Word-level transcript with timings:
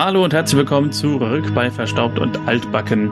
Hallo 0.00 0.22
und 0.22 0.32
herzlich 0.32 0.56
willkommen 0.56 0.92
zurück 0.92 1.52
bei 1.56 1.72
Verstaubt 1.72 2.20
und 2.20 2.38
Altbacken. 2.46 3.10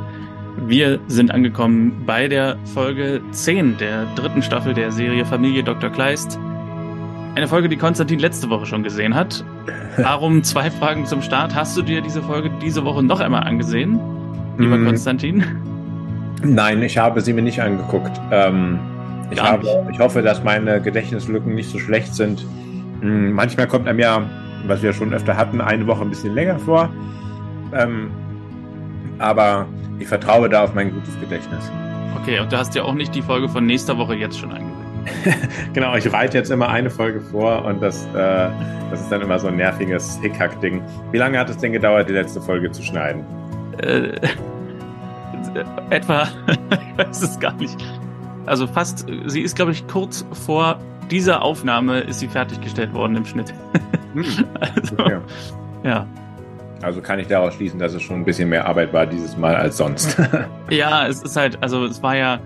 Wir 0.68 1.00
sind 1.08 1.32
angekommen 1.32 2.04
bei 2.06 2.28
der 2.28 2.56
Folge 2.74 3.20
10 3.32 3.76
der 3.78 4.06
dritten 4.14 4.40
Staffel 4.40 4.72
der 4.72 4.92
Serie 4.92 5.26
Familie 5.26 5.64
Dr. 5.64 5.90
Kleist. 5.90 6.38
Eine 7.34 7.48
Folge, 7.48 7.68
die 7.68 7.76
Konstantin 7.76 8.20
letzte 8.20 8.50
Woche 8.50 8.66
schon 8.66 8.84
gesehen 8.84 9.16
hat. 9.16 9.44
Darum 9.96 10.42
zwei 10.44 10.70
Fragen 10.70 11.06
zum 11.06 11.22
Start. 11.22 11.56
Hast 11.56 11.76
du 11.76 11.82
dir 11.82 12.02
diese 12.02 12.22
Folge 12.22 12.52
diese 12.62 12.84
Woche 12.84 13.02
noch 13.02 13.18
einmal 13.18 13.42
angesehen, 13.42 13.98
lieber 14.56 14.78
mm. 14.78 14.86
Konstantin? 14.86 15.44
Nein, 16.44 16.80
ich 16.82 16.96
habe 16.98 17.20
sie 17.20 17.32
mir 17.32 17.42
nicht 17.42 17.60
angeguckt. 17.60 18.12
Ähm, 18.30 18.78
ich, 19.32 19.42
habe, 19.42 19.66
ich 19.90 19.98
hoffe, 19.98 20.22
dass 20.22 20.44
meine 20.44 20.80
Gedächtnislücken 20.80 21.52
nicht 21.52 21.68
so 21.68 21.80
schlecht 21.80 22.14
sind. 22.14 22.46
Hm, 23.00 23.32
manchmal 23.32 23.66
kommt 23.66 23.88
einem 23.88 23.98
ja, 23.98 24.22
was 24.68 24.82
wir 24.82 24.92
schon 24.92 25.12
öfter 25.12 25.36
hatten, 25.36 25.60
eine 25.60 25.86
Woche 25.86 26.02
ein 26.02 26.10
bisschen 26.10 26.34
länger 26.34 26.58
vor. 26.58 26.88
Ähm, 27.72 28.10
aber 29.18 29.66
ich 29.98 30.08
vertraue 30.08 30.48
da 30.48 30.64
auf 30.64 30.74
mein 30.74 30.92
gutes 30.92 31.18
Gedächtnis. 31.20 31.70
Okay, 32.20 32.38
und 32.40 32.52
du 32.52 32.58
hast 32.58 32.74
ja 32.74 32.82
auch 32.82 32.94
nicht 32.94 33.14
die 33.14 33.22
Folge 33.22 33.48
von 33.48 33.66
nächster 33.66 33.96
Woche 33.98 34.14
jetzt 34.14 34.38
schon 34.38 34.50
angesehen. 34.50 34.76
genau, 35.72 35.94
ich 35.94 36.12
reite 36.12 36.38
jetzt 36.38 36.50
immer 36.50 36.68
eine 36.68 36.90
Folge 36.90 37.20
vor 37.20 37.64
und 37.64 37.80
das, 37.80 38.06
äh, 38.14 38.48
das 38.90 39.00
ist 39.00 39.10
dann 39.10 39.22
immer 39.22 39.38
so 39.38 39.48
ein 39.48 39.56
nerviges 39.56 40.18
Hickhack-Ding. 40.20 40.82
Wie 41.12 41.18
lange 41.18 41.38
hat 41.38 41.48
es 41.48 41.58
denn 41.58 41.72
gedauert, 41.72 42.08
die 42.08 42.12
letzte 42.12 42.40
Folge 42.40 42.70
zu 42.72 42.82
schneiden? 42.82 43.24
Äh, 43.78 44.18
etwa, 45.90 46.28
ich 46.70 46.98
weiß 46.98 47.22
es 47.22 47.38
gar 47.38 47.54
nicht. 47.54 47.76
Also 48.46 48.66
fast, 48.66 49.06
sie 49.26 49.40
ist, 49.40 49.56
glaube 49.56 49.72
ich, 49.72 49.86
kurz 49.86 50.24
vor 50.32 50.78
dieser 51.10 51.42
Aufnahme 51.42 52.00
ist 52.00 52.20
sie 52.20 52.28
fertiggestellt 52.28 52.92
worden 52.92 53.16
im 53.16 53.24
Schnitt. 53.24 53.52
Hm. 54.16 54.46
also, 54.60 54.96
ja. 54.98 55.22
ja. 55.84 56.06
Also 56.82 57.00
kann 57.00 57.18
ich 57.18 57.26
daraus 57.26 57.54
schließen, 57.54 57.78
dass 57.78 57.94
es 57.94 58.02
schon 58.02 58.16
ein 58.16 58.24
bisschen 58.24 58.48
mehr 58.48 58.66
Arbeit 58.66 58.92
war 58.92 59.06
dieses 59.06 59.36
Mal 59.36 59.56
als 59.56 59.78
sonst. 59.78 60.20
ja, 60.70 61.06
es 61.06 61.22
ist 61.22 61.36
halt, 61.36 61.62
also 61.62 61.84
es 61.84 62.02
war 62.02 62.16
ja, 62.16 62.40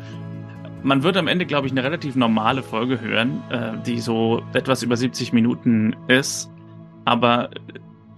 man 0.83 1.03
wird 1.03 1.17
am 1.17 1.27
Ende, 1.27 1.47
glaube 1.47 1.67
ich, 1.67 1.73
eine 1.73 1.83
relativ 1.83 2.15
normale 2.15 2.63
Folge 2.63 3.01
hören, 3.01 3.43
äh, 3.51 3.73
die 3.85 4.01
so 4.01 4.43
etwas 4.53 4.83
über 4.83 4.97
70 4.97 5.33
Minuten 5.33 5.97
ist. 6.07 6.51
Aber 7.05 7.51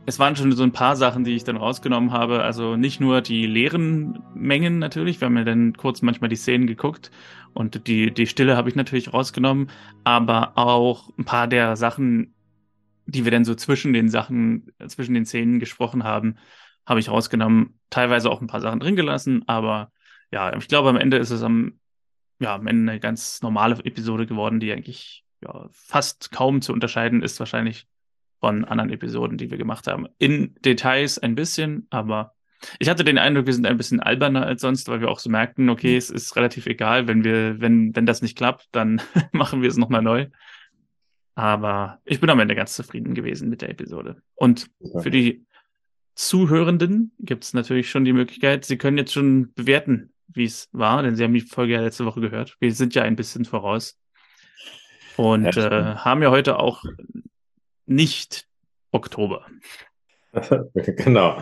es 0.05 0.19
waren 0.19 0.37
schon 0.37 0.53
so 0.53 0.63
ein 0.63 0.73
paar 0.73 0.97
Sachen, 0.97 1.25
die 1.25 1.35
ich 1.35 1.45
dann 1.45 1.57
rausgenommen 1.57 2.13
habe. 2.13 2.43
Also 2.43 2.77
nicht 2.77 3.01
nur 3.01 3.21
die 3.21 3.47
leeren 3.47 4.23
Mengen 4.35 4.79
natürlich, 4.79 5.21
wir 5.21 5.27
haben 5.27 5.37
ja 5.37 5.45
dann 5.45 5.75
kurz 5.77 6.03
manchmal 6.03 6.29
die 6.29 6.37
Szenen 6.37 6.67
geguckt 6.67 7.11
und 7.55 7.87
die, 7.87 8.13
die 8.13 8.27
Stille 8.27 8.57
habe 8.57 8.69
ich 8.69 8.75
natürlich 8.75 9.13
rausgenommen, 9.13 9.69
aber 10.05 10.53
auch 10.57 11.11
ein 11.19 11.25
paar 11.25 11.47
der 11.47 11.77
Sachen, 11.77 12.33
die 13.07 13.25
wir 13.25 13.31
dann 13.31 13.45
so 13.45 13.55
zwischen 13.55 13.93
den 13.93 14.09
Sachen, 14.09 14.73
zwischen 14.89 15.15
den 15.15 15.27
Szenen 15.27 15.59
gesprochen 15.61 16.05
haben, 16.05 16.37
habe 16.87 17.01
ich 17.01 17.09
rausgenommen. 17.09 17.79
Teilweise 17.91 18.31
auch 18.31 18.41
ein 18.41 18.47
paar 18.47 18.61
Sachen 18.61 18.81
drin 18.81 18.97
gelassen, 18.97 19.45
aber 19.47 19.93
ja, 20.31 20.57
ich 20.57 20.69
glaube, 20.69 20.89
am 20.89 20.97
Ende 20.97 21.19
ist 21.19 21.31
es 21.31 21.43
am, 21.43 21.79
ja, 22.39 22.55
am 22.55 22.67
Ende 22.67 22.93
eine 22.93 23.01
ganz 23.01 23.43
normale 23.43 23.77
Episode 23.85 24.27
geworden, 24.27 24.61
die 24.61 24.73
eigentlich 24.73 25.25
ja, 25.43 25.69
fast 25.71 26.33
kaum 26.33 26.63
zu 26.63 26.73
unterscheiden 26.73 27.23
ist, 27.23 27.39
wahrscheinlich 27.39 27.87
von 28.41 28.65
anderen 28.65 28.91
Episoden, 28.91 29.39
die 29.39 29.51
wir 29.51 29.59
gemacht 29.59 29.87
haben. 29.87 30.09
In 30.19 30.55
Details 30.65 31.19
ein 31.19 31.35
bisschen, 31.35 31.87
aber 31.91 32.35
ich 32.79 32.89
hatte 32.89 33.05
den 33.05 33.19
Eindruck, 33.19 33.47
wir 33.47 33.55
sind 33.55 33.67
ein 33.67 33.77
bisschen 33.77 34.01
alberner 34.01 34.47
als 34.47 34.63
sonst, 34.63 34.89
weil 34.89 35.01
wir 35.01 35.11
auch 35.11 35.19
so 35.19 35.31
merkten, 35.31 35.69
okay, 35.69 35.97
es 35.97 36.11
ist 36.11 36.37
relativ 36.37 36.67
egal, 36.67 37.07
wenn 37.09 37.25
wir, 37.25 37.61
wenn, 37.61 37.95
wenn 37.95 38.07
das 38.07 38.23
nicht 38.23 38.37
klappt, 38.37 38.69
dann 38.73 39.01
machen 39.33 39.63
wir 39.63 39.69
es 39.69 39.77
nochmal 39.77 40.03
neu. 40.03 40.27
Aber 41.35 42.01
ich 42.05 42.21
bin 42.21 42.31
am 42.31 42.41
Ende 42.41 42.55
ganz 42.55 42.75
zufrieden 42.75 43.15
gewesen 43.15 43.49
mit 43.49 43.63
der 43.63 43.71
Episode. 43.71 44.23
Und 44.35 44.71
für 45.01 45.11
die 45.11 45.47
Zuhörenden 46.15 47.13
gibt 47.21 47.45
es 47.45 47.55
natürlich 47.55 47.91
schon 47.91 48.05
die 48.05 48.13
Möglichkeit, 48.13 48.65
sie 48.65 48.77
können 48.77 48.99
jetzt 48.99 49.13
schon 49.13 49.53
bewerten, 49.55 50.13
wie 50.29 50.45
es 50.45 50.69
war, 50.73 51.03
denn 51.03 51.17
sie 51.17 51.25
haben 51.25 51.33
die 51.33 51.41
Folge 51.41 51.73
ja 51.73 51.81
letzte 51.81 52.05
Woche 52.05 52.21
gehört. 52.21 52.57
Wir 52.61 52.75
sind 52.75 52.95
ja 52.95 53.03
ein 53.03 53.17
bisschen 53.17 53.45
voraus. 53.45 53.99
Und 55.17 55.57
äh, 55.57 55.95
haben 55.97 56.23
ja 56.23 56.31
heute 56.31 56.59
auch 56.59 56.85
nicht 57.87 58.47
Oktober. 58.93 59.47
genau. 60.75 61.41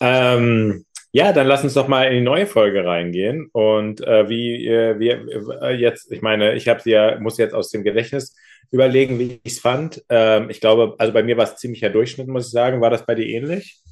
Ähm, 0.00 0.84
ja, 1.12 1.32
dann 1.32 1.46
lass 1.46 1.64
uns 1.64 1.74
doch 1.74 1.88
mal 1.88 2.04
in 2.04 2.14
die 2.14 2.20
neue 2.20 2.46
Folge 2.46 2.84
reingehen. 2.84 3.48
Und 3.52 4.00
äh, 4.06 4.28
wie 4.28 4.66
äh, 4.66 4.98
wir 4.98 5.62
äh, 5.62 5.74
jetzt, 5.74 6.12
ich 6.12 6.22
meine, 6.22 6.54
ich 6.54 6.68
habe 6.68 6.80
sie 6.80 6.90
ja, 6.90 7.18
muss 7.18 7.38
jetzt 7.38 7.54
aus 7.54 7.70
dem 7.70 7.82
Gedächtnis 7.82 8.36
überlegen, 8.70 9.18
wie 9.18 9.40
ich 9.42 9.52
es 9.52 9.60
fand. 9.60 10.04
Ähm, 10.08 10.50
ich 10.50 10.60
glaube, 10.60 10.94
also 10.98 11.12
bei 11.12 11.22
mir 11.22 11.36
war 11.36 11.44
es 11.44 11.56
ziemlicher 11.56 11.90
Durchschnitt, 11.90 12.28
muss 12.28 12.46
ich 12.46 12.52
sagen. 12.52 12.80
War 12.80 12.90
das 12.90 13.04
bei 13.04 13.14
dir 13.14 13.26
ähnlich? 13.26 13.82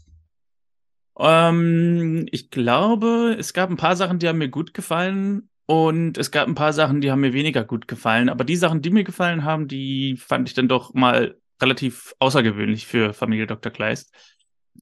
Ähm, 1.19 2.27
ich 2.31 2.51
glaube, 2.51 3.37
es 3.39 3.53
gab 3.53 3.71
ein 3.71 3.77
paar 3.77 3.97
Sachen, 3.97 4.19
die 4.19 4.29
haben 4.29 4.39
mir 4.39 4.49
gut 4.49 4.75
gefallen. 4.75 5.51
Und 5.67 6.17
es 6.17 6.31
gab 6.31 6.49
ein 6.49 6.55
paar 6.55 6.73
Sachen, 6.73 7.03
die 7.03 7.11
haben 7.11 7.21
mir 7.21 7.35
weniger 7.35 7.63
gut 7.65 7.89
gefallen. 7.89 8.31
Aber 8.31 8.45
die 8.45 8.57
Sachen, 8.57 8.81
die 8.81 8.91
mir 8.91 9.05
gefallen 9.05 9.45
haben, 9.45 9.69
die 9.69 10.17
fand 10.17 10.49
ich 10.49 10.55
dann 10.55 10.69
doch 10.69 10.95
mal 10.95 11.37
relativ 11.61 12.15
außergewöhnlich 12.21 12.87
für 12.87 13.13
Familie 13.13 13.47
Dr. 13.47 13.71
Kleist. 13.71 14.15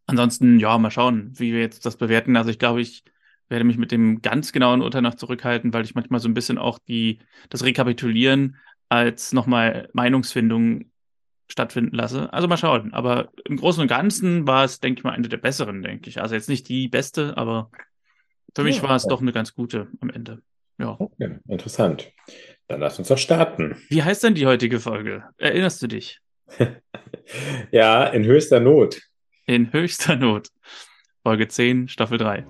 Ansonsten, 0.06 0.60
ja, 0.60 0.78
mal 0.78 0.90
schauen, 0.90 1.32
wie 1.34 1.52
wir 1.52 1.60
jetzt 1.60 1.86
das 1.86 1.96
bewerten. 1.96 2.36
Also 2.36 2.50
ich 2.50 2.58
glaube, 2.58 2.82
ich 2.82 3.02
werde 3.48 3.64
mich 3.64 3.78
mit 3.78 3.90
dem 3.90 4.22
ganz 4.22 4.52
genauen 4.52 4.82
Urteil 4.82 5.02
noch 5.02 5.14
zurückhalten, 5.14 5.72
weil 5.72 5.84
ich 5.84 5.94
manchmal 5.94 6.20
so 6.20 6.28
ein 6.28 6.34
bisschen 6.34 6.58
auch 6.58 6.78
die, 6.78 7.20
das 7.48 7.64
Rekapitulieren 7.64 8.56
als 8.88 9.32
nochmal 9.32 9.88
Meinungsfindung 9.92 10.90
stattfinden 11.48 11.94
lasse. 11.94 12.32
Also 12.32 12.48
mal 12.48 12.56
schauen. 12.56 12.92
Aber 12.92 13.30
im 13.44 13.56
Großen 13.56 13.80
und 13.80 13.88
Ganzen 13.88 14.46
war 14.46 14.64
es, 14.64 14.80
denke 14.80 15.00
ich 15.00 15.04
mal, 15.04 15.12
eine 15.12 15.28
der 15.28 15.36
besseren, 15.36 15.82
denke 15.82 16.08
ich. 16.08 16.20
Also 16.20 16.34
jetzt 16.34 16.48
nicht 16.48 16.68
die 16.68 16.88
beste, 16.88 17.36
aber 17.36 17.70
für 18.54 18.64
mich 18.64 18.78
ja, 18.78 18.82
war 18.82 18.96
es 18.96 19.04
doch 19.04 19.20
eine 19.20 19.32
ganz 19.32 19.54
gute 19.54 19.88
am 20.00 20.10
Ende. 20.10 20.42
Ja. 20.78 20.96
Okay, 20.98 21.38
interessant. 21.48 22.12
Dann 22.68 22.80
lass 22.80 22.98
uns 22.98 23.08
doch 23.08 23.18
starten. 23.18 23.76
Wie 23.88 24.02
heißt 24.02 24.24
denn 24.24 24.34
die 24.34 24.46
heutige 24.46 24.80
Folge? 24.80 25.24
Erinnerst 25.38 25.82
du 25.82 25.86
dich? 25.86 26.20
ja, 27.70 28.06
in 28.06 28.24
höchster 28.24 28.60
Not. 28.60 29.00
In 29.46 29.72
höchster 29.72 30.16
Not. 30.16 30.48
Folge 31.22 31.48
10, 31.48 31.88
Staffel 31.88 32.18
3. 32.18 32.44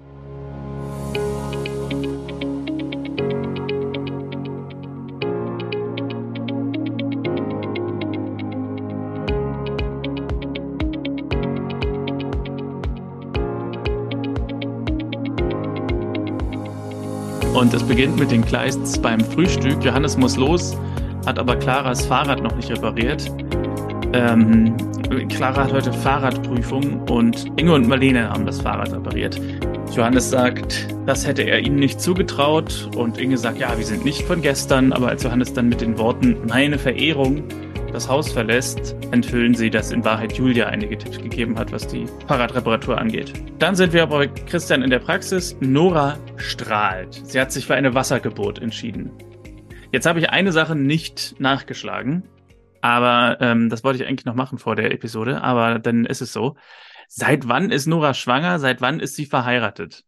Und 17.57 17.73
es 17.73 17.83
beginnt 17.83 18.19
mit 18.19 18.31
den 18.31 18.45
Kleists 18.45 18.99
beim 18.99 19.19
Frühstück. 19.19 19.83
Johannes 19.83 20.19
muss 20.19 20.37
los, 20.37 20.77
hat 21.25 21.39
aber 21.39 21.57
Claras 21.57 22.05
Fahrrad 22.05 22.43
noch 22.43 22.55
nicht 22.55 22.71
repariert. 22.71 23.33
Ähm, 24.13 24.77
Clara 25.31 25.65
hat 25.65 25.73
heute 25.73 25.91
Fahrradprüfung 25.91 27.01
und 27.09 27.47
Inge 27.57 27.73
und 27.73 27.89
Marlene 27.89 28.29
haben 28.29 28.45
das 28.45 28.61
Fahrrad 28.61 28.93
repariert. 28.93 29.41
Johannes 29.91 30.29
sagt, 30.29 30.95
das 31.07 31.27
hätte 31.27 31.45
er 31.45 31.61
ihnen 31.61 31.77
nicht 31.77 31.99
zugetraut 31.99 32.91
und 32.95 33.17
Inge 33.17 33.39
sagt, 33.39 33.59
ja, 33.59 33.73
wir 33.79 33.87
sind 33.87 34.05
nicht 34.05 34.23
von 34.25 34.43
gestern, 34.43 34.93
aber 34.93 35.09
als 35.09 35.23
Johannes 35.23 35.55
dann 35.55 35.71
mit 35.71 35.81
den 35.81 35.97
Worten 35.97 36.37
meine 36.47 36.79
Verehrung 36.79 37.43
das 37.97 38.11
Haus 38.11 38.31
verlässt, 38.31 38.95
enthüllen 39.11 39.55
sie, 39.55 39.71
dass 39.71 39.91
in 39.91 40.05
Wahrheit 40.05 40.35
Julia 40.35 40.67
einige 40.67 40.99
Tipps 40.99 41.17
gegeben 41.17 41.59
hat, 41.59 41.73
was 41.73 41.89
die 41.89 42.05
Fahrradreparatur 42.29 42.99
angeht. 42.99 43.33
Dann 43.59 43.75
sind 43.75 43.95
wir 43.95 44.07
bei 44.07 44.27
Christian 44.27 44.83
in 44.83 44.91
der 44.91 44.99
Praxis. 44.99 45.57
Nora 45.61 46.19
strahlt. 46.37 47.23
Sie 47.25 47.41
hat 47.41 47.51
sich 47.51 47.65
für 47.65 47.75
eine 47.75 47.95
Wassergeburt 47.95 48.59
entschieden. 48.59 49.11
Jetzt 49.93 50.05
habe 50.05 50.19
ich 50.19 50.29
eine 50.29 50.53
Sache 50.53 50.77
nicht 50.77 51.37
nachgeschlagen. 51.39 52.25
Aber 52.83 53.39
ähm, 53.41 53.71
das 53.71 53.83
wollte 53.83 54.03
ich 54.03 54.07
eigentlich 54.07 54.27
noch 54.27 54.35
machen 54.35 54.59
vor 54.59 54.77
der 54.77 54.93
Episode, 54.93 55.41
aber 55.41 55.79
dann 55.79 56.05
ist 56.05 56.21
es 56.21 56.35
so. 56.35 56.57
Seit 57.09 57.49
wann 57.49 57.71
ist 57.71 57.87
Nora 57.87 58.13
schwanger? 58.13 58.59
Seit 58.59 58.83
wann 58.83 59.01
ist 59.01 59.17
sie 59.17 59.25
verheiratet? 59.25 60.05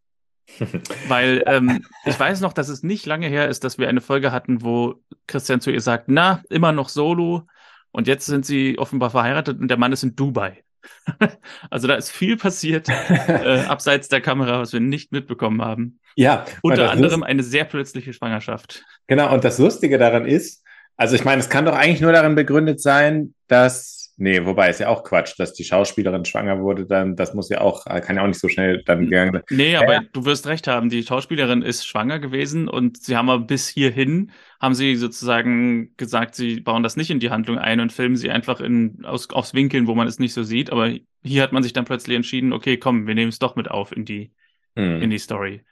Weil 1.08 1.42
ähm, 1.46 1.86
ich 2.04 2.20
weiß 2.20 2.42
noch, 2.42 2.52
dass 2.52 2.68
es 2.68 2.82
nicht 2.82 3.06
lange 3.06 3.28
her 3.28 3.48
ist, 3.48 3.64
dass 3.64 3.78
wir 3.78 3.88
eine 3.88 4.02
Folge 4.02 4.30
hatten, 4.30 4.60
wo 4.60 4.96
Christian 5.26 5.62
zu 5.62 5.70
ihr 5.70 5.80
sagt, 5.80 6.04
na, 6.08 6.42
immer 6.50 6.72
noch 6.72 6.90
solo. 6.90 7.46
Und 7.90 8.06
jetzt 8.06 8.26
sind 8.26 8.46
sie 8.46 8.78
offenbar 8.78 9.10
verheiratet 9.10 9.60
und 9.60 9.68
der 9.68 9.78
Mann 9.78 9.92
ist 9.92 10.02
in 10.02 10.14
Dubai. 10.16 10.62
also 11.70 11.88
da 11.88 11.94
ist 11.94 12.10
viel 12.10 12.36
passiert 12.36 12.88
äh, 13.28 13.64
abseits 13.66 14.08
der 14.08 14.20
Kamera, 14.20 14.60
was 14.60 14.72
wir 14.72 14.80
nicht 14.80 15.12
mitbekommen 15.12 15.62
haben. 15.62 16.00
Ja. 16.16 16.44
Unter 16.62 16.90
anderem 16.90 17.22
eine 17.22 17.42
sehr 17.42 17.64
plötzliche 17.64 18.12
Schwangerschaft. 18.12 18.84
Genau, 19.06 19.32
und 19.32 19.44
das 19.44 19.58
Lustige 19.58 19.98
daran 19.98 20.26
ist, 20.26 20.64
also 20.96 21.14
ich 21.14 21.24
meine, 21.24 21.40
es 21.40 21.48
kann 21.48 21.64
doch 21.64 21.76
eigentlich 21.76 22.00
nur 22.00 22.12
darin 22.12 22.34
begründet 22.34 22.80
sein, 22.80 23.34
dass 23.46 23.97
Nee, 24.20 24.44
wobei 24.44 24.68
ist 24.68 24.80
ja 24.80 24.88
auch 24.88 25.04
Quatsch, 25.04 25.34
dass 25.38 25.54
die 25.54 25.62
Schauspielerin 25.62 26.24
schwanger 26.24 26.60
wurde, 26.60 26.86
dann, 26.86 27.14
das 27.14 27.34
muss 27.34 27.48
ja 27.50 27.60
auch, 27.60 27.84
kann 27.84 28.16
ja 28.16 28.22
auch 28.22 28.26
nicht 28.26 28.40
so 28.40 28.48
schnell 28.48 28.82
dann 28.84 29.04
gegangen 29.04 29.32
sein. 29.32 29.42
Nee, 29.50 29.76
aber 29.76 29.92
ja. 29.92 30.02
du 30.12 30.24
wirst 30.24 30.48
recht 30.48 30.66
haben, 30.66 30.88
die 30.88 31.04
Schauspielerin 31.04 31.62
ist 31.62 31.86
schwanger 31.86 32.18
gewesen 32.18 32.66
und 32.66 33.00
sie 33.00 33.16
haben 33.16 33.30
aber 33.30 33.44
bis 33.44 33.68
hierhin, 33.68 34.32
haben 34.60 34.74
sie 34.74 34.96
sozusagen 34.96 35.96
gesagt, 35.96 36.34
sie 36.34 36.58
bauen 36.60 36.82
das 36.82 36.96
nicht 36.96 37.10
in 37.12 37.20
die 37.20 37.30
Handlung 37.30 37.58
ein 37.58 37.78
und 37.78 37.92
filmen 37.92 38.16
sie 38.16 38.28
einfach 38.28 38.60
in, 38.60 39.04
aus, 39.04 39.30
aus 39.30 39.54
Winkeln, 39.54 39.86
wo 39.86 39.94
man 39.94 40.08
es 40.08 40.18
nicht 40.18 40.34
so 40.34 40.42
sieht. 40.42 40.72
Aber 40.72 40.92
hier 41.22 41.42
hat 41.44 41.52
man 41.52 41.62
sich 41.62 41.72
dann 41.72 41.84
plötzlich 41.84 42.16
entschieden, 42.16 42.52
okay, 42.52 42.76
komm, 42.76 43.06
wir 43.06 43.14
nehmen 43.14 43.28
es 43.28 43.38
doch 43.38 43.54
mit 43.54 43.70
auf 43.70 43.96
in 43.96 44.04
die, 44.04 44.32
hm. 44.74 45.00
in 45.00 45.10
die 45.10 45.18
Story. 45.18 45.62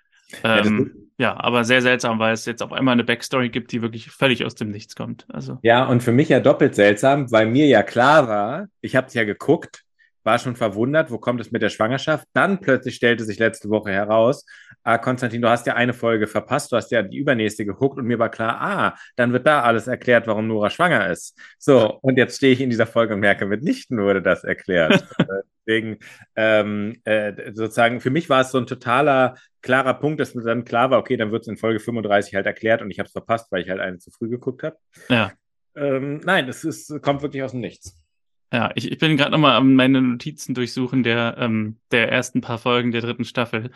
Ähm, 0.44 0.92
ja, 0.94 1.05
ja, 1.18 1.34
aber 1.38 1.64
sehr 1.64 1.80
seltsam, 1.80 2.18
weil 2.18 2.34
es 2.34 2.44
jetzt 2.44 2.62
auf 2.62 2.72
einmal 2.72 2.92
eine 2.92 3.04
Backstory 3.04 3.48
gibt, 3.48 3.72
die 3.72 3.80
wirklich 3.80 4.10
völlig 4.10 4.44
aus 4.44 4.54
dem 4.54 4.70
Nichts 4.70 4.94
kommt. 4.94 5.26
Also. 5.32 5.58
Ja, 5.62 5.84
und 5.86 6.02
für 6.02 6.12
mich 6.12 6.28
ja 6.28 6.40
doppelt 6.40 6.74
seltsam, 6.74 7.30
weil 7.32 7.46
mir 7.46 7.66
ja 7.66 7.82
klar 7.82 8.28
war, 8.28 8.66
ich 8.82 8.96
habe 8.96 9.06
es 9.06 9.14
ja 9.14 9.24
geguckt, 9.24 9.82
war 10.24 10.38
schon 10.38 10.56
verwundert, 10.56 11.10
wo 11.10 11.18
kommt 11.18 11.40
es 11.40 11.52
mit 11.52 11.62
der 11.62 11.70
Schwangerschaft. 11.70 12.26
Dann 12.32 12.60
plötzlich 12.60 12.96
stellte 12.96 13.24
sich 13.24 13.38
letzte 13.38 13.70
Woche 13.70 13.92
heraus, 13.92 14.44
ah, 14.82 14.98
Konstantin, 14.98 15.40
du 15.40 15.48
hast 15.48 15.66
ja 15.66 15.74
eine 15.74 15.94
Folge 15.94 16.26
verpasst, 16.26 16.72
du 16.72 16.76
hast 16.76 16.90
ja 16.90 17.02
die 17.02 17.16
übernächste 17.16 17.64
geguckt 17.64 17.96
und 17.96 18.06
mir 18.06 18.18
war 18.18 18.28
klar, 18.28 18.60
ah, 18.60 18.98
dann 19.14 19.32
wird 19.32 19.46
da 19.46 19.62
alles 19.62 19.86
erklärt, 19.86 20.26
warum 20.26 20.48
Nora 20.48 20.68
schwanger 20.68 21.08
ist. 21.10 21.38
So, 21.58 21.98
und 22.02 22.18
jetzt 22.18 22.36
stehe 22.36 22.52
ich 22.52 22.60
in 22.60 22.70
dieser 22.70 22.86
Folge 22.86 23.14
und 23.14 23.20
merke, 23.20 23.46
mitnichten 23.46 23.98
wurde 23.98 24.20
das 24.20 24.44
erklärt. 24.44 25.06
Deswegen 25.66 25.98
ähm, 26.36 27.00
äh, 27.04 27.52
sozusagen, 27.52 28.00
für 28.00 28.10
mich 28.10 28.28
war 28.28 28.40
es 28.40 28.50
so 28.50 28.58
ein 28.58 28.66
totaler 28.66 29.34
klarer 29.62 29.94
Punkt, 29.94 30.20
dass 30.20 30.34
mir 30.34 30.42
dann 30.42 30.64
klar 30.64 30.90
war, 30.90 30.98
okay, 30.98 31.16
dann 31.16 31.32
wird 31.32 31.42
es 31.42 31.48
in 31.48 31.56
Folge 31.56 31.80
35 31.80 32.34
halt 32.34 32.46
erklärt 32.46 32.82
und 32.82 32.90
ich 32.90 32.98
habe 32.98 33.08
es 33.08 33.12
verpasst, 33.12 33.50
weil 33.50 33.62
ich 33.62 33.68
halt 33.68 33.80
eine 33.80 33.98
zu 33.98 34.10
früh 34.10 34.28
geguckt 34.28 34.62
habe. 34.62 34.76
Ja. 35.08 35.32
Ähm, 35.74 36.20
nein, 36.24 36.48
es 36.48 36.64
ist, 36.64 37.02
kommt 37.02 37.22
wirklich 37.22 37.42
aus 37.42 37.50
dem 37.50 37.60
Nichts. 37.60 38.00
Ja, 38.52 38.70
ich, 38.76 38.90
ich 38.90 38.98
bin 38.98 39.16
gerade 39.16 39.32
nochmal 39.32 39.56
an 39.56 39.74
meine 39.74 40.00
Notizen 40.00 40.54
durchsuchen 40.54 41.02
der, 41.02 41.36
ähm, 41.38 41.78
der 41.90 42.12
ersten 42.12 42.40
paar 42.40 42.58
Folgen 42.58 42.92
der 42.92 43.00
dritten 43.00 43.24
Staffel. 43.24 43.70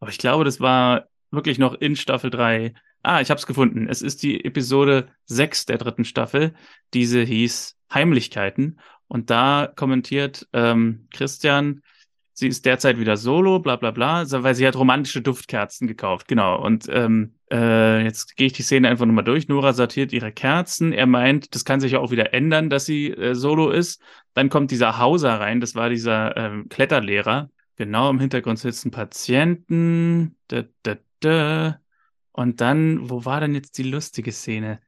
Aber 0.00 0.10
ich 0.10 0.18
glaube, 0.18 0.44
das 0.44 0.60
war 0.60 1.06
wirklich 1.30 1.58
noch 1.58 1.74
in 1.74 1.96
Staffel 1.96 2.30
3. 2.30 2.74
Ah, 3.02 3.20
ich 3.20 3.30
habe 3.30 3.38
es 3.38 3.46
gefunden. 3.46 3.88
Es 3.88 4.02
ist 4.02 4.22
die 4.24 4.44
Episode 4.44 5.08
6 5.26 5.66
der 5.66 5.78
dritten 5.78 6.04
Staffel. 6.04 6.54
Diese 6.92 7.22
hieß 7.22 7.76
Heimlichkeiten. 7.94 8.80
Und 9.08 9.30
da 9.30 9.72
kommentiert 9.74 10.48
ähm, 10.52 11.06
Christian, 11.10 11.82
sie 12.32 12.48
ist 12.48 12.66
derzeit 12.66 12.98
wieder 12.98 13.16
solo, 13.16 13.60
bla 13.60 13.76
bla 13.76 13.90
bla, 13.90 14.24
weil 14.30 14.54
sie 14.54 14.66
hat 14.66 14.76
romantische 14.76 15.22
Duftkerzen 15.22 15.86
gekauft. 15.86 16.28
Genau. 16.28 16.62
Und 16.62 16.86
ähm, 16.90 17.34
äh, 17.50 18.02
jetzt 18.02 18.36
gehe 18.36 18.48
ich 18.48 18.52
die 18.52 18.62
Szene 18.62 18.88
einfach 18.88 19.06
nochmal 19.06 19.24
durch. 19.24 19.48
Nora 19.48 19.72
sortiert 19.72 20.12
ihre 20.12 20.32
Kerzen. 20.32 20.92
Er 20.92 21.06
meint, 21.06 21.54
das 21.54 21.64
kann 21.64 21.80
sich 21.80 21.92
ja 21.92 22.00
auch 22.00 22.10
wieder 22.10 22.34
ändern, 22.34 22.68
dass 22.68 22.84
sie 22.84 23.10
äh, 23.10 23.34
solo 23.34 23.70
ist. 23.70 24.02
Dann 24.34 24.50
kommt 24.50 24.70
dieser 24.70 24.98
Hauser 24.98 25.40
rein, 25.40 25.60
das 25.60 25.74
war 25.74 25.88
dieser 25.88 26.36
ähm, 26.36 26.68
Kletterlehrer. 26.68 27.50
Genau 27.76 28.10
im 28.10 28.20
Hintergrund 28.20 28.58
sitzen 28.58 28.90
Patienten. 28.90 30.36
Da, 30.48 30.64
da, 30.82 30.96
da. 31.20 31.78
Und 32.32 32.60
dann, 32.60 33.08
wo 33.08 33.24
war 33.24 33.40
denn 33.40 33.54
jetzt 33.54 33.78
die 33.78 33.84
lustige 33.84 34.32
Szene? 34.32 34.80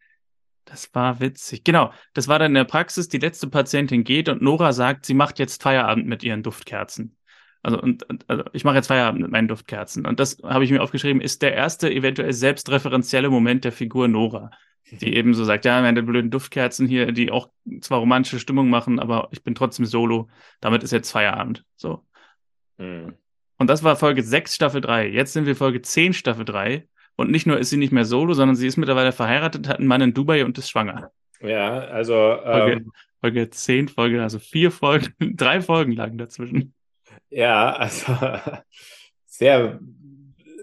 Das 0.68 0.94
war 0.94 1.18
witzig. 1.20 1.64
Genau, 1.64 1.92
das 2.12 2.28
war 2.28 2.38
dann 2.38 2.50
in 2.50 2.54
der 2.54 2.64
Praxis. 2.64 3.08
Die 3.08 3.18
letzte 3.18 3.48
Patientin 3.48 4.04
geht 4.04 4.28
und 4.28 4.42
Nora 4.42 4.74
sagt, 4.74 5.06
sie 5.06 5.14
macht 5.14 5.38
jetzt 5.38 5.62
Feierabend 5.62 6.06
mit 6.06 6.22
ihren 6.22 6.42
Duftkerzen. 6.42 7.16
Also, 7.62 7.80
und, 7.80 8.04
also 8.28 8.44
ich 8.52 8.64
mache 8.64 8.76
jetzt 8.76 8.88
Feierabend 8.88 9.22
mit 9.22 9.30
meinen 9.30 9.48
Duftkerzen. 9.48 10.06
Und 10.06 10.20
das 10.20 10.38
habe 10.42 10.64
ich 10.64 10.70
mir 10.70 10.82
aufgeschrieben, 10.82 11.22
ist 11.22 11.40
der 11.40 11.54
erste 11.54 11.90
eventuell 11.90 12.34
selbstreferenzielle 12.34 13.30
Moment 13.30 13.64
der 13.64 13.72
Figur 13.72 14.08
Nora, 14.08 14.50
die 14.90 15.14
eben 15.14 15.32
so 15.32 15.42
sagt, 15.44 15.64
ja, 15.64 15.80
meine 15.80 16.02
blöden 16.02 16.30
Duftkerzen 16.30 16.86
hier, 16.86 17.12
die 17.12 17.32
auch 17.32 17.48
zwar 17.80 18.00
romantische 18.00 18.38
Stimmung 18.38 18.68
machen, 18.68 18.98
aber 19.00 19.28
ich 19.30 19.42
bin 19.42 19.54
trotzdem 19.54 19.86
solo. 19.86 20.28
Damit 20.60 20.82
ist 20.82 20.92
jetzt 20.92 21.10
Feierabend. 21.10 21.64
So. 21.76 22.04
Mhm. 22.76 23.14
Und 23.56 23.70
das 23.70 23.82
war 23.82 23.96
Folge 23.96 24.22
6, 24.22 24.54
Staffel 24.54 24.82
3. 24.82 25.08
Jetzt 25.08 25.32
sind 25.32 25.46
wir 25.46 25.56
Folge 25.56 25.80
10, 25.80 26.12
Staffel 26.12 26.44
3. 26.44 26.86
Und 27.18 27.32
nicht 27.32 27.48
nur 27.48 27.58
ist 27.58 27.70
sie 27.70 27.76
nicht 27.76 27.92
mehr 27.92 28.04
solo, 28.04 28.32
sondern 28.32 28.54
sie 28.54 28.68
ist 28.68 28.76
mittlerweile 28.76 29.10
verheiratet, 29.10 29.68
hat 29.68 29.78
einen 29.78 29.88
Mann 29.88 30.00
in 30.00 30.14
Dubai 30.14 30.44
und 30.44 30.56
ist 30.56 30.70
schwanger. 30.70 31.10
Ja, 31.40 31.80
also. 31.80 32.38
Folge, 32.44 32.72
ähm, 32.72 32.92
Folge 33.20 33.50
10 33.50 33.88
Folge, 33.88 34.22
also 34.22 34.38
vier 34.38 34.70
Folgen, 34.70 35.12
drei 35.36 35.60
Folgen 35.60 35.92
lagen 35.92 36.16
dazwischen. 36.16 36.74
Ja, 37.28 37.72
also 37.72 38.12
sehr. 39.26 39.80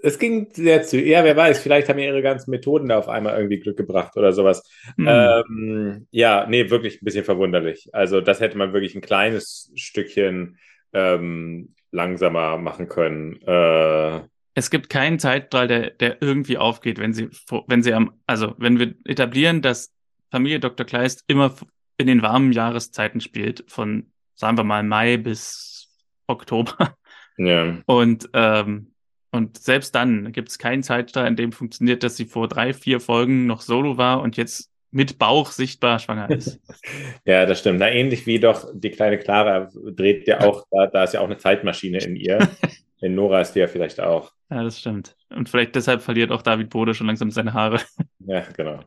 Es 0.01 0.17
ging 0.17 0.47
sehr 0.53 0.83
zu. 0.83 0.97
Ja, 1.01 1.25
wer 1.25 1.35
weiß, 1.35 1.61
vielleicht 1.61 1.89
haben 1.89 1.99
ja 1.99 2.05
ihre 2.05 2.21
ganzen 2.21 2.51
Methoden 2.51 2.87
da 2.87 2.99
auf 2.99 3.09
einmal 3.09 3.35
irgendwie 3.35 3.59
Glück 3.59 3.75
gebracht 3.75 4.15
oder 4.15 4.31
sowas. 4.31 4.63
Hm. 4.95 5.07
Ähm, 5.09 6.07
ja, 6.11 6.45
nee, 6.47 6.69
wirklich 6.69 7.01
ein 7.01 7.05
bisschen 7.05 7.25
verwunderlich. 7.25 7.89
Also, 7.91 8.21
das 8.21 8.39
hätte 8.39 8.57
man 8.57 8.71
wirklich 8.71 8.95
ein 8.95 9.01
kleines 9.01 9.73
Stückchen 9.75 10.57
ähm, 10.93 11.73
langsamer 11.91 12.57
machen 12.57 12.87
können. 12.87 13.41
Äh, 13.41 14.21
es 14.55 14.69
gibt 14.69 14.89
keinen 14.89 15.19
Zeitstrahl, 15.19 15.67
der, 15.67 15.91
der 15.91 16.21
irgendwie 16.21 16.57
aufgeht, 16.57 16.97
wenn 16.97 17.13
sie, 17.13 17.29
wenn 17.67 17.83
sie 17.83 17.93
am, 17.93 18.13
also 18.25 18.55
wenn 18.57 18.79
wir 18.79 18.95
etablieren, 19.05 19.61
dass 19.61 19.93
Familie 20.31 20.59
Dr. 20.59 20.85
Kleist 20.85 21.23
immer 21.27 21.53
in 21.97 22.07
den 22.07 22.21
warmen 22.21 22.51
Jahreszeiten 22.51 23.21
spielt, 23.21 23.65
von, 23.67 24.11
sagen 24.33 24.57
wir 24.57 24.63
mal, 24.63 24.83
Mai 24.83 25.17
bis 25.17 25.89
Oktober. 26.27 26.95
Ja. 27.37 27.77
Und, 27.85 28.29
ähm, 28.33 28.93
und 29.31 29.57
selbst 29.57 29.93
dann 29.93 30.31
gibt 30.31 30.49
es 30.49 30.57
keinen 30.57 30.83
Zeitstrahl, 30.83 31.27
in 31.27 31.35
dem 31.35 31.51
funktioniert, 31.51 32.03
dass 32.03 32.15
sie 32.15 32.25
vor 32.25 32.47
drei, 32.47 32.73
vier 32.73 33.01
Folgen 33.01 33.45
noch 33.45 33.59
solo 33.59 33.97
war 33.97 34.21
und 34.21 34.37
jetzt 34.37 34.71
mit 34.91 35.19
Bauch 35.19 35.51
sichtbar 35.51 35.99
schwanger 35.99 36.29
ist. 36.29 36.61
ja, 37.25 37.45
das 37.45 37.59
stimmt. 37.59 37.79
Na, 37.79 37.91
ähnlich 37.91 38.25
wie 38.25 38.39
doch 38.39 38.69
die 38.73 38.91
kleine 38.91 39.17
Clara 39.17 39.69
dreht 39.73 40.25
ja 40.27 40.39
auch, 40.47 40.65
da, 40.71 40.87
da 40.87 41.03
ist 41.03 41.13
ja 41.13 41.19
auch 41.19 41.25
eine 41.25 41.37
Zeitmaschine 41.37 41.97
in 41.97 42.15
ihr. 42.15 42.39
In 43.05 43.13
Nora 43.13 43.39
ist 43.41 43.51
die 43.51 43.59
ja 43.59 43.67
vielleicht 43.67 43.99
auch. 43.99 44.31
Ja, 44.49 44.63
das 44.63 44.79
stimmt. 44.79 45.15
Und 45.29 45.47
vielleicht 45.47 45.75
deshalb 45.75 46.01
verliert 46.01 46.31
auch 46.31 46.41
David 46.41 46.71
Bode 46.71 46.95
schon 46.95 47.05
langsam 47.05 47.29
seine 47.29 47.53
Haare. 47.53 47.79
Ja, 48.17 48.41
genau. 48.57 48.79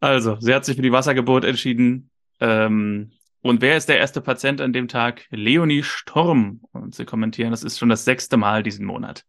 Also, 0.00 0.36
sie 0.40 0.54
hat 0.54 0.66
sich 0.66 0.76
für 0.76 0.82
die 0.82 0.92
Wassergeburt 0.92 1.46
entschieden. 1.46 2.10
Ähm, 2.40 3.12
und 3.40 3.62
wer 3.62 3.78
ist 3.78 3.88
der 3.88 3.98
erste 3.98 4.20
Patient 4.20 4.60
an 4.60 4.74
dem 4.74 4.86
Tag? 4.86 5.26
Leonie 5.30 5.82
Storm. 5.82 6.60
Und 6.72 6.94
sie 6.94 7.06
kommentieren, 7.06 7.52
das 7.52 7.62
ist 7.62 7.78
schon 7.78 7.88
das 7.88 8.04
sechste 8.04 8.36
Mal 8.36 8.62
diesen 8.62 8.84
Monat. 8.84 9.24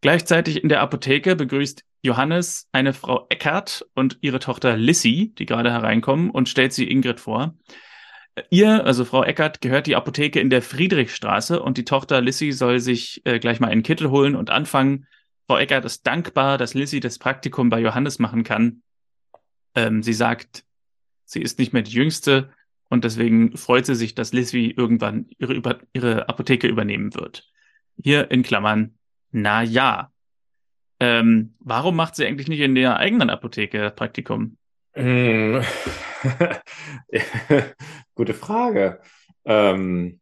Gleichzeitig 0.00 0.62
in 0.62 0.68
der 0.68 0.80
Apotheke 0.80 1.34
begrüßt 1.34 1.84
Johannes 2.02 2.68
eine 2.70 2.92
Frau 2.92 3.26
Eckert 3.30 3.84
und 3.96 4.18
ihre 4.20 4.38
Tochter 4.38 4.76
Lissy, 4.76 5.34
die 5.36 5.46
gerade 5.46 5.72
hereinkommen, 5.72 6.30
und 6.30 6.48
stellt 6.48 6.72
sie 6.72 6.88
Ingrid 6.88 7.18
vor. 7.18 7.56
Ihr, 8.50 8.84
also 8.84 9.04
Frau 9.04 9.24
Eckert, 9.24 9.60
gehört 9.60 9.86
die 9.86 9.96
Apotheke 9.96 10.40
in 10.40 10.50
der 10.50 10.62
Friedrichstraße 10.62 11.62
und 11.62 11.76
die 11.76 11.84
Tochter 11.84 12.20
Lissy 12.20 12.52
soll 12.52 12.80
sich 12.80 13.22
äh, 13.24 13.38
gleich 13.38 13.60
mal 13.60 13.68
einen 13.68 13.82
Kittel 13.82 14.10
holen 14.10 14.36
und 14.36 14.50
anfangen. 14.50 15.06
Frau 15.46 15.58
Eckert 15.58 15.84
ist 15.84 16.06
dankbar, 16.06 16.58
dass 16.58 16.74
Lissy 16.74 17.00
das 17.00 17.18
Praktikum 17.18 17.70
bei 17.70 17.80
Johannes 17.80 18.18
machen 18.18 18.44
kann. 18.44 18.82
Ähm, 19.74 20.02
sie 20.02 20.12
sagt, 20.12 20.64
sie 21.24 21.42
ist 21.42 21.58
nicht 21.58 21.72
mehr 21.72 21.82
die 21.82 21.92
Jüngste 21.92 22.50
und 22.88 23.04
deswegen 23.04 23.56
freut 23.56 23.86
sie 23.86 23.94
sich, 23.94 24.14
dass 24.14 24.32
Lissy 24.32 24.74
irgendwann 24.76 25.28
ihre, 25.38 25.54
über, 25.54 25.78
ihre 25.92 26.28
Apotheke 26.28 26.66
übernehmen 26.68 27.14
wird. 27.14 27.48
Hier 28.02 28.30
in 28.30 28.42
Klammern, 28.42 28.94
na 29.30 29.62
ja. 29.62 30.12
Ähm, 30.98 31.54
warum 31.60 31.96
macht 31.96 32.16
sie 32.16 32.26
eigentlich 32.26 32.48
nicht 32.48 32.60
in 32.60 32.74
der 32.74 32.96
eigenen 32.96 33.30
Apotheke 33.30 33.90
Praktikum? 33.90 34.56
Gute 38.20 38.34
Frage. 38.34 39.00
Ähm, 39.46 40.20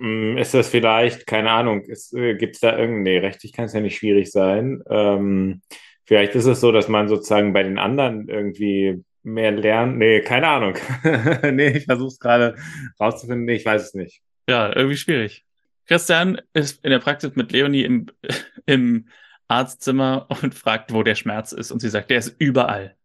hm, 0.00 0.36
ist 0.36 0.52
das 0.52 0.68
vielleicht, 0.68 1.28
keine 1.28 1.52
Ahnung, 1.52 1.84
äh, 1.84 2.34
gibt 2.34 2.56
es 2.56 2.60
da 2.60 2.76
irgendeine, 2.76 3.02
nee, 3.02 3.18
rechtlich 3.18 3.52
kann 3.52 3.66
es 3.66 3.72
ja 3.72 3.80
nicht 3.80 3.96
schwierig 3.96 4.32
sein. 4.32 4.82
Ähm, 4.90 5.62
vielleicht 6.04 6.34
ist 6.34 6.46
es 6.46 6.60
so, 6.60 6.72
dass 6.72 6.88
man 6.88 7.06
sozusagen 7.06 7.52
bei 7.52 7.62
den 7.62 7.78
anderen 7.78 8.28
irgendwie 8.28 9.00
mehr 9.22 9.52
lernt. 9.52 9.96
Nee, 9.96 10.22
keine 10.22 10.48
Ahnung. 10.48 10.74
nee, 11.52 11.68
ich 11.68 11.84
versuche 11.84 12.08
es 12.08 12.18
gerade 12.18 12.56
rauszufinden. 12.98 13.44
Nee, 13.44 13.54
ich 13.54 13.64
weiß 13.64 13.80
es 13.80 13.94
nicht. 13.94 14.20
Ja, 14.48 14.74
irgendwie 14.74 14.96
schwierig. 14.96 15.44
Christian 15.86 16.40
ist 16.52 16.84
in 16.84 16.90
der 16.90 16.98
Praxis 16.98 17.36
mit 17.36 17.52
Leonie 17.52 17.84
im, 17.84 18.06
im 18.66 19.06
Arztzimmer 19.46 20.26
und 20.42 20.56
fragt, 20.56 20.92
wo 20.92 21.04
der 21.04 21.14
Schmerz 21.14 21.52
ist. 21.52 21.70
Und 21.70 21.78
sie 21.78 21.90
sagt, 21.90 22.10
der 22.10 22.18
ist 22.18 22.34
überall. 22.40 22.96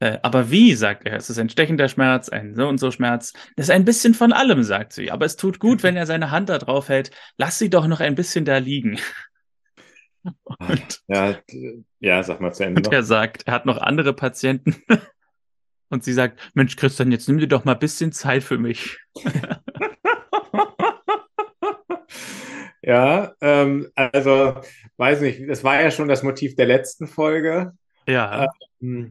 Äh, 0.00 0.18
aber 0.22 0.50
wie, 0.50 0.74
sagt 0.74 1.06
er, 1.06 1.16
es 1.16 1.28
ist 1.30 1.38
ein 1.38 1.50
stechender 1.50 1.88
Schmerz, 1.88 2.30
ein 2.30 2.54
so 2.54 2.66
und 2.66 2.78
so 2.78 2.90
Schmerz. 2.90 3.34
Es 3.56 3.66
ist 3.66 3.70
ein 3.70 3.84
bisschen 3.84 4.14
von 4.14 4.32
allem, 4.32 4.62
sagt 4.62 4.94
sie. 4.94 5.10
Aber 5.10 5.26
es 5.26 5.36
tut 5.36 5.60
gut, 5.60 5.82
wenn 5.82 5.96
er 5.96 6.06
seine 6.06 6.30
Hand 6.30 6.48
da 6.48 6.58
drauf 6.58 6.88
hält. 6.88 7.10
Lass 7.36 7.58
sie 7.58 7.68
doch 7.70 7.86
noch 7.86 8.00
ein 8.00 8.14
bisschen 8.14 8.46
da 8.46 8.56
liegen. 8.56 8.98
Und, 10.22 11.00
ja, 11.08 11.36
ja, 12.00 12.22
sag 12.22 12.40
mal 12.40 12.52
zu 12.52 12.64
Ende. 12.64 12.80
Und 12.80 12.92
er 12.92 13.02
sagt, 13.02 13.46
er 13.46 13.52
hat 13.52 13.66
noch 13.66 13.78
andere 13.78 14.14
Patienten. 14.14 14.76
Und 15.90 16.04
sie 16.04 16.12
sagt, 16.12 16.40
Mensch, 16.54 16.76
Christian, 16.76 17.10
jetzt 17.10 17.28
nimm 17.28 17.38
dir 17.38 17.48
doch 17.48 17.64
mal 17.64 17.72
ein 17.72 17.78
bisschen 17.80 18.12
Zeit 18.12 18.44
für 18.44 18.58
mich. 18.58 18.98
ja, 22.82 23.32
ähm, 23.40 23.90
also, 23.96 24.60
weiß 24.98 25.20
nicht, 25.22 25.48
das 25.48 25.64
war 25.64 25.82
ja 25.82 25.90
schon 25.90 26.06
das 26.06 26.22
Motiv 26.22 26.54
der 26.54 26.66
letzten 26.66 27.08
Folge. 27.08 27.72
Ja. 28.06 28.46
Ähm, 28.80 29.10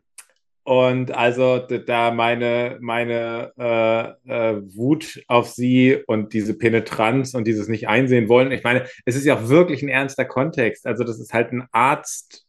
Und 0.69 1.17
also 1.17 1.57
da 1.57 2.11
meine, 2.11 2.77
meine 2.79 3.53
äh, 3.57 4.51
äh, 4.51 4.61
Wut 4.75 5.19
auf 5.27 5.49
sie 5.49 5.97
und 6.05 6.31
diese 6.33 6.55
Penetranz 6.55 7.33
und 7.33 7.47
dieses 7.47 7.67
nicht 7.69 7.87
einsehen 7.87 8.29
wollen. 8.29 8.51
Ich 8.51 8.63
meine, 8.63 8.85
es 9.03 9.15
ist 9.15 9.25
ja 9.25 9.35
auch 9.35 9.49
wirklich 9.49 9.81
ein 9.81 9.89
ernster 9.89 10.25
Kontext. 10.25 10.85
Also 10.85 11.03
das 11.03 11.19
ist 11.19 11.33
halt 11.33 11.51
ein 11.53 11.67
Arztzimmer. 11.71 12.43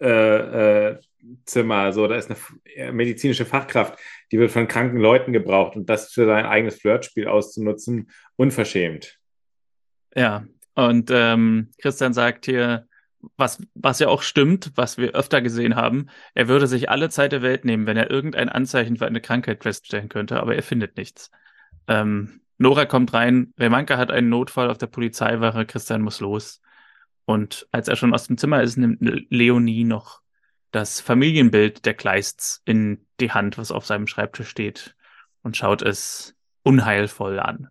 Äh, 0.00 1.88
äh, 1.88 1.92
so, 1.92 2.08
da 2.08 2.16
ist 2.16 2.32
eine 2.76 2.92
medizinische 2.92 3.44
Fachkraft, 3.44 3.96
die 4.32 4.40
wird 4.40 4.50
von 4.50 4.66
kranken 4.66 4.98
Leuten 4.98 5.32
gebraucht 5.32 5.76
und 5.76 5.88
das 5.88 6.12
für 6.12 6.26
sein 6.26 6.46
eigenes 6.46 6.80
Flirtspiel 6.80 7.28
auszunutzen, 7.28 8.10
unverschämt. 8.34 9.20
Ja, 10.16 10.44
und 10.74 11.12
ähm, 11.14 11.68
Christian 11.80 12.12
sagt 12.12 12.46
hier, 12.46 12.88
was, 13.36 13.62
was 13.74 13.98
ja 13.98 14.08
auch 14.08 14.22
stimmt, 14.22 14.72
was 14.74 14.98
wir 14.98 15.14
öfter 15.14 15.42
gesehen 15.42 15.76
haben, 15.76 16.08
er 16.34 16.48
würde 16.48 16.66
sich 16.66 16.90
alle 16.90 17.08
Zeit 17.08 17.32
der 17.32 17.42
Welt 17.42 17.64
nehmen, 17.64 17.86
wenn 17.86 17.96
er 17.96 18.10
irgendein 18.10 18.48
Anzeichen 18.48 18.96
für 18.96 19.06
eine 19.06 19.20
Krankheit 19.20 19.62
feststellen 19.62 20.08
könnte, 20.08 20.40
aber 20.40 20.54
er 20.54 20.62
findet 20.62 20.96
nichts. 20.96 21.30
Ähm, 21.88 22.40
Nora 22.58 22.86
kommt 22.86 23.12
rein, 23.12 23.52
Remanka 23.58 23.98
hat 23.98 24.10
einen 24.10 24.28
Notfall 24.28 24.70
auf 24.70 24.78
der 24.78 24.86
Polizeiwache, 24.86 25.66
Christian 25.66 26.02
muss 26.02 26.20
los. 26.20 26.60
Und 27.24 27.66
als 27.72 27.88
er 27.88 27.96
schon 27.96 28.14
aus 28.14 28.26
dem 28.28 28.38
Zimmer 28.38 28.62
ist, 28.62 28.76
nimmt 28.76 28.98
Leonie 29.30 29.84
noch 29.84 30.22
das 30.70 31.00
Familienbild 31.00 31.84
der 31.84 31.94
Kleists 31.94 32.62
in 32.64 33.06
die 33.20 33.32
Hand, 33.32 33.58
was 33.58 33.72
auf 33.72 33.86
seinem 33.86 34.06
Schreibtisch 34.06 34.48
steht, 34.48 34.94
und 35.42 35.56
schaut 35.56 35.82
es 35.82 36.34
unheilvoll 36.62 37.38
an. 37.38 37.68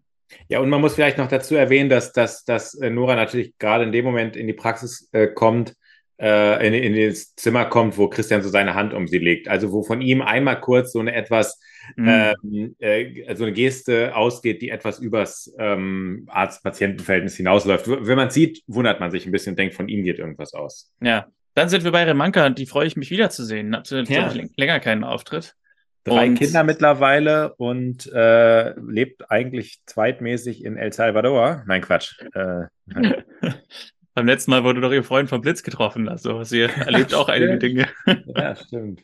Ja, 0.50 0.60
und 0.60 0.70
man 0.70 0.82
muss 0.82 0.96
vielleicht 0.96 1.18
noch 1.18 1.27
dazu 1.27 1.56
erwähnen, 1.56 1.89
dass, 1.89 2.12
dass, 2.13 2.44
dass 2.44 2.75
äh, 2.75 2.89
Nora 2.89 3.15
natürlich 3.15 3.58
gerade 3.58 3.84
in 3.84 3.92
dem 3.92 4.06
Moment 4.06 4.36
in 4.36 4.48
die 4.48 4.54
Praxis 4.54 5.10
äh, 5.12 5.27
kommt, 5.27 5.75
äh, 6.20 6.68
in, 6.68 6.74
in 6.74 7.10
das 7.10 7.36
Zimmer 7.36 7.65
kommt, 7.65 7.98
wo 7.98 8.08
Christian 8.08 8.42
so 8.42 8.50
seine 8.50 8.75
Hand 8.75 8.94
um 8.94 9.08
sie 9.08 9.18
legt. 9.18 9.48
Also 9.48 9.72
wo 9.72 9.84
von 9.84 10.01
ihm 10.01 10.22
einmal 10.22 10.60
kurz 10.62 10.94
so 10.94 11.00
eine 11.00 11.13
etwas, 11.13 11.60
mhm. 11.96 12.08
ähm, 12.08 12.75
äh, 12.80 13.36
so 13.36 13.44
eine 13.44 13.54
Geste 13.54 14.15
ausgeht, 14.15 14.62
die 14.62 14.70
etwas 14.70 15.00
übers 15.00 15.54
ähm, 15.60 16.25
Arzt-Patienten-Verhältnis 16.30 17.36
hinausläuft. 17.36 17.88
Wenn 17.88 18.18
man 18.18 18.30
sieht, 18.30 18.63
wundert 18.68 19.00
man 19.00 19.12
sich 19.12 19.25
ein 19.25 19.32
bisschen 19.32 19.51
und 19.51 19.60
denkt, 19.60 19.75
von 19.75 19.89
ihm 19.89 20.04
geht 20.04 20.20
irgendwas 20.20 20.54
aus. 20.54 20.92
Ja, 21.01 21.27
dann 21.54 21.70
sind 21.70 21.84
wir 21.84 21.92
bei 21.92 22.04
Remanka 22.04 22.46
und 22.46 22.60
die 22.60 22.65
freue 22.65 22.88
ich 22.88 22.96
mich 22.96 23.12
wiederzusehen. 23.12 23.75
Hatte 23.75 24.04
ja. 24.08 24.32
länger 24.56 24.80
keinen 24.80 25.04
Auftritt 25.04 25.56
drei 26.06 26.28
und, 26.28 26.36
Kinder 26.36 26.64
mittlerweile 26.64 27.54
und 27.56 28.12
äh, 28.14 28.80
lebt 28.80 29.30
eigentlich 29.30 29.80
zweitmäßig 29.86 30.64
in 30.64 30.78
El 30.78 30.94
Salvador. 30.94 31.64
Nein, 31.68 31.82
Quatsch. 31.82 32.22
Äh, 32.34 32.68
Beim 34.14 34.28
letzten 34.28 34.52
Mal 34.52 34.64
wurde 34.64 34.80
doch 34.80 34.94
ihr 34.94 35.04
Freund 35.04 35.28
vom 35.28 35.42
Blitz 35.42 35.62
getroffen. 35.62 36.08
Also 36.08 36.44
sie 36.44 36.62
erlebt 36.62 37.14
auch 37.14 37.28
einige 37.28 37.58
Dinge. 37.58 37.90
ja, 38.06 38.56
stimmt. 38.56 39.04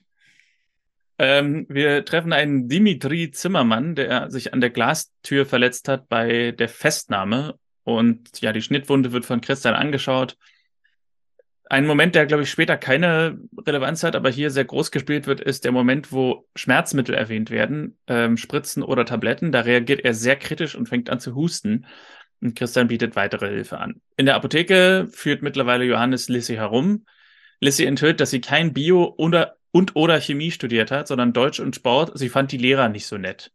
Ähm, 1.18 1.66
wir 1.70 2.06
treffen 2.06 2.32
einen 2.32 2.70
Dimitri 2.70 3.30
Zimmermann, 3.32 3.94
der 3.96 4.32
sich 4.32 4.54
an 4.54 4.62
der 4.62 4.70
Glastür 4.70 5.46
verletzt 5.46 5.90
hat 5.90 6.08
bei 6.08 6.52
der 6.52 6.70
Festnahme. 6.70 7.56
Und 7.84 8.42
ja, 8.42 8.54
die 8.54 8.62
Schnittwunde 8.62 9.12
wird 9.12 9.26
von 9.26 9.42
Christian 9.42 9.76
angeschaut. 9.76 10.38
Ein 11.72 11.88
Moment, 11.88 12.16
der, 12.16 12.26
glaube 12.26 12.44
ich, 12.44 12.52
später 12.52 12.76
keine 12.76 13.40
Relevanz 13.66 14.04
hat, 14.04 14.18
aber 14.18 14.30
hier 14.30 14.50
sehr 14.52 14.66
groß 14.66 14.92
gespielt 14.92 15.26
wird, 15.26 15.40
ist 15.40 15.64
der 15.64 15.72
Moment, 15.72 16.12
wo 16.12 16.46
Schmerzmittel 16.54 17.16
erwähnt 17.16 17.50
werden, 17.50 17.98
ähm, 18.08 18.36
Spritzen 18.36 18.84
oder 18.84 19.06
Tabletten. 19.06 19.54
Da 19.54 19.62
reagiert 19.62 20.02
er 20.02 20.14
sehr 20.14 20.36
kritisch 20.36 20.76
und 20.76 20.90
fängt 20.90 21.10
an 21.10 21.22
zu 21.22 21.34
husten. 21.34 21.86
Und 22.42 22.58
Christian 22.58 22.90
bietet 22.90 23.16
weitere 23.16 23.48
Hilfe 23.48 23.78
an. 23.78 24.02
In 24.18 24.26
der 24.26 24.36
Apotheke 24.36 25.08
führt 25.14 25.44
mittlerweile 25.44 25.86
Johannes 25.86 26.28
Lissy 26.28 26.56
herum. 26.56 27.06
Lissy 27.62 27.86
enthüllt, 27.86 28.20
dass 28.20 28.32
sie 28.32 28.42
kein 28.42 28.74
Bio 28.74 29.14
oder, 29.18 29.56
und 29.72 29.96
oder 29.96 30.20
Chemie 30.20 30.52
studiert 30.52 30.92
hat, 30.92 31.08
sondern 31.08 31.32
Deutsch 31.32 31.62
und 31.62 31.74
Sport. 31.74 32.20
Sie 32.20 32.28
fand 32.28 32.52
die 32.52 32.58
Lehrer 32.58 32.90
nicht 32.90 33.06
so 33.06 33.18
nett. 33.18 33.54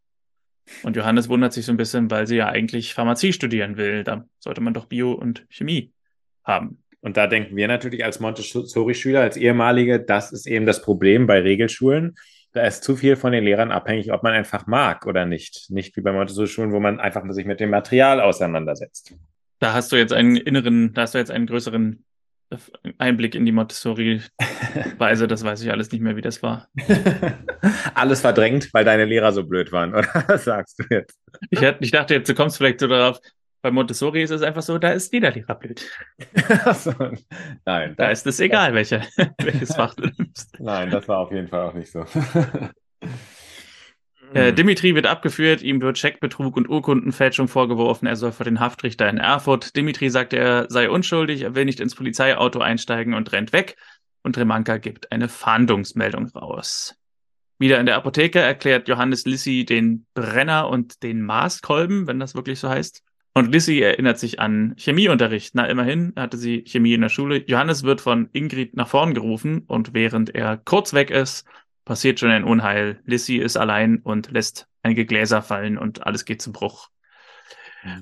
Und 0.82 0.96
Johannes 0.96 1.28
wundert 1.28 1.52
sich 1.52 1.66
so 1.66 1.72
ein 1.72 1.76
bisschen, 1.76 2.10
weil 2.10 2.26
sie 2.26 2.36
ja 2.36 2.48
eigentlich 2.48 2.94
Pharmazie 2.94 3.34
studieren 3.34 3.76
will. 3.76 4.04
Da 4.04 4.24
sollte 4.38 4.62
man 4.62 4.72
doch 4.72 4.86
Bio 4.86 5.12
und 5.12 5.44
Chemie 5.50 5.92
haben. 6.44 6.82
Und 7.06 7.16
da 7.16 7.28
denken 7.28 7.54
wir 7.54 7.68
natürlich 7.68 8.04
als 8.04 8.18
Montessori-Schüler, 8.18 9.20
als 9.20 9.36
ehemalige, 9.36 10.00
das 10.00 10.32
ist 10.32 10.44
eben 10.44 10.66
das 10.66 10.82
Problem 10.82 11.28
bei 11.28 11.38
Regelschulen. 11.38 12.16
Da 12.52 12.64
ist 12.66 12.82
zu 12.82 12.96
viel 12.96 13.14
von 13.14 13.30
den 13.30 13.44
Lehrern 13.44 13.70
abhängig, 13.70 14.12
ob 14.12 14.24
man 14.24 14.32
einfach 14.32 14.66
mag 14.66 15.06
oder 15.06 15.24
nicht. 15.24 15.70
Nicht 15.70 15.96
wie 15.96 16.00
bei 16.00 16.10
Montessori-Schulen, 16.10 16.72
wo 16.72 16.80
man 16.80 16.98
einfach 16.98 17.22
sich 17.30 17.46
mit 17.46 17.60
dem 17.60 17.70
Material 17.70 18.20
auseinandersetzt. 18.20 19.14
Da 19.60 19.72
hast 19.72 19.92
du 19.92 19.96
jetzt 19.96 20.12
einen 20.12 20.34
inneren, 20.34 20.94
da 20.94 21.02
hast 21.02 21.14
du 21.14 21.18
jetzt 21.18 21.30
einen 21.30 21.46
größeren 21.46 22.04
Einblick 22.98 23.36
in 23.36 23.46
die 23.46 23.52
Montessori-Weise. 23.52 25.28
Das 25.28 25.44
weiß 25.44 25.62
ich 25.62 25.70
alles 25.70 25.92
nicht 25.92 26.00
mehr, 26.00 26.16
wie 26.16 26.22
das 26.22 26.42
war. 26.42 26.66
alles 27.94 28.20
verdrängt, 28.20 28.74
weil 28.74 28.84
deine 28.84 29.04
Lehrer 29.04 29.30
so 29.30 29.44
blöd 29.44 29.70
waren, 29.70 29.94
oder 29.94 30.08
was 30.26 30.42
sagst 30.42 30.80
du 30.80 30.84
jetzt? 30.90 31.16
Ich, 31.50 31.62
ich 31.62 31.90
dachte 31.92 32.14
jetzt, 32.14 32.28
du 32.28 32.34
kommst 32.34 32.56
vielleicht 32.56 32.80
so 32.80 32.88
darauf, 32.88 33.20
bei 33.62 33.70
Montessori 33.70 34.22
ist 34.22 34.30
es 34.30 34.42
einfach 34.42 34.62
so, 34.62 34.78
da 34.78 34.90
ist 34.90 35.12
jeder 35.12 35.32
Lehrerbild. 35.32 35.84
so, 36.74 36.92
nein. 37.64 37.94
Da 37.96 38.10
ist 38.10 38.26
es 38.26 38.40
egal, 38.40 38.74
welche, 38.74 39.02
welches 39.38 39.74
Fach 39.74 39.94
du 39.94 40.08
nimmst. 40.16 40.58
Nein, 40.60 40.90
das 40.90 41.08
war 41.08 41.18
auf 41.18 41.32
jeden 41.32 41.48
Fall 41.48 41.68
auch 41.68 41.74
nicht 41.74 41.90
so. 41.90 42.04
Äh, 44.34 44.52
Dimitri 44.52 44.94
wird 44.94 45.06
abgeführt, 45.06 45.62
ihm 45.62 45.80
wird 45.80 45.98
Scheckbetrug 45.98 46.56
und 46.56 46.68
Urkundenfälschung 46.68 47.46
vorgeworfen, 47.46 48.06
er 48.06 48.16
soll 48.16 48.32
vor 48.32 48.44
den 48.44 48.58
Haftrichter 48.58 49.08
in 49.08 49.18
Erfurt. 49.18 49.76
Dimitri 49.76 50.10
sagt, 50.10 50.32
er 50.32 50.66
sei 50.68 50.90
unschuldig, 50.90 51.42
er 51.42 51.54
will 51.54 51.64
nicht 51.64 51.78
ins 51.78 51.94
Polizeiauto 51.94 52.58
einsteigen 52.58 53.14
und 53.14 53.30
rennt 53.32 53.52
weg. 53.52 53.76
Und 54.22 54.36
Remanka 54.36 54.78
gibt 54.78 55.12
eine 55.12 55.28
Fahndungsmeldung 55.28 56.26
raus. 56.30 56.96
Wieder 57.58 57.78
in 57.80 57.86
der 57.86 57.96
Apotheke 57.96 58.40
erklärt 58.40 58.88
Johannes 58.88 59.24
Lissi 59.24 59.64
den 59.64 60.06
Brenner 60.14 60.68
und 60.68 61.02
den 61.02 61.22
Maßkolben, 61.22 62.06
wenn 62.06 62.18
das 62.18 62.34
wirklich 62.34 62.58
so 62.58 62.68
heißt. 62.68 63.02
Und 63.36 63.52
Lissy 63.52 63.80
erinnert 63.80 64.18
sich 64.18 64.40
an 64.40 64.74
Chemieunterricht. 64.78 65.54
Na, 65.54 65.66
immerhin 65.66 66.14
hatte 66.16 66.38
sie 66.38 66.64
Chemie 66.66 66.94
in 66.94 67.02
der 67.02 67.10
Schule. 67.10 67.44
Johannes 67.46 67.82
wird 67.82 68.00
von 68.00 68.30
Ingrid 68.32 68.74
nach 68.76 68.88
vorn 68.88 69.12
gerufen 69.12 69.64
und 69.66 69.92
während 69.92 70.34
er 70.34 70.56
kurz 70.56 70.94
weg 70.94 71.10
ist, 71.10 71.46
passiert 71.84 72.18
schon 72.18 72.30
ein 72.30 72.44
Unheil. 72.44 72.98
Lissy 73.04 73.36
ist 73.36 73.58
allein 73.58 73.98
und 73.98 74.30
lässt 74.30 74.68
einige 74.82 75.04
Gläser 75.04 75.42
fallen 75.42 75.76
und 75.76 76.06
alles 76.06 76.24
geht 76.24 76.40
zum 76.40 76.54
Bruch. 76.54 76.88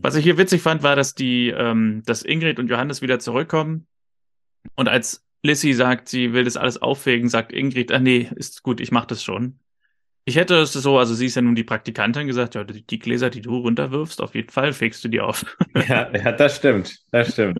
Was 0.02 0.14
ich 0.14 0.22
hier 0.22 0.38
witzig 0.38 0.62
fand, 0.62 0.84
war, 0.84 0.94
dass 0.94 1.16
die, 1.16 1.48
ähm, 1.48 2.04
dass 2.06 2.22
Ingrid 2.22 2.60
und 2.60 2.70
Johannes 2.70 3.02
wieder 3.02 3.18
zurückkommen. 3.18 3.88
Und 4.76 4.88
als 4.88 5.26
Lissy 5.42 5.72
sagt, 5.72 6.08
sie 6.08 6.32
will 6.32 6.44
das 6.44 6.56
alles 6.56 6.80
auffegen, 6.80 7.28
sagt 7.28 7.52
Ingrid, 7.52 7.90
ah 7.90 7.98
nee, 7.98 8.30
ist 8.36 8.62
gut, 8.62 8.80
ich 8.80 8.92
mach 8.92 9.04
das 9.04 9.24
schon. 9.24 9.58
Ich 10.26 10.36
hätte 10.36 10.56
es 10.56 10.72
so, 10.72 10.98
also 10.98 11.12
sie 11.12 11.26
ist 11.26 11.34
ja 11.34 11.42
nun 11.42 11.54
die 11.54 11.64
Praktikantin 11.64 12.26
gesagt, 12.26 12.54
ja, 12.54 12.64
die 12.64 12.98
Gläser, 12.98 13.28
die 13.28 13.42
du 13.42 13.58
runterwirfst, 13.58 14.22
auf 14.22 14.34
jeden 14.34 14.48
Fall 14.48 14.72
fegst 14.72 15.04
du 15.04 15.08
die 15.08 15.20
auf. 15.20 15.44
Ja, 15.88 16.10
ja 16.14 16.32
das 16.32 16.56
stimmt, 16.56 16.96
das 17.10 17.32
stimmt. 17.32 17.58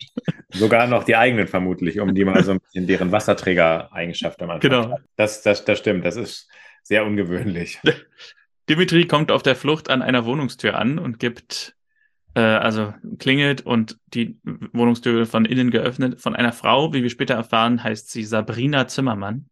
Sogar 0.51 0.87
noch 0.87 1.05
die 1.05 1.17
eigenen 1.17 1.47
vermutlich, 1.47 2.01
um 2.01 2.15
die 2.15 2.25
mal 2.25 2.43
so 2.43 2.53
ein 2.53 2.61
bisschen 2.61 2.87
deren 2.87 3.13
Wasserträger-Eigenschaft 3.13 4.41
am 4.41 4.51
Anfang. 4.51 4.71
Genau. 4.71 4.99
Das, 5.17 5.43
das, 5.43 5.65
das 5.65 5.79
stimmt, 5.79 6.07
das 6.07 6.17
ist 6.17 6.49
sehr 6.83 7.05
ungewöhnlich. 7.05 7.81
Dimitri 8.69 9.07
kommt 9.07 9.31
auf 9.31 9.43
der 9.43 9.57
Flucht 9.57 9.91
an 9.91 10.01
einer 10.01 10.25
Wohnungstür 10.25 10.79
an 10.79 10.99
und 10.99 11.19
gibt, 11.19 11.75
äh, 12.35 12.41
also 12.41 12.95
klingelt 13.19 13.61
und 13.67 13.99
die 14.07 14.39
Wohnungstür 14.73 15.15
wird 15.15 15.29
von 15.29 15.45
innen 15.45 15.71
geöffnet 15.71 16.21
von 16.21 16.35
einer 16.35 16.53
Frau, 16.53 16.95
wie 16.95 17.03
wir 17.03 17.11
später 17.11 17.35
erfahren, 17.35 17.83
heißt 17.83 18.11
sie 18.11 18.25
Sabrina 18.25 18.87
Zimmermann. 18.89 19.51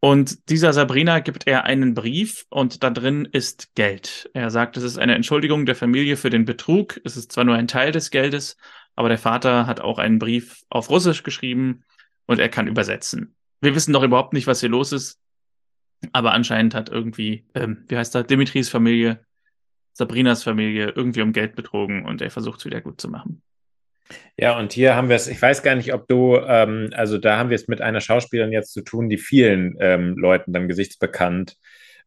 Und 0.00 0.50
dieser 0.50 0.72
Sabrina 0.72 1.20
gibt 1.20 1.46
er 1.46 1.64
einen 1.64 1.94
Brief 1.94 2.44
und 2.50 2.82
da 2.82 2.90
drin 2.90 3.26
ist 3.30 3.74
Geld. 3.74 4.30
Er 4.34 4.50
sagt, 4.50 4.76
es 4.76 4.82
ist 4.82 4.98
eine 4.98 5.14
Entschuldigung 5.14 5.64
der 5.66 5.74
Familie 5.74 6.16
für 6.16 6.30
den 6.30 6.44
Betrug. 6.44 7.00
Es 7.04 7.16
ist 7.16 7.32
zwar 7.32 7.44
nur 7.44 7.54
ein 7.54 7.66
Teil 7.66 7.92
des 7.92 8.10
Geldes, 8.10 8.56
aber 8.94 9.08
der 9.08 9.18
Vater 9.18 9.66
hat 9.66 9.80
auch 9.80 9.98
einen 9.98 10.18
Brief 10.18 10.64
auf 10.68 10.90
Russisch 10.90 11.22
geschrieben 11.22 11.84
und 12.26 12.38
er 12.38 12.48
kann 12.48 12.68
übersetzen. 12.68 13.34
Wir 13.60 13.74
wissen 13.74 13.92
doch 13.92 14.02
überhaupt 14.02 14.34
nicht, 14.34 14.46
was 14.46 14.60
hier 14.60 14.68
los 14.68 14.92
ist, 14.92 15.18
aber 16.12 16.32
anscheinend 16.32 16.74
hat 16.74 16.90
irgendwie, 16.90 17.46
ähm, 17.54 17.84
wie 17.88 17.96
heißt 17.96 18.14
er, 18.14 18.22
Dimitris 18.22 18.68
Familie, 18.68 19.24
Sabrinas 19.92 20.42
Familie 20.42 20.90
irgendwie 20.90 21.22
um 21.22 21.32
Geld 21.32 21.56
betrogen 21.56 22.04
und 22.04 22.20
er 22.20 22.30
versucht 22.30 22.60
es 22.60 22.66
wieder 22.66 22.82
gut 22.82 23.00
zu 23.00 23.08
machen. 23.08 23.42
Ja, 24.38 24.58
und 24.58 24.72
hier 24.72 24.94
haben 24.94 25.08
wir 25.08 25.16
es, 25.16 25.28
ich 25.28 25.40
weiß 25.40 25.62
gar 25.62 25.74
nicht, 25.74 25.94
ob 25.94 26.08
du, 26.08 26.36
ähm, 26.36 26.90
also 26.94 27.18
da 27.18 27.38
haben 27.38 27.50
wir 27.50 27.54
es 27.54 27.68
mit 27.68 27.80
einer 27.80 28.00
Schauspielerin 28.00 28.52
jetzt 28.52 28.72
zu 28.72 28.82
tun, 28.82 29.08
die 29.08 29.18
vielen 29.18 29.76
ähm, 29.80 30.16
Leuten 30.16 30.52
dann 30.52 30.68
gesichtsbekannt 30.68 31.56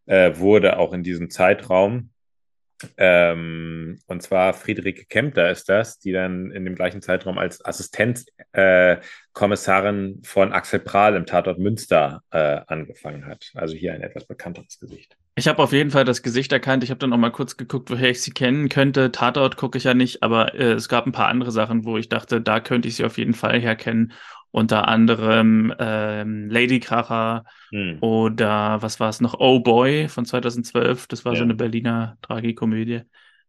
äh, 0.06 0.38
wurde, 0.38 0.78
auch 0.78 0.94
in 0.94 1.04
diesem 1.04 1.30
Zeitraum. 1.30 2.12
Ähm, 2.98 4.00
und 4.08 4.24
zwar 4.24 4.54
Friederike 4.54 5.06
Kempter 5.06 5.52
ist 5.52 5.68
das, 5.68 6.00
die 6.00 6.14
dann 6.14 6.52
in 6.52 6.64
dem 6.64 6.76
gleichen 6.76 7.02
Zeitraum 7.02 7.38
als 7.38 7.66
Assistenzkommissarin 7.66 10.22
äh, 10.22 10.26
von 10.26 10.54
Axel 10.54 10.80
Prahl 10.80 11.16
im 11.16 11.26
Tatort 11.26 11.60
Münster 11.60 12.24
äh, 12.32 12.62
angefangen 12.68 13.26
hat. 13.26 13.52
Also 13.56 13.76
hier 13.76 13.94
ein 13.94 14.02
etwas 14.02 14.26
bekannteres 14.26 14.80
Gesicht. 14.80 15.18
Ich 15.40 15.48
habe 15.48 15.64
auf 15.64 15.72
jeden 15.72 15.90
Fall 15.90 16.04
das 16.04 16.22
Gesicht 16.22 16.52
erkannt. 16.52 16.84
Ich 16.84 16.90
habe 16.90 16.98
dann 17.00 17.12
noch 17.12 17.18
mal 17.18 17.32
kurz 17.32 17.56
geguckt, 17.56 17.90
woher 17.90 18.10
ich 18.10 18.22
sie 18.22 18.32
kennen 18.32 18.68
könnte. 18.68 19.10
Tatort 19.10 19.56
gucke 19.56 19.78
ich 19.78 19.86
ja 19.86 19.94
nicht, 19.94 20.22
aber 20.22 20.54
äh, 20.54 20.74
es 20.74 20.90
gab 20.90 21.06
ein 21.06 21.14
paar 21.14 21.30
andere 21.30 21.54
Sachen, 21.54 21.86
wo 21.86 21.98
ich 21.98 22.10
dachte, 22.10 22.42
da 22.42 22.60
könnte 22.60 22.90
ich 22.90 22.98
sie 22.98 23.06
auf 23.06 23.18
jeden 23.18 23.34
Fall 23.34 23.58
herkennen. 23.58 24.12
Unter 24.52 24.90
anderem 24.90 25.74
ähm, 25.80 26.50
Ladykracher 26.50 27.46
hm. 27.70 28.00
oder 28.02 28.82
was 28.82 29.00
war 29.00 29.08
es 29.08 29.22
noch? 29.22 29.40
Oh 29.40 29.62
Boy 29.62 30.10
von 30.10 30.26
2012. 30.26 31.08
Das 31.08 31.24
war 31.24 31.32
ja. 31.32 31.38
so 31.38 31.46
eine 31.46 31.56
Berliner 31.56 32.18
Tragikomödie. 32.22 33.04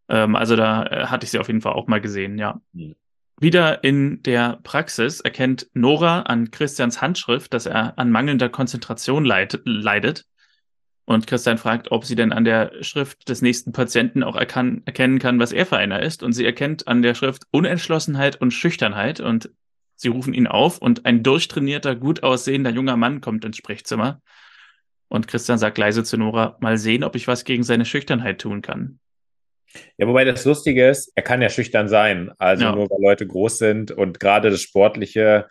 Ähm, 0.09 0.37
also 0.37 0.55
da 0.55 0.85
äh, 0.85 1.07
hatte 1.07 1.25
ich 1.25 1.33
sie 1.33 1.41
auf 1.41 1.49
jeden 1.49 1.61
Fall 1.61 1.73
auch 1.73 1.89
mal 1.89 2.01
gesehen, 2.01 2.39
ja. 2.39 2.61
Hm. 2.73 2.95
Wieder 3.41 3.83
in 3.83 4.23
der 4.23 4.61
Praxis 4.63 5.19
erkennt 5.19 5.67
Nora 5.75 6.21
an 6.21 6.53
Christians 6.53 7.03
Handschrift, 7.03 7.53
dass 7.53 7.67
er 7.67 7.99
an 7.99 8.13
mangelnder 8.13 8.49
Konzentration 8.49 9.25
leid 9.25 9.61
leidet. 9.65 10.27
Und 11.11 11.27
Christian 11.27 11.59
fragt, 11.59 11.91
ob 11.91 12.05
sie 12.05 12.15
denn 12.15 12.31
an 12.33 12.45
der 12.45 12.85
Schrift 12.85 13.29
des 13.29 13.43
nächsten 13.43 13.73
Patienten 13.73 14.23
auch 14.23 14.37
erkennen 14.37 15.19
kann, 15.19 15.41
was 15.41 15.51
er 15.51 15.67
für 15.67 15.77
einer 15.77 16.01
ist. 16.01 16.23
Und 16.23 16.35
sie 16.35 16.47
erkennt 16.47 16.87
an 16.87 17.03
der 17.03 17.17
Schrift 17.17 17.49
Unentschlossenheit 17.51 18.41
und 18.41 18.53
Schüchternheit. 18.53 19.19
Und 19.19 19.51
sie 19.97 20.07
rufen 20.07 20.33
ihn 20.33 20.47
auf 20.47 20.79
und 20.79 21.07
ein 21.07 21.25
durchtrainierter, 21.25 21.97
gut 21.97 22.23
aussehender 22.23 22.71
junger 22.71 22.97
Mann 22.97 23.21
kommt 23.21 23.45
ins 23.45 23.57
Sprechzimmer. 23.57 24.23
Und 25.09 25.27
Christian 25.27 25.59
sagt 25.59 25.79
leise 25.79 26.05
zu 26.05 26.17
Nora, 26.17 26.57
mal 26.61 26.79
sehen, 26.79 27.03
ob 27.03 27.17
ich 27.17 27.27
was 27.27 27.45
gegen 27.45 27.65
seine 27.65 27.87
Schüchternheit 27.87 28.41
tun 28.41 28.63
kann. 28.63 29.01
Ja, 29.99 30.07
wobei 30.07 30.25
das 30.25 30.45
Lustige 30.45 30.89
ist, 30.89 31.11
er 31.17 31.25
kann 31.25 31.43
ja 31.43 31.49
schüchtern 31.49 31.89
sein. 31.89 32.31
Also 32.39 32.67
ja. 32.67 32.73
nur 32.73 32.89
weil 32.89 33.03
Leute 33.03 33.27
groß 33.27 33.59
sind 33.59 33.91
und 33.91 34.21
gerade 34.21 34.49
das 34.49 34.61
Sportliche 34.61 35.49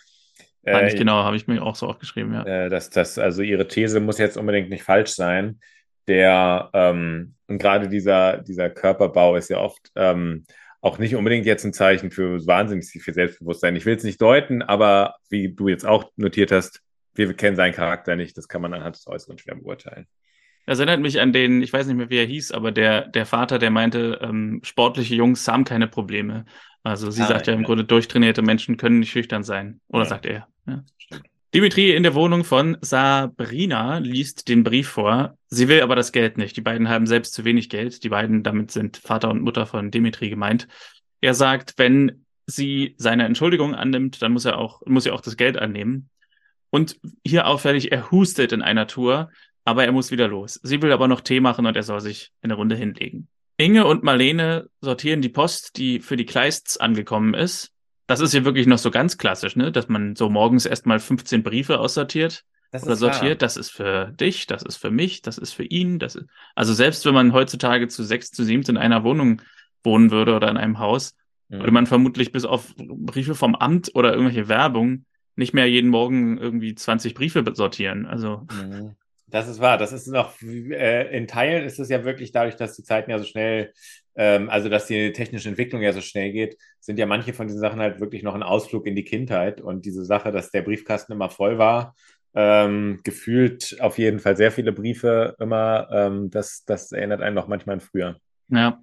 äh, 0.63 0.95
genau, 0.95 1.23
habe 1.23 1.35
ich 1.35 1.47
mir 1.47 1.61
auch 1.63 1.75
so 1.75 1.87
aufgeschrieben, 1.87 2.33
ja. 2.33 2.43
Äh, 2.45 2.69
dass 2.69 2.89
das, 2.89 3.17
also 3.17 3.41
ihre 3.41 3.67
These 3.67 3.99
muss 3.99 4.17
jetzt 4.17 4.37
unbedingt 4.37 4.69
nicht 4.69 4.83
falsch 4.83 5.11
sein. 5.11 5.59
Der, 6.07 6.69
ähm, 6.73 7.35
und 7.47 7.59
gerade 7.59 7.87
dieser, 7.87 8.37
dieser 8.37 8.69
Körperbau 8.69 9.35
ist 9.35 9.49
ja 9.49 9.59
oft 9.59 9.91
ähm, 9.95 10.45
auch 10.81 10.97
nicht 10.97 11.15
unbedingt 11.15 11.45
jetzt 11.45 11.65
ein 11.65 11.73
Zeichen 11.73 12.09
für 12.09 12.45
wahnsinnig 12.47 12.87
viel 12.87 13.13
Selbstbewusstsein. 13.13 13.75
Ich 13.75 13.85
will 13.85 13.95
es 13.95 14.03
nicht 14.03 14.21
deuten, 14.21 14.61
aber 14.61 15.15
wie 15.29 15.53
du 15.53 15.67
jetzt 15.67 15.85
auch 15.85 16.11
notiert 16.15 16.51
hast, 16.51 16.81
wir 17.13 17.33
kennen 17.33 17.55
seinen 17.55 17.73
Charakter 17.73 18.15
nicht, 18.15 18.37
das 18.37 18.47
kann 18.47 18.61
man 18.61 18.73
anhand 18.73 18.95
des 18.95 19.07
Äußeren 19.07 19.37
schwer 19.37 19.55
beurteilen. 19.55 20.07
Das 20.69 20.77
erinnert 20.77 20.99
mich 20.99 21.19
an 21.19 21.33
den, 21.33 21.63
ich 21.63 21.73
weiß 21.73 21.87
nicht 21.87 21.95
mehr, 21.95 22.11
wie 22.11 22.19
er 22.19 22.27
hieß, 22.27 22.51
aber 22.51 22.71
der, 22.71 23.07
der 23.07 23.25
Vater, 23.25 23.57
der 23.57 23.71
meinte, 23.71 24.19
ähm, 24.21 24.61
sportliche 24.63 25.15
Jungs 25.15 25.47
haben 25.47 25.63
keine 25.63 25.87
Probleme. 25.87 26.45
Also 26.83 27.09
sie 27.09 27.23
ah, 27.23 27.27
sagt 27.27 27.47
ja, 27.47 27.53
ja 27.53 27.57
im 27.57 27.65
Grunde, 27.65 27.85
durchtrainierte 27.85 28.43
Menschen 28.43 28.77
können 28.77 28.99
nicht 28.99 29.09
schüchtern 29.09 29.43
sein. 29.43 29.81
Oder 29.87 30.03
ja. 30.03 30.09
sagt 30.09 30.27
er. 30.27 30.47
Ja. 30.67 30.83
Dimitri 31.55 31.95
in 31.95 32.03
der 32.03 32.13
Wohnung 32.13 32.43
von 32.43 32.77
Sabrina 32.81 33.97
liest 33.97 34.47
den 34.47 34.63
Brief 34.63 34.89
vor. 34.89 35.39
Sie 35.47 35.69
will 35.69 35.81
aber 35.81 35.95
das 35.95 36.11
Geld 36.11 36.37
nicht. 36.37 36.55
Die 36.55 36.61
beiden 36.61 36.87
haben 36.87 37.07
selbst 37.07 37.33
zu 37.33 37.45
wenig 37.45 37.69
Geld. 37.69 38.03
Die 38.03 38.09
beiden, 38.09 38.43
damit 38.43 38.69
sind 38.69 38.97
Vater 38.97 39.31
und 39.31 39.41
Mutter 39.41 39.65
von 39.65 39.89
Dimitri 39.89 40.29
gemeint. 40.29 40.67
Er 41.19 41.33
sagt, 41.33 41.73
wenn 41.77 42.25
sie 42.45 42.93
seine 42.99 43.25
Entschuldigung 43.25 43.73
annimmt, 43.73 44.21
dann 44.21 44.33
muss 44.33 44.45
er 44.45 44.59
auch, 44.59 44.83
muss 44.85 45.05
sie 45.05 45.11
auch 45.11 45.21
das 45.21 45.35
Geld 45.35 45.57
annehmen. 45.57 46.11
Und 46.69 46.99
hier 47.25 47.47
auffällig, 47.47 47.91
er 47.91 48.11
hustet 48.11 48.51
in 48.51 48.61
einer 48.61 48.85
Tour, 48.85 49.31
aber 49.69 49.85
er 49.85 49.91
muss 49.91 50.09
wieder 50.09 50.27
los. 50.27 50.59
Sie 50.63 50.81
will 50.81 50.91
aber 50.91 51.07
noch 51.07 51.21
Tee 51.21 51.39
machen 51.39 51.65
und 51.65 51.75
er 51.75 51.83
soll 51.83 52.01
sich 52.01 52.31
eine 52.41 52.55
Runde 52.55 52.75
hinlegen. 52.75 53.27
Inge 53.57 53.85
und 53.85 54.03
Marlene 54.03 54.69
sortieren 54.81 55.21
die 55.21 55.29
Post, 55.29 55.77
die 55.77 55.99
für 55.99 56.17
die 56.17 56.25
Kleists 56.25 56.77
angekommen 56.77 57.33
ist. 57.33 57.71
Das 58.07 58.19
ist 58.19 58.33
ja 58.33 58.43
wirklich 58.45 58.65
noch 58.65 58.79
so 58.79 58.89
ganz 58.89 59.17
klassisch, 59.17 59.55
ne? 59.55 59.71
dass 59.71 59.87
man 59.87 60.15
so 60.15 60.29
morgens 60.29 60.65
erstmal 60.65 60.99
15 60.99 61.43
Briefe 61.43 61.79
aussortiert 61.79 62.45
das 62.71 62.83
oder 62.83 62.95
sortiert. 62.95 63.41
Wahr. 63.41 63.47
Das 63.47 63.57
ist 63.57 63.69
für 63.69 64.11
dich, 64.19 64.47
das 64.47 64.63
ist 64.63 64.77
für 64.77 64.89
mich, 64.89 65.21
das 65.21 65.37
ist 65.37 65.53
für 65.53 65.65
ihn. 65.65 65.99
Das 65.99 66.15
ist, 66.15 66.25
also 66.55 66.73
selbst 66.73 67.05
wenn 67.05 67.13
man 67.13 67.33
heutzutage 67.33 67.87
zu 67.87 68.03
sechs, 68.03 68.31
zu 68.31 68.43
sieben 68.43 68.63
in 68.63 68.77
einer 68.77 69.03
Wohnung 69.03 69.41
wohnen 69.83 70.09
würde 70.09 70.35
oder 70.35 70.49
in 70.49 70.57
einem 70.57 70.79
Haus, 70.79 71.15
mhm. 71.49 71.59
würde 71.59 71.71
man 71.71 71.85
vermutlich 71.85 72.31
bis 72.31 72.45
auf 72.45 72.73
Briefe 72.75 73.35
vom 73.35 73.55
Amt 73.55 73.91
oder 73.93 74.13
irgendwelche 74.13 74.47
Werbung 74.47 75.05
nicht 75.35 75.53
mehr 75.53 75.69
jeden 75.69 75.89
Morgen 75.89 76.37
irgendwie 76.37 76.73
20 76.73 77.13
Briefe 77.13 77.43
sortieren. 77.53 78.05
Also. 78.05 78.47
Mhm. 78.51 78.95
Das 79.31 79.47
ist 79.47 79.59
wahr. 79.59 79.77
Das 79.77 79.91
ist 79.91 80.07
noch, 80.07 80.41
äh, 80.41 81.15
in 81.15 81.27
Teilen 81.27 81.65
ist 81.65 81.79
es 81.79 81.89
ja 81.89 82.03
wirklich 82.03 82.31
dadurch, 82.31 82.55
dass 82.55 82.75
die 82.75 82.83
Zeiten 82.83 83.11
ja 83.11 83.19
so 83.19 83.25
schnell, 83.25 83.73
ähm, 84.15 84.49
also 84.49 84.69
dass 84.69 84.87
die 84.87 85.11
technische 85.11 85.49
Entwicklung 85.49 85.81
ja 85.81 85.93
so 85.93 86.01
schnell 86.01 86.31
geht, 86.31 86.57
sind 86.79 86.97
ja 86.97 87.05
manche 87.05 87.33
von 87.33 87.47
diesen 87.47 87.59
Sachen 87.59 87.79
halt 87.79 87.99
wirklich 87.99 88.23
noch 88.23 88.35
ein 88.35 88.43
Ausflug 88.43 88.87
in 88.87 88.95
die 88.95 89.03
Kindheit. 89.03 89.61
Und 89.61 89.85
diese 89.85 90.03
Sache, 90.03 90.31
dass 90.31 90.51
der 90.51 90.63
Briefkasten 90.63 91.13
immer 91.13 91.29
voll 91.29 91.57
war, 91.57 91.95
ähm, 92.33 92.99
gefühlt 93.03 93.77
auf 93.81 93.97
jeden 93.97 94.19
Fall 94.19 94.35
sehr 94.35 94.51
viele 94.51 94.71
Briefe 94.71 95.35
immer, 95.39 95.87
ähm, 95.91 96.29
das, 96.29 96.63
das 96.65 96.91
erinnert 96.91 97.21
einen 97.21 97.35
noch 97.35 97.47
manchmal 97.47 97.75
an 97.75 97.81
früher. 97.81 98.17
Ja. 98.49 98.79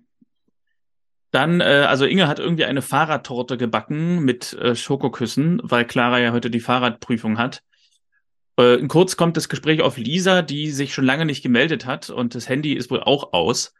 Dann, 1.32 1.60
äh, 1.60 1.86
also 1.88 2.06
Inge 2.06 2.28
hat 2.28 2.38
irgendwie 2.38 2.64
eine 2.64 2.82
Fahrradtorte 2.82 3.56
gebacken 3.56 4.24
mit 4.24 4.52
äh, 4.54 4.74
Schokoküssen, 4.74 5.60
weil 5.62 5.84
Clara 5.84 6.18
ja 6.18 6.32
heute 6.32 6.50
die 6.50 6.60
Fahrradprüfung 6.60 7.38
hat. 7.38 7.62
Äh, 8.56 8.86
kurz 8.88 9.16
kommt 9.16 9.36
das 9.36 9.48
Gespräch 9.48 9.82
auf 9.82 9.96
Lisa, 9.96 10.42
die 10.42 10.70
sich 10.70 10.94
schon 10.94 11.04
lange 11.04 11.26
nicht 11.26 11.42
gemeldet 11.42 11.86
hat 11.86 12.10
und 12.10 12.34
das 12.34 12.48
Handy 12.48 12.72
ist 12.72 12.90
wohl 12.90 13.02
auch 13.02 13.32
aus. 13.32 13.74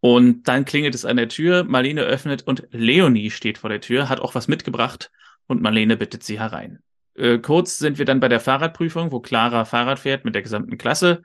Und 0.00 0.44
dann 0.48 0.64
klingelt 0.64 0.94
es 0.94 1.04
an 1.04 1.16
der 1.16 1.28
Tür, 1.28 1.64
Marlene 1.64 2.02
öffnet 2.02 2.46
und 2.46 2.68
Leonie 2.70 3.30
steht 3.30 3.58
vor 3.58 3.70
der 3.70 3.80
Tür, 3.80 4.08
hat 4.08 4.20
auch 4.20 4.34
was 4.34 4.48
mitgebracht 4.48 5.10
und 5.46 5.62
Marlene 5.62 5.96
bittet 5.96 6.22
sie 6.22 6.38
herein. 6.38 6.80
Äh, 7.16 7.38
kurz 7.38 7.78
sind 7.78 7.98
wir 7.98 8.04
dann 8.04 8.20
bei 8.20 8.28
der 8.28 8.40
Fahrradprüfung, 8.40 9.12
wo 9.12 9.20
Clara 9.20 9.64
Fahrrad 9.64 9.98
fährt 9.98 10.24
mit 10.24 10.34
der 10.34 10.42
gesamten 10.42 10.78
Klasse. 10.78 11.22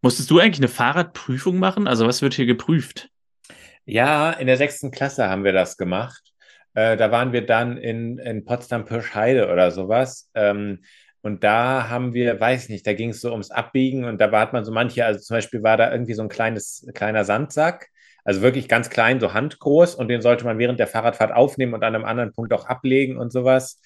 Musstest 0.00 0.30
du 0.30 0.38
eigentlich 0.38 0.60
eine 0.60 0.68
Fahrradprüfung 0.68 1.58
machen? 1.58 1.86
Also 1.86 2.06
was 2.06 2.22
wird 2.22 2.34
hier 2.34 2.46
geprüft? 2.46 3.08
Ja, 3.84 4.30
in 4.32 4.46
der 4.46 4.56
sechsten 4.56 4.90
Klasse 4.90 5.28
haben 5.28 5.44
wir 5.44 5.52
das 5.52 5.76
gemacht. 5.76 6.22
Äh, 6.74 6.96
da 6.96 7.10
waren 7.10 7.32
wir 7.32 7.44
dann 7.44 7.76
in, 7.76 8.18
in 8.18 8.44
Potsdam-Pirschheide 8.44 9.50
oder 9.52 9.70
sowas. 9.70 10.30
Ähm, 10.34 10.84
und 11.22 11.44
da 11.44 11.88
haben 11.88 12.14
wir, 12.14 12.40
weiß 12.40 12.68
nicht, 12.68 12.86
da 12.86 12.92
ging 12.92 13.10
es 13.10 13.20
so 13.20 13.30
ums 13.30 13.50
Abbiegen 13.50 14.04
und 14.04 14.20
da 14.20 14.30
hat 14.32 14.52
man 14.52 14.64
so 14.64 14.72
manche, 14.72 15.04
also 15.04 15.20
zum 15.20 15.36
Beispiel 15.36 15.62
war 15.62 15.76
da 15.76 15.90
irgendwie 15.92 16.14
so 16.14 16.22
ein 16.22 16.28
kleines, 16.28 16.86
kleiner 16.94 17.24
Sandsack, 17.24 17.88
also 18.24 18.42
wirklich 18.42 18.68
ganz 18.68 18.90
klein, 18.90 19.20
so 19.20 19.32
handgroß 19.32 19.94
und 19.94 20.08
den 20.08 20.20
sollte 20.20 20.44
man 20.44 20.58
während 20.58 20.80
der 20.80 20.88
Fahrradfahrt 20.88 21.32
aufnehmen 21.32 21.74
und 21.74 21.84
an 21.84 21.94
einem 21.94 22.04
anderen 22.04 22.32
Punkt 22.32 22.52
auch 22.52 22.66
ablegen 22.66 23.18
und 23.18 23.32
sowas. 23.32 23.80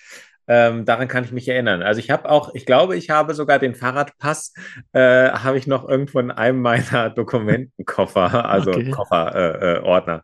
Ähm, 0.48 0.84
daran 0.84 1.08
kann 1.08 1.24
ich 1.24 1.32
mich 1.32 1.48
erinnern. 1.48 1.82
Also 1.82 1.98
ich 1.98 2.10
habe 2.10 2.28
auch, 2.30 2.54
ich 2.54 2.66
glaube, 2.66 2.96
ich 2.96 3.10
habe 3.10 3.34
sogar 3.34 3.58
den 3.58 3.74
Fahrradpass, 3.74 4.54
äh, 4.92 5.30
habe 5.30 5.58
ich 5.58 5.66
noch 5.66 5.88
irgendwo 5.88 6.20
in 6.20 6.30
einem 6.30 6.62
meiner 6.62 7.10
Dokumentenkoffer, 7.14 8.48
also 8.48 8.70
okay. 8.70 8.90
Kofferordner. 8.90 10.14
Äh, 10.14 10.18
äh, 10.18 10.22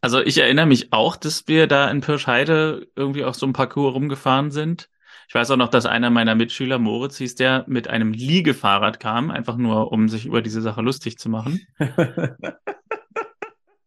also 0.00 0.20
ich 0.20 0.38
erinnere 0.38 0.66
mich 0.66 0.92
auch, 0.92 1.16
dass 1.16 1.48
wir 1.48 1.66
da 1.66 1.90
in 1.90 2.00
Pirschheide 2.00 2.88
irgendwie 2.94 3.24
auf 3.24 3.36
so 3.36 3.46
einem 3.46 3.52
Parcours 3.52 3.94
rumgefahren 3.94 4.50
sind. 4.50 4.88
Ich 5.28 5.34
weiß 5.34 5.50
auch 5.50 5.56
noch, 5.56 5.68
dass 5.68 5.84
einer 5.84 6.08
meiner 6.08 6.34
Mitschüler, 6.34 6.78
Moritz 6.78 7.18
hieß 7.18 7.34
der, 7.34 7.64
mit 7.68 7.86
einem 7.86 8.12
Liegefahrrad 8.12 8.98
kam, 8.98 9.30
einfach 9.30 9.58
nur, 9.58 9.92
um 9.92 10.08
sich 10.08 10.24
über 10.24 10.40
diese 10.40 10.62
Sache 10.62 10.80
lustig 10.80 11.18
zu 11.18 11.28
machen. 11.28 11.60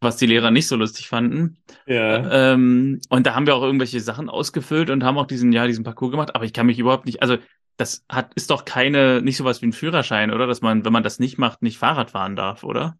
was 0.01 0.17
die 0.17 0.25
Lehrer 0.25 0.51
nicht 0.51 0.67
so 0.67 0.75
lustig 0.75 1.07
fanden. 1.07 1.57
Ja. 1.85 2.53
Ähm, 2.53 2.99
und 3.09 3.27
da 3.27 3.35
haben 3.35 3.45
wir 3.45 3.55
auch 3.55 3.61
irgendwelche 3.61 3.99
Sachen 3.99 4.29
ausgefüllt 4.29 4.89
und 4.89 5.03
haben 5.03 5.17
auch 5.17 5.27
diesen, 5.27 5.51
ja, 5.51 5.67
diesen 5.67 5.83
Parcours 5.83 6.11
gemacht, 6.11 6.35
aber 6.35 6.43
ich 6.43 6.53
kann 6.53 6.65
mich 6.65 6.79
überhaupt 6.79 7.05
nicht, 7.05 7.21
also 7.21 7.37
das 7.77 8.03
hat, 8.09 8.33
ist 8.33 8.49
doch 8.49 8.65
keine, 8.65 9.21
nicht 9.21 9.37
sowas 9.37 9.61
wie 9.61 9.67
ein 9.67 9.73
Führerschein, 9.73 10.31
oder? 10.31 10.47
Dass 10.47 10.61
man, 10.61 10.83
wenn 10.85 10.93
man 10.93 11.03
das 11.03 11.19
nicht 11.19 11.37
macht, 11.37 11.61
nicht 11.61 11.77
Fahrrad 11.77 12.11
fahren 12.11 12.35
darf, 12.35 12.63
oder? 12.63 12.97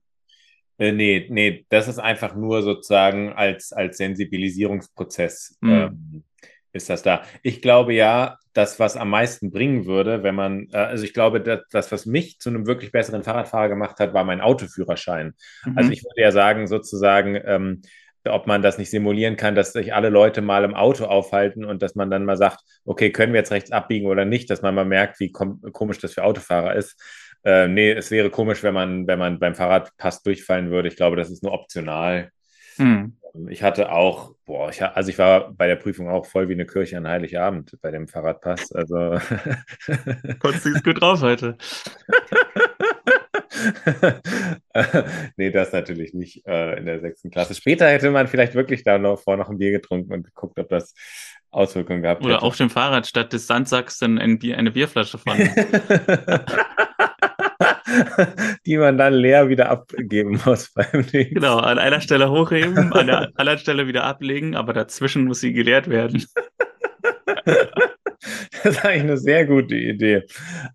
Äh, 0.77 0.91
nee, 0.93 1.27
nee, 1.30 1.65
das 1.69 1.88
ist 1.88 1.99
einfach 1.99 2.36
nur 2.36 2.62
sozusagen 2.62 3.34
als, 3.34 3.73
als 3.73 3.97
Sensibilisierungsprozess. 3.97 5.58
Mhm. 5.62 5.69
Ähm, 5.69 6.23
ist 6.73 6.89
das 6.89 7.03
da. 7.03 7.23
Ich 7.43 7.62
glaube 7.62 7.93
ja, 7.93 8.38
das, 8.53 8.79
was 8.79 8.97
am 8.97 9.10
meisten 9.10 9.51
bringen 9.51 9.86
würde, 9.86 10.23
wenn 10.23 10.36
man, 10.36 10.67
äh, 10.71 10.77
also 10.77 11.03
ich 11.03 11.13
glaube, 11.13 11.41
das, 11.41 11.62
das, 11.71 11.91
was 11.91 12.05
mich 12.05 12.39
zu 12.39 12.49
einem 12.49 12.67
wirklich 12.67 12.91
besseren 12.91 13.23
Fahrradfahrer 13.23 13.69
gemacht 13.69 13.99
hat, 13.99 14.13
war 14.13 14.23
mein 14.23 14.41
Autoführerschein. 14.41 15.34
Mhm. 15.65 15.77
Also 15.77 15.91
ich 15.91 16.03
würde 16.03 16.21
ja 16.21 16.31
sagen, 16.31 16.67
sozusagen, 16.67 17.39
ähm, 17.45 17.81
ob 18.25 18.45
man 18.45 18.62
das 18.62 18.77
nicht 18.77 18.91
simulieren 18.91 19.36
kann, 19.36 19.55
dass 19.55 19.73
sich 19.73 19.93
alle 19.93 20.10
Leute 20.10 20.41
mal 20.41 20.63
im 20.63 20.75
Auto 20.75 21.05
aufhalten 21.05 21.65
und 21.65 21.81
dass 21.81 21.95
man 21.95 22.12
dann 22.12 22.25
mal 22.25 22.38
sagt, 22.38 22.60
okay, 22.86 23.12
können 23.12 23.34
wir 23.34 23.39
jetzt 23.39 23.51
rechts 23.51 23.71
abbiegen 23.71 24.05
oder 24.07 24.25
nicht, 24.25 24.49
dass 24.49 24.62
man 24.62 24.75
mal 24.75 24.86
merkt, 24.86 25.19
wie 25.19 25.31
kom 25.31 25.62
komisch 25.71 25.97
das 25.97 26.13
für 26.13 26.23
Autofahrer 26.23 26.75
ist. 26.75 27.01
Äh, 27.43 27.67
nee, 27.67 27.91
es 27.91 28.12
wäre 28.12 28.29
komisch, 28.29 28.62
wenn 28.62 28.75
man, 28.75 29.07
wenn 29.07 29.17
man 29.17 29.39
beim 29.39 29.55
Fahrradpass 29.55 30.21
durchfallen 30.21 30.69
würde. 30.69 30.89
Ich 30.89 30.95
glaube, 30.95 31.15
das 31.15 31.31
ist 31.31 31.41
nur 31.41 31.53
optional. 31.53 32.29
Mhm. 32.82 33.17
Ich 33.50 33.63
hatte 33.63 33.91
auch, 33.91 34.36
boah, 34.46 34.70
ich, 34.70 34.84
also 34.84 35.10
ich 35.10 35.17
war 35.17 35.54
bei 35.54 35.67
der 35.67 35.78
Prüfung 35.78 36.10
auch 36.10 36.26
voll 36.26 36.50
wie 36.50 36.54
eine 36.54 36.65
Kirche 36.65 36.98
an 36.98 37.08
Heiligabend 37.08 37.78
bei 37.82 37.91
dem 37.91 38.08
Fahrradpass. 38.08 38.72
Also. 38.74 38.96
Konntest 40.39 40.65
du 40.65 40.82
gut 40.82 41.02
drauf 41.02 41.22
heute? 41.22 41.58
nee, 45.38 45.52
das 45.52 45.72
natürlich 45.72 46.13
nicht 46.13 46.46
äh, 46.46 46.78
in 46.78 46.86
der 46.86 47.00
sechsten 47.00 47.30
Klasse. 47.30 47.56
Später 47.56 47.88
hätte 47.88 48.12
man 48.12 48.28
vielleicht 48.28 48.56
wirklich 48.56 48.84
da 48.84 48.98
noch 48.98 49.22
vor 49.22 49.38
noch 49.38 49.50
ein 49.50 49.58
Bier 49.58 49.72
getrunken 49.72 50.13
und 50.13 50.24
geguckt, 50.24 50.60
ob 50.60 50.70
das 50.70 50.94
Auswirkungen 51.52 52.02
gehabt 52.02 52.24
Oder 52.24 52.36
hätte. 52.36 52.44
auf 52.44 52.58
dem 52.58 52.70
Fahrrad 52.70 53.08
statt 53.08 53.34
des 53.34 53.48
Sandsacks 53.48 54.00
dann 54.00 54.17
ein 54.17 54.39
Bier, 54.39 54.58
eine 54.58 54.72
Bierflasche 54.72 55.17
von. 55.17 55.38
die 58.65 58.77
man 58.77 58.97
dann 58.97 59.13
leer 59.13 59.49
wieder 59.49 59.69
abgeben 59.69 60.39
muss 60.45 60.71
beim 60.73 61.06
nächsten. 61.12 61.36
Genau, 61.36 61.58
an 61.58 61.80
einer 61.80 62.01
Stelle 62.01 62.30
hochheben, 62.30 62.93
an 62.93 63.08
der 63.08 63.32
anderen 63.36 63.60
Stelle 63.60 63.88
wieder 63.88 64.04
ablegen, 64.04 64.56
aber 64.56 64.73
dazwischen 64.73 65.25
muss 65.25 65.41
sie 65.41 65.54
geleert 65.54 65.89
werden. 65.89 66.25
das 67.45 68.77
ist 68.77 68.86
eigentlich 68.86 69.04
eine 69.04 69.17
sehr 69.17 69.45
gute 69.45 69.75
Idee. 69.75 70.23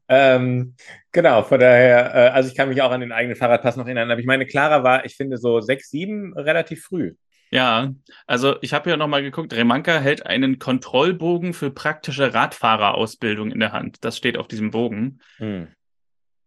Ähm, 0.08 0.74
genau, 1.12 1.42
von 1.42 1.60
daher, 1.60 2.14
äh, 2.14 2.28
also 2.30 2.48
ich 2.48 2.56
kann 2.56 2.68
mich 2.68 2.82
auch 2.82 2.90
an 2.90 3.00
den 3.00 3.12
eigenen 3.12 3.36
Fahrradpass 3.36 3.76
noch 3.76 3.86
erinnern, 3.86 4.10
aber 4.10 4.20
ich 4.20 4.26
meine, 4.26 4.46
Clara 4.46 4.82
war, 4.82 5.04
ich 5.04 5.16
finde, 5.16 5.38
so 5.38 5.60
sechs, 5.60 5.90
sieben 5.90 6.34
relativ 6.34 6.82
früh. 6.84 7.14
Ja, 7.50 7.94
also 8.26 8.56
ich 8.60 8.74
habe 8.74 8.90
ja 8.90 8.96
nochmal 8.96 9.22
geguckt, 9.22 9.54
Remanka 9.54 9.98
hält 9.98 10.26
einen 10.26 10.58
Kontrollbogen 10.58 11.54
für 11.54 11.70
praktische 11.70 12.34
Radfahrerausbildung 12.34 13.52
in 13.52 13.60
der 13.60 13.72
Hand. 13.72 14.04
Das 14.04 14.16
steht 14.16 14.36
auf 14.36 14.48
diesem 14.48 14.72
Bogen. 14.72 15.20
Hm. 15.36 15.68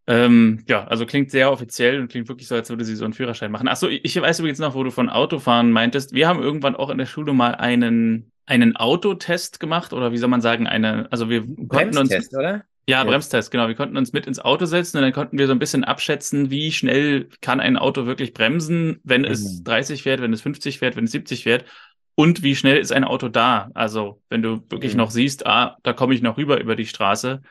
Ähm, 0.10 0.64
ja, 0.68 0.86
also 0.86 1.06
klingt 1.06 1.30
sehr 1.30 1.52
offiziell 1.52 2.00
und 2.02 2.08
klingt 2.08 2.28
wirklich 2.30 2.48
so, 2.48 2.56
als 2.56 2.68
würde 2.70 2.84
sie 2.84 2.96
so 2.96 3.06
einen 3.06 3.14
Führerschein 3.14 3.52
machen. 3.52 3.68
Achso, 3.68 3.88
ich 3.88 4.20
weiß 4.20 4.40
übrigens 4.40 4.58
noch, 4.58 4.74
wo 4.74 4.84
du 4.84 4.90
von 4.90 5.08
Autofahren 5.08 5.72
meintest. 5.72 6.14
Wir 6.14 6.28
haben 6.28 6.42
irgendwann 6.42 6.76
auch 6.76 6.90
in 6.90 6.98
der 6.98 7.06
Schule 7.06 7.32
mal 7.32 7.54
einen, 7.54 8.32
einen 8.48 8.76
Autotest 8.76 9.60
gemacht 9.60 9.94
oder 9.94 10.12
wie 10.12 10.18
soll 10.18 10.30
man 10.30 10.42
sagen, 10.42 10.66
eine, 10.66 11.08
also 11.12 11.30
wir 11.30 11.46
konnten 11.68 11.96
uns. 11.96 12.34
oder? 12.34 12.64
Ja, 12.88 13.04
Bremstest, 13.04 13.52
genau. 13.52 13.68
Wir 13.68 13.76
konnten 13.76 13.98
uns 13.98 14.12
mit 14.12 14.26
ins 14.26 14.40
Auto 14.40 14.66
setzen 14.66 14.98
und 14.98 15.04
dann 15.04 15.14
konnten 15.14 15.38
wir 15.38 15.46
so 15.46 15.52
ein 15.52 15.60
bisschen 15.60 15.84
abschätzen, 15.84 16.50
wie 16.50 16.72
schnell 16.72 17.30
kann 17.40 17.60
ein 17.60 17.78
Auto 17.78 18.08
wirklich 18.08 18.34
bremsen, 18.34 19.00
wenn 19.04 19.26
es 19.26 19.64
30 19.64 20.00
mhm. 20.00 20.04
fährt, 20.04 20.22
wenn 20.22 20.34
es 20.34 20.42
50 20.42 20.80
fährt, 20.80 20.96
wenn 20.96 21.04
es 21.04 21.12
70 21.12 21.44
fährt 21.44 21.66
und 22.16 22.42
wie 22.42 22.56
schnell 22.56 22.78
ist 22.78 22.92
ein 22.92 23.04
Auto 23.04 23.30
da. 23.30 23.70
Also 23.76 24.24
wenn 24.30 24.42
du 24.42 24.64
wirklich 24.72 24.94
mhm. 24.94 25.02
noch 25.02 25.12
siehst, 25.12 25.46
ah, 25.46 25.78
da 25.84 25.94
komme 25.94 26.16
ich 26.16 26.24
noch 26.24 26.38
rüber 26.38 26.60
über 26.60 26.76
die 26.76 26.88
Straße, 26.88 27.44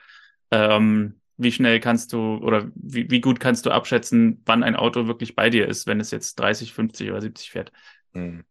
ähm, 0.51 1.18
wie 1.39 1.53
schnell 1.53 1.81
kannst 1.81 2.13
du 2.13 2.37
oder 2.39 2.69
wie, 2.75 3.11
wie 3.11 3.21
gut 3.21 3.41
kannst 3.41 3.65
du 3.65 3.71
abschätzen, 3.71 4.43
wann 4.45 4.63
ein 4.63 4.77
Auto 4.77 5.07
wirklich 5.07 5.35
bei 5.35 5.51
dir 5.51 5.69
ist, 5.69 5.87
wenn 5.87 6.01
es 6.01 6.11
jetzt 6.11 6.35
30, 6.37 6.75
50 6.75 7.11
oder 7.11 7.23
70 7.23 7.51
fährt. 7.51 7.73
Mhm. 8.13 8.45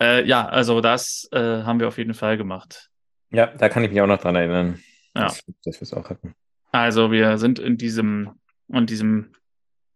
Äh, 0.00 0.26
ja, 0.26 0.46
also 0.46 0.80
das 0.80 1.28
äh, 1.32 1.38
haben 1.38 1.80
wir 1.80 1.88
auf 1.88 1.98
jeden 1.98 2.14
Fall 2.14 2.36
gemacht. 2.36 2.90
Ja, 3.30 3.46
da 3.46 3.68
kann 3.68 3.82
ich 3.82 3.90
mich 3.90 4.00
auch 4.00 4.06
noch 4.06 4.20
dran 4.20 4.36
erinnern. 4.36 4.80
Ja. 5.16 5.24
Dass, 5.24 5.42
dass 5.64 5.76
wir 5.76 5.82
es 5.82 5.94
auch 5.94 6.10
hatten. 6.10 6.34
Also 6.70 7.10
wir 7.10 7.38
sind 7.38 7.58
in 7.58 7.78
diesem, 7.78 8.32
in 8.68 8.86
diesem, 8.86 9.32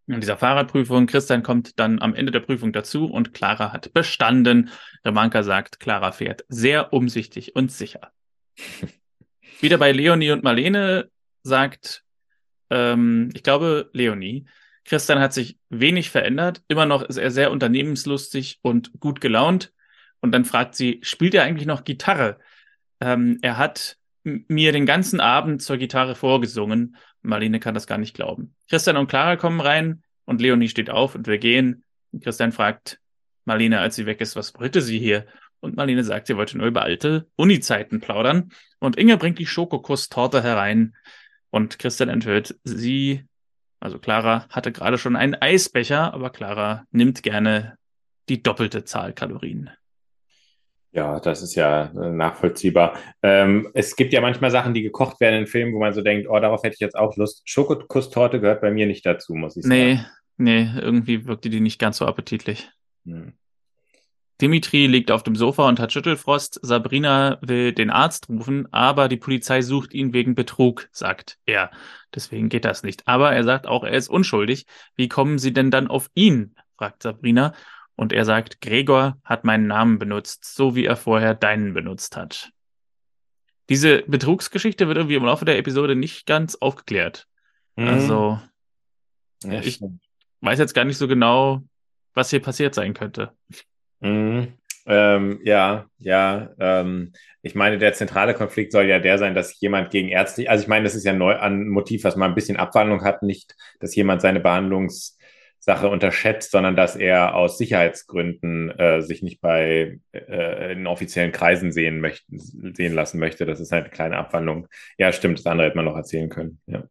in 0.06 0.20
dieser 0.20 0.38
Fahrradprüfung. 0.38 1.06
Christian 1.06 1.42
kommt 1.42 1.78
dann 1.78 2.00
am 2.00 2.14
Ende 2.14 2.32
der 2.32 2.40
Prüfung 2.40 2.72
dazu 2.72 3.06
und 3.06 3.34
Clara 3.34 3.72
hat 3.72 3.92
bestanden. 3.92 4.70
Remanka 5.04 5.42
sagt, 5.42 5.80
Clara 5.80 6.12
fährt 6.12 6.44
sehr 6.48 6.92
umsichtig 6.92 7.54
und 7.54 7.70
sicher. 7.70 8.12
Wieder 9.60 9.76
bei 9.76 9.92
Leonie 9.92 10.30
und 10.30 10.44
Marlene 10.44 11.10
sagt, 11.42 12.04
ähm, 12.70 13.30
ich 13.34 13.42
glaube, 13.42 13.90
Leonie, 13.92 14.46
Christian 14.84 15.20
hat 15.20 15.32
sich 15.32 15.58
wenig 15.68 16.10
verändert. 16.10 16.62
Immer 16.68 16.86
noch 16.86 17.02
ist 17.02 17.18
er 17.18 17.30
sehr 17.30 17.50
unternehmenslustig 17.50 18.58
und 18.62 18.92
gut 19.00 19.20
gelaunt. 19.20 19.72
Und 20.20 20.32
dann 20.32 20.44
fragt 20.44 20.74
sie, 20.74 21.00
spielt 21.02 21.34
er 21.34 21.44
eigentlich 21.44 21.66
noch 21.66 21.84
Gitarre? 21.84 22.38
Ähm, 23.00 23.38
er 23.42 23.58
hat 23.58 23.96
mir 24.24 24.72
den 24.72 24.86
ganzen 24.86 25.20
Abend 25.20 25.62
zur 25.62 25.76
Gitarre 25.76 26.14
vorgesungen. 26.14 26.96
Marlene 27.22 27.60
kann 27.60 27.74
das 27.74 27.86
gar 27.86 27.98
nicht 27.98 28.14
glauben. 28.14 28.54
Christian 28.68 28.96
und 28.96 29.08
Clara 29.08 29.36
kommen 29.36 29.60
rein 29.60 30.02
und 30.24 30.40
Leonie 30.40 30.68
steht 30.68 30.90
auf 30.90 31.14
und 31.14 31.26
wir 31.26 31.38
gehen. 31.38 31.84
Christian 32.22 32.52
fragt 32.52 33.00
Marlene, 33.44 33.80
als 33.80 33.96
sie 33.96 34.06
weg 34.06 34.20
ist, 34.20 34.36
was 34.36 34.54
wollte 34.54 34.80
sie 34.80 34.98
hier? 34.98 35.26
Und 35.60 35.76
Marlene 35.76 36.04
sagt, 36.04 36.28
sie 36.28 36.36
wollte 36.36 36.56
nur 36.56 36.66
über 36.66 36.82
alte 36.82 37.26
Uni-Zeiten 37.36 38.00
plaudern. 38.00 38.50
Und 38.78 38.96
Inge 38.96 39.16
bringt 39.16 39.38
die 39.38 39.46
Schokokuss-Torte 39.46 40.42
herein. 40.42 40.94
Und 41.50 41.78
Christian 41.78 42.08
enthüllt, 42.08 42.58
sie, 42.64 43.24
also 43.80 43.98
Clara, 43.98 44.46
hatte 44.50 44.72
gerade 44.72 44.98
schon 44.98 45.16
einen 45.16 45.34
Eisbecher, 45.34 46.12
aber 46.12 46.30
Clara 46.30 46.84
nimmt 46.90 47.22
gerne 47.22 47.76
die 48.28 48.42
doppelte 48.42 48.84
Zahl 48.84 49.12
Kalorien. 49.12 49.70
Ja, 50.92 51.20
das 51.20 51.42
ist 51.42 51.54
ja 51.54 51.92
äh, 51.92 52.10
nachvollziehbar. 52.10 52.98
Ähm, 53.22 53.68
es 53.74 53.94
gibt 53.94 54.12
ja 54.12 54.20
manchmal 54.20 54.50
Sachen, 54.50 54.72
die 54.74 54.82
gekocht 54.82 55.20
werden 55.20 55.40
in 55.40 55.46
Filmen, 55.46 55.74
wo 55.74 55.78
man 55.78 55.92
so 55.92 56.00
denkt, 56.00 56.28
oh, 56.28 56.40
darauf 56.40 56.62
hätte 56.62 56.74
ich 56.74 56.80
jetzt 56.80 56.96
auch 56.96 57.16
Lust. 57.16 57.42
Schokokusstorte 57.44 58.40
gehört 58.40 58.62
bei 58.62 58.70
mir 58.70 58.86
nicht 58.86 59.04
dazu, 59.04 59.34
muss 59.34 59.56
ich 59.56 59.64
sagen. 59.64 59.74
Nee, 59.74 60.00
nee, 60.38 60.68
irgendwie 60.80 61.26
wirkte 61.26 61.50
die 61.50 61.60
nicht 61.60 61.78
ganz 61.78 61.98
so 61.98 62.06
appetitlich. 62.06 62.70
Hm. 63.04 63.34
Dimitri 64.40 64.86
liegt 64.86 65.10
auf 65.10 65.24
dem 65.24 65.34
Sofa 65.34 65.68
und 65.68 65.80
hat 65.80 65.92
Schüttelfrost. 65.92 66.60
Sabrina 66.62 67.38
will 67.40 67.72
den 67.72 67.90
Arzt 67.90 68.28
rufen, 68.28 68.72
aber 68.72 69.08
die 69.08 69.16
Polizei 69.16 69.62
sucht 69.62 69.92
ihn 69.92 70.12
wegen 70.12 70.36
Betrug, 70.36 70.88
sagt 70.92 71.38
er. 71.44 71.72
Deswegen 72.14 72.48
geht 72.48 72.64
das 72.64 72.84
nicht. 72.84 73.08
Aber 73.08 73.32
er 73.32 73.42
sagt 73.42 73.66
auch, 73.66 73.82
er 73.82 73.92
ist 73.92 74.08
unschuldig. 74.08 74.66
Wie 74.94 75.08
kommen 75.08 75.38
Sie 75.38 75.52
denn 75.52 75.70
dann 75.70 75.88
auf 75.88 76.08
ihn? 76.14 76.54
fragt 76.76 77.02
Sabrina. 77.02 77.52
Und 77.96 78.12
er 78.12 78.24
sagt, 78.24 78.60
Gregor 78.60 79.18
hat 79.24 79.42
meinen 79.42 79.66
Namen 79.66 79.98
benutzt, 79.98 80.44
so 80.44 80.76
wie 80.76 80.84
er 80.84 80.94
vorher 80.94 81.34
deinen 81.34 81.74
benutzt 81.74 82.16
hat. 82.16 82.52
Diese 83.68 84.02
Betrugsgeschichte 84.06 84.86
wird 84.86 84.98
irgendwie 84.98 85.16
im 85.16 85.24
Laufe 85.24 85.44
der 85.44 85.58
Episode 85.58 85.96
nicht 85.96 86.26
ganz 86.26 86.54
aufgeklärt. 86.54 87.26
Mhm. 87.74 87.88
Also, 87.88 88.40
ja, 89.42 89.60
ich 89.60 89.80
weiß 90.40 90.60
jetzt 90.60 90.74
gar 90.74 90.84
nicht 90.84 90.96
so 90.96 91.08
genau, 91.08 91.64
was 92.14 92.30
hier 92.30 92.40
passiert 92.40 92.74
sein 92.74 92.94
könnte. 92.94 93.32
Mhm. 94.00 94.48
Ähm, 94.86 95.40
ja, 95.44 95.86
ja. 95.98 96.50
Ähm, 96.58 97.12
ich 97.42 97.54
meine, 97.54 97.78
der 97.78 97.92
zentrale 97.92 98.34
Konflikt 98.34 98.72
soll 98.72 98.86
ja 98.86 98.98
der 98.98 99.18
sein, 99.18 99.34
dass 99.34 99.60
jemand 99.60 99.90
gegen 99.90 100.08
ärztlich, 100.08 100.48
also 100.48 100.62
ich 100.62 100.68
meine, 100.68 100.84
das 100.84 100.94
ist 100.94 101.04
ja 101.04 101.12
neu 101.12 101.36
ein 101.36 101.68
Motiv, 101.68 102.04
was 102.04 102.16
mal 102.16 102.26
ein 102.26 102.34
bisschen 102.34 102.56
Abwandlung 102.56 103.04
hat, 103.04 103.22
nicht, 103.22 103.54
dass 103.80 103.94
jemand 103.94 104.22
seine 104.22 104.40
Behandlungs 104.40 105.18
Sache 105.60 105.88
unterschätzt, 105.88 106.52
sondern 106.52 106.76
dass 106.76 106.96
er 106.96 107.34
aus 107.34 107.58
Sicherheitsgründen 107.58 108.70
äh, 108.78 109.02
sich 109.02 109.22
nicht 109.22 109.40
bei 109.40 109.98
äh, 110.12 110.72
in 110.72 110.86
offiziellen 110.86 111.32
Kreisen 111.32 111.72
sehen 111.72 112.00
möchten, 112.00 112.38
sehen 112.74 112.94
lassen 112.94 113.18
möchte. 113.18 113.44
Das 113.44 113.60
ist 113.60 113.72
halt 113.72 113.84
eine 113.84 113.92
kleine 113.92 114.16
Abwandlung. 114.16 114.68
Ja, 114.96 115.12
stimmt, 115.12 115.38
das 115.38 115.46
andere 115.46 115.66
hätte 115.66 115.76
man 115.76 115.84
noch 115.84 115.96
erzählen 115.96 116.30
können. 116.30 116.60
Ja. 116.66 116.84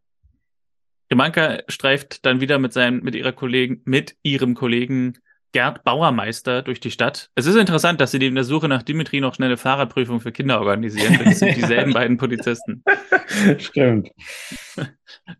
Gemanka 1.09 1.63
streift 1.69 2.25
dann 2.25 2.41
wieder 2.41 2.59
mit 2.59 2.73
seinem, 2.73 3.01
mit 3.01 3.15
ihrer 3.15 3.31
Kollegen, 3.31 3.81
mit 3.85 4.15
ihrem 4.21 4.53
Kollegen 4.53 5.17
Gerd 5.53 5.83
Bauermeister 5.83 6.61
durch 6.61 6.79
die 6.79 6.91
Stadt. 6.91 7.29
Es 7.35 7.45
ist 7.45 7.55
interessant, 7.55 8.01
dass 8.01 8.11
sie 8.11 8.19
neben 8.19 8.35
der 8.35 8.43
Suche 8.43 8.67
nach 8.67 8.83
Dimitri 8.83 9.21
noch 9.21 9.35
schnelle 9.35 9.57
Fahrradprüfung 9.57 10.19
für 10.19 10.31
Kinder 10.31 10.59
organisieren. 10.59 11.19
Das 11.23 11.39
sind 11.39 11.55
dieselben 11.55 11.93
beiden 11.93 12.17
Polizisten. 12.17 12.83
Stimmt. 13.57 14.09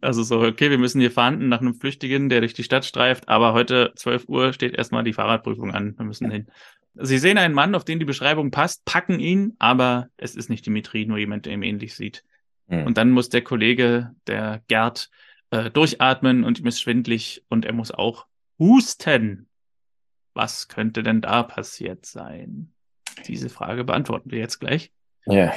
Also 0.02 0.24
so, 0.24 0.42
okay, 0.42 0.70
wir 0.70 0.78
müssen 0.78 1.02
hier 1.02 1.12
fahnden 1.12 1.50
nach 1.50 1.62
einem 1.62 1.76
Flüchtigen, 1.76 2.30
der 2.30 2.40
durch 2.40 2.54
die 2.54 2.64
Stadt 2.64 2.86
streift, 2.86 3.30
aber 3.30 3.54
heute 3.54 3.92
12 3.96 4.26
Uhr 4.28 4.54
steht 4.54 4.76
erstmal 4.76 5.04
die 5.04 5.14
Fahrradprüfung 5.14 5.74
an. 5.74 5.96
Wir 5.98 6.06
müssen 6.06 6.32
hin. 6.32 6.48
Sie 6.96 7.20
sehen 7.20 7.38
einen 7.38 7.54
Mann, 7.54 7.76
auf 7.76 7.86
den 7.86 8.00
die 8.00 8.06
Beschreibung 8.06 8.50
passt, 8.50 8.86
packen 8.86 9.20
ihn, 9.20 9.56
aber 9.60 10.08
es 10.18 10.36
ist 10.36 10.50
nicht 10.50 10.66
Dimitri, 10.66 11.06
nur 11.06 11.18
jemand, 11.18 11.46
der 11.46 11.54
ihm 11.54 11.64
ähnlich 11.64 11.96
sieht. 11.96 12.24
Mhm. 12.68 12.86
Und 12.86 12.98
dann 12.98 13.12
muss 13.12 13.30
der 13.30 13.44
Kollege, 13.44 14.12
der 14.26 14.62
Gerd, 14.68 15.10
äh, 15.52 15.70
durchatmen 15.70 16.44
und 16.44 16.60
ihm 16.60 16.68
ist 16.68 16.82
schwindlig 16.82 17.44
und 17.50 17.66
er 17.66 17.74
muss 17.74 17.92
auch 17.92 18.26
husten. 18.60 19.47
Was 20.38 20.68
könnte 20.68 21.02
denn 21.02 21.20
da 21.20 21.42
passiert 21.42 22.06
sein? 22.06 22.72
Diese 23.28 23.50
Frage 23.50 23.84
beantworten 23.84 24.30
wir 24.30 24.38
jetzt 24.38 24.60
gleich. 24.60 24.92
Ja. 25.26 25.34
Yeah. 25.34 25.54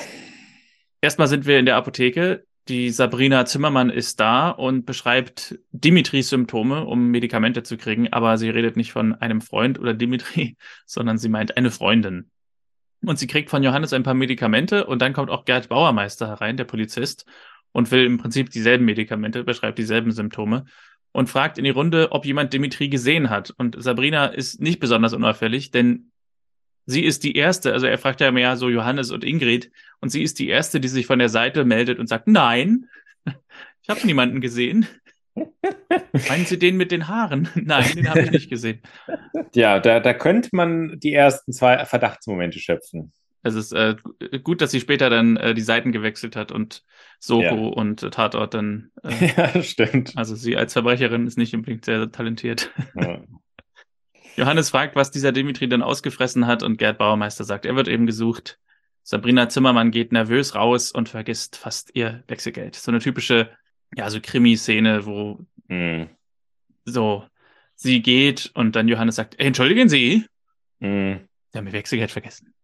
Erstmal 1.03 1.29
sind 1.29 1.45
wir 1.45 1.59
in 1.59 1.67
der 1.67 1.77
Apotheke. 1.77 2.47
Die 2.67 2.89
Sabrina 2.89 3.45
Zimmermann 3.45 3.91
ist 3.91 4.21
da 4.21 4.49
und 4.49 4.87
beschreibt 4.87 5.59
Dimitris 5.71 6.31
Symptome, 6.31 6.87
um 6.87 7.09
Medikamente 7.09 7.63
zu 7.63 7.77
kriegen, 7.77 8.11
aber 8.11 8.39
sie 8.39 8.49
redet 8.49 8.79
nicht 8.79 8.93
von 8.93 9.15
einem 9.15 9.43
Freund 9.43 9.79
oder 9.79 9.93
Dimitri, 9.93 10.57
sondern 10.87 11.19
sie 11.19 11.29
meint 11.29 11.59
eine 11.59 11.71
Freundin. 11.71 12.31
Und 13.05 13.19
sie 13.19 13.27
kriegt 13.27 13.51
von 13.51 13.63
Johannes 13.63 13.93
ein 13.93 14.03
paar 14.03 14.15
Medikamente 14.15 14.87
und 14.87 15.03
dann 15.03 15.13
kommt 15.13 15.29
auch 15.29 15.45
Gerd 15.45 15.69
Bauermeister 15.69 16.27
herein, 16.27 16.57
der 16.57 16.65
Polizist, 16.65 17.27
und 17.73 17.91
will 17.91 18.07
im 18.07 18.17
Prinzip 18.17 18.49
dieselben 18.49 18.87
Medikamente, 18.87 19.45
beschreibt 19.45 19.79
dieselben 19.79 20.11
Symptome 20.11 20.65
und 21.13 21.29
fragt 21.29 21.59
in 21.59 21.65
die 21.65 21.71
Runde, 21.71 22.13
ob 22.13 22.25
jemand 22.25 22.53
Dimitri 22.53 22.89
gesehen 22.89 23.31
hat. 23.31 23.53
Und 23.57 23.83
Sabrina 23.83 24.27
ist 24.27 24.61
nicht 24.61 24.81
besonders 24.81 25.13
unauffällig, 25.13 25.71
denn 25.71 26.11
sie 26.87 27.05
ist 27.05 27.25
die 27.25 27.37
erste, 27.37 27.73
also 27.73 27.87
er 27.87 27.99
fragt 27.99 28.21
ja 28.21 28.31
mehr 28.31 28.57
so 28.57 28.69
Johannes 28.69 29.11
und 29.11 29.25
Ingrid, 29.25 29.71
und 30.01 30.11
sie 30.11 30.23
ist 30.23 30.39
die 30.39 30.49
erste, 30.49 30.81
die 30.81 30.89
sich 30.89 31.07
von 31.07 31.19
der 31.19 31.29
Seite 31.29 31.65
meldet 31.65 31.99
und 31.99 32.09
sagt, 32.09 32.29
nein, 32.29 32.89
ich 33.83 33.89
habe 33.89 34.07
niemanden 34.07 34.41
gesehen. 34.41 34.87
Meinen 36.29 36.45
Sie 36.45 36.59
den 36.59 36.77
mit 36.77 36.91
den 36.91 37.09
Haaren? 37.09 37.49
Nein, 37.55 37.93
den 37.95 38.11
habe 38.11 38.23
ich 38.23 38.31
nicht 38.31 38.51
gesehen. 38.51 38.81
Ja, 39.55 39.79
da, 39.79 40.01
da 40.01 40.13
könnte 40.13 40.51
man 40.53 40.99
die 40.99 41.15
ersten 41.15 41.53
zwei 41.53 41.85
Verdachtsmomente 41.85 42.59
schöpfen. 42.59 43.13
Es 43.43 43.55
ist 43.55 43.73
äh, 43.73 43.97
gut, 44.43 44.61
dass 44.61 44.71
sie 44.71 44.81
später 44.81 45.09
dann 45.09 45.37
äh, 45.37 45.55
die 45.55 45.63
Seiten 45.63 45.93
gewechselt 45.93 46.37
hat 46.37 46.53
und 46.53 46.85
Soko 47.19 47.43
ja. 47.43 47.53
und 47.53 48.03
äh, 48.03 48.11
Tatort 48.11 48.55
dann. 48.55 48.91
Äh, 49.03 49.33
ja, 49.37 49.63
stimmt. 49.63 50.13
Also 50.17 50.35
sie 50.35 50.57
als 50.57 50.75
Verbrecherin 50.75 51.27
ist 51.27 51.39
nicht 51.39 51.55
unbedingt 51.55 51.85
sehr 51.85 52.11
talentiert. 52.13 52.71
Ja. 52.95 53.23
Johannes 54.37 54.71
fragt, 54.71 54.95
was 54.95 55.11
dieser 55.11 55.33
Dimitri 55.33 55.69
dann 55.69 55.83
ausgefressen 55.83 56.47
hat 56.47 56.63
und 56.63 56.79
Gerd 56.79 56.99
Bauermeister 56.99 57.45
sagt, 57.45 57.67
er 57.67 57.77
wird 57.77 57.89
eben 57.89 58.07
gesucht. 58.07 58.59
Sabrina 59.03 59.49
Zimmermann 59.49 59.91
geht 59.91 60.13
nervös 60.13 60.55
raus 60.55 60.93
und 60.93 61.09
vergisst 61.09 61.57
fast 61.57 61.91
ihr 61.95 62.23
Wechselgeld. 62.29 62.77
So 62.77 62.91
eine 62.91 63.01
typische, 63.01 63.51
ja, 63.97 64.09
so 64.09 64.21
Krimi-Szene, 64.21 65.05
wo 65.05 65.45
mm. 65.69 66.05
so 66.85 67.25
sie 67.75 68.03
geht 68.03 68.51
und 68.55 68.77
dann 68.77 68.89
Johannes 68.89 69.17
sagt, 69.17 69.39
entschuldigen 69.41 69.89
Sie, 69.89 70.27
mm. 70.79 71.17
Sie 71.49 71.59
haben 71.59 71.67
ihr 71.67 71.73
Wechselgeld 71.73 72.11
vergessen. 72.11 72.55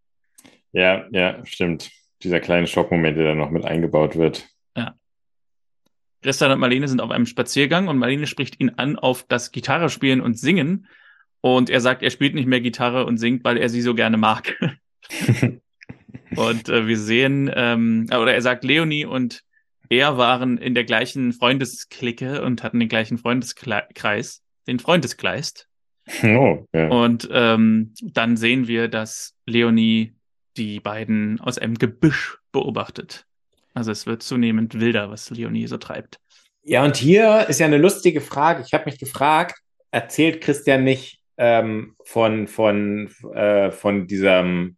Ja, 0.73 1.07
ja, 1.11 1.45
stimmt. 1.45 1.91
dieser 2.23 2.41
kleine 2.41 2.67
Schockmoment, 2.67 3.17
der 3.17 3.25
da 3.25 3.35
noch 3.35 3.51
mit 3.51 3.65
eingebaut 3.65 4.17
wird. 4.17 4.49
Ja. 4.77 4.95
Christian 6.23 6.51
und 6.51 6.59
Marlene 6.59 6.89
sind 6.89 7.01
auf 7.01 7.11
einem 7.11 7.27
Spaziergang 7.27 7.89
und 7.89 7.99
Marlene 7.99 8.27
spricht 8.27 8.61
ihn 8.61 8.71
an 8.71 8.97
auf 8.99 9.25
das 9.29 9.53
Gitarre 9.53 9.91
spielen 9.91 10.21
und 10.21 10.39
singen. 10.39 10.89
Und 11.41 11.71
er 11.71 11.81
sagt, 11.81 12.03
er 12.03 12.11
spielt 12.11 12.35
nicht 12.35 12.49
mehr 12.49 12.61
Gitarre 12.61 13.07
und 13.07 13.19
singt, 13.19 13.45
weil 13.45 13.59
er 13.59 13.69
sie 13.69 13.81
so 13.81 13.95
gerne 13.95 14.17
mag. 14.17 14.59
und 16.37 16.69
äh, 16.69 16.87
wir 16.87 16.99
sehen, 16.99 17.51
ähm, 17.55 18.07
oder 18.09 18.35
er 18.35 18.43
sagt, 18.43 18.65
Leonie 18.65 19.05
und 19.05 19.43
er 19.89 20.19
waren 20.19 20.59
in 20.59 20.75
der 20.75 20.85
gleichen 20.85 21.33
Freundesklicke 21.33 22.43
und 22.43 22.63
hatten 22.63 22.81
den 22.81 22.89
gleichen 22.89 23.19
Freundeskreis, 23.19 24.43
den 24.67 24.81
Freundeskleist. 24.81 25.69
Oh, 26.23 26.67
ja. 26.73 26.89
Und 26.89 27.29
ähm, 27.31 27.93
dann 28.03 28.37
sehen 28.37 28.67
wir, 28.67 28.89
dass 28.89 29.35
Leonie 29.47 30.16
die 30.57 30.81
beiden 30.81 31.41
aus 31.41 31.59
einem 31.59 31.75
Gebüsch 31.75 32.39
beobachtet. 32.53 33.27
Also 33.75 33.91
es 33.91 34.07
wird 34.07 34.23
zunehmend 34.23 34.81
wilder, 34.81 35.11
was 35.11 35.31
Leonie 35.31 35.67
so 35.67 35.77
treibt. 35.77 36.19
Ja, 36.63 36.85
und 36.85 36.97
hier 36.97 37.47
ist 37.49 37.61
ja 37.61 37.67
eine 37.67 37.79
lustige 37.79 38.21
Frage. 38.21 38.63
Ich 38.67 38.75
habe 38.75 38.87
mich 38.87 38.99
gefragt, 38.99 39.61
erzählt 39.91 40.41
Christian 40.41 40.85
nicht 40.85 41.21
ähm, 41.37 41.95
von, 42.05 42.49
von, 42.49 43.11
äh, 43.35 43.71
von 43.71 44.07
diesem 44.07 44.77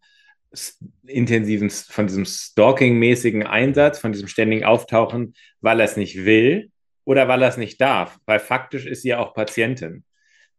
intensiven, 1.06 1.70
von 1.70 2.06
diesem 2.06 2.24
Stalking-mäßigen 2.24 3.46
Einsatz, 3.46 3.98
von 3.98 4.12
diesem 4.12 4.28
ständigen 4.28 4.64
Auftauchen, 4.64 5.34
weil 5.60 5.80
er 5.80 5.84
es 5.84 5.96
nicht 5.96 6.24
will 6.24 6.70
oder 7.04 7.28
weil 7.28 7.42
er 7.42 7.48
es 7.48 7.56
nicht 7.56 7.80
darf? 7.80 8.18
Weil 8.26 8.40
faktisch 8.40 8.86
ist 8.86 9.02
sie 9.02 9.08
ja 9.08 9.18
auch 9.18 9.34
Patientin. 9.34 10.04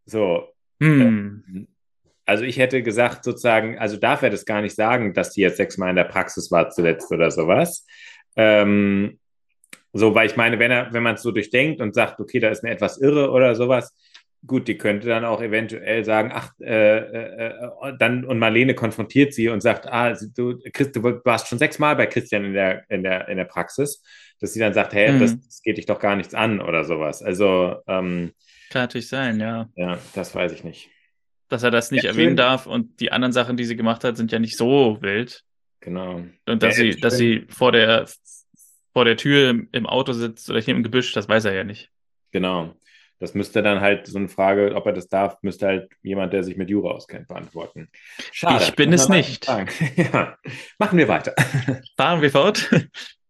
So. 0.05 0.47
Hm. 0.79 1.01
Ähm, 1.01 1.67
also 2.29 2.43
ich 2.43 2.59
hätte 2.59 2.83
gesagt, 2.83 3.23
sozusagen, 3.23 3.79
also 3.79 3.97
darf 3.97 4.21
er 4.21 4.29
das 4.29 4.45
gar 4.45 4.61
nicht 4.61 4.75
sagen, 4.75 5.15
dass 5.15 5.31
die 5.31 5.41
jetzt 5.41 5.57
sechsmal 5.57 5.89
in 5.89 5.95
der 5.95 6.03
Praxis 6.03 6.51
war 6.51 6.69
zuletzt 6.69 7.11
oder 7.11 7.31
sowas. 7.31 7.87
Ähm, 8.35 9.17
so, 9.93 10.13
weil 10.13 10.27
ich 10.27 10.37
meine, 10.37 10.59
wenn 10.59 10.69
er, 10.69 10.93
wenn 10.93 11.01
man 11.01 11.15
es 11.15 11.23
so 11.23 11.31
durchdenkt 11.31 11.81
und 11.81 11.95
sagt, 11.95 12.19
okay, 12.19 12.39
da 12.39 12.49
ist 12.49 12.63
eine 12.63 12.71
etwas 12.71 13.01
irre 13.01 13.31
oder 13.31 13.55
sowas, 13.55 13.97
gut, 14.45 14.67
die 14.67 14.77
könnte 14.77 15.07
dann 15.07 15.25
auch 15.25 15.41
eventuell 15.41 16.05
sagen, 16.05 16.29
ach, 16.31 16.53
äh, 16.61 16.97
äh, 16.99 17.47
äh, 17.47 17.93
dann 17.97 18.23
und 18.23 18.37
Marlene 18.37 18.75
konfrontiert 18.75 19.33
sie 19.33 19.49
und 19.49 19.61
sagt, 19.61 19.87
ah, 19.87 20.15
du, 20.35 20.59
Christ, 20.71 20.95
du 20.95 21.01
warst 21.01 21.47
schon 21.47 21.57
sechsmal 21.57 21.95
bei 21.95 22.05
Christian 22.05 22.45
in 22.45 22.53
der, 22.53 22.83
in 22.89 23.01
der, 23.01 23.27
in 23.27 23.37
der 23.37 23.45
Praxis, 23.45 24.03
dass 24.39 24.53
sie 24.53 24.59
dann 24.59 24.75
sagt, 24.75 24.93
hey, 24.93 25.13
mhm. 25.13 25.19
das, 25.19 25.35
das, 25.35 25.61
geht 25.63 25.77
dich 25.77 25.87
doch 25.87 25.99
gar 25.99 26.15
nichts 26.15 26.35
an 26.35 26.61
oder 26.61 26.83
sowas. 26.83 27.23
Also 27.23 27.77
ähm, 27.87 28.33
kann 28.69 28.83
natürlich 28.83 29.09
sein, 29.09 29.39
ja. 29.39 29.67
Ja, 29.75 29.97
das 30.13 30.35
weiß 30.35 30.51
ich 30.51 30.63
nicht 30.63 30.91
dass 31.49 31.63
er 31.63 31.71
das 31.71 31.91
nicht 31.91 32.03
ja, 32.03 32.11
erwähnen 32.11 32.35
darf 32.35 32.65
und 32.65 32.99
die 32.99 33.11
anderen 33.11 33.33
Sachen, 33.33 33.57
die 33.57 33.65
sie 33.65 33.75
gemacht 33.75 34.03
hat, 34.03 34.17
sind 34.17 34.31
ja 34.31 34.39
nicht 34.39 34.55
so 34.55 34.97
wild. 35.01 35.43
Genau. 35.81 36.23
Und 36.45 36.63
dass 36.63 36.77
ja, 36.77 36.93
sie, 36.93 36.99
dass 36.99 37.17
sie 37.17 37.45
vor 37.49 37.71
der 37.71 38.07
vor 38.93 39.05
der 39.05 39.17
Tür 39.17 39.49
im, 39.49 39.69
im 39.71 39.85
Auto 39.85 40.13
sitzt 40.13 40.49
oder 40.49 40.59
hier 40.59 40.75
im 40.75 40.83
Gebüsch, 40.83 41.13
das 41.13 41.29
weiß 41.29 41.45
er 41.45 41.53
ja 41.53 41.63
nicht. 41.63 41.89
Genau. 42.31 42.73
Das 43.19 43.33
müsste 43.33 43.61
dann 43.61 43.81
halt 43.81 44.07
so 44.07 44.17
eine 44.17 44.29
Frage, 44.29 44.73
ob 44.75 44.85
er 44.85 44.93
das 44.93 45.09
darf, 45.09 45.37
müsste 45.41 45.67
halt 45.67 45.89
jemand, 46.01 46.31
der 46.31 46.43
sich 46.43 46.55
mit 46.55 46.69
Jura 46.69 46.91
auskennt, 46.91 47.27
beantworten. 47.27 47.89
Schade. 48.31 48.63
Ich 48.63 48.75
bin 48.75 48.93
es 48.93 49.09
nicht. 49.09 49.47
Ja. 49.95 50.37
Machen 50.77 50.97
wir 50.97 51.07
weiter. 51.07 51.35
Fahren 51.97 52.21
wir 52.21 52.31
fort. 52.31 52.69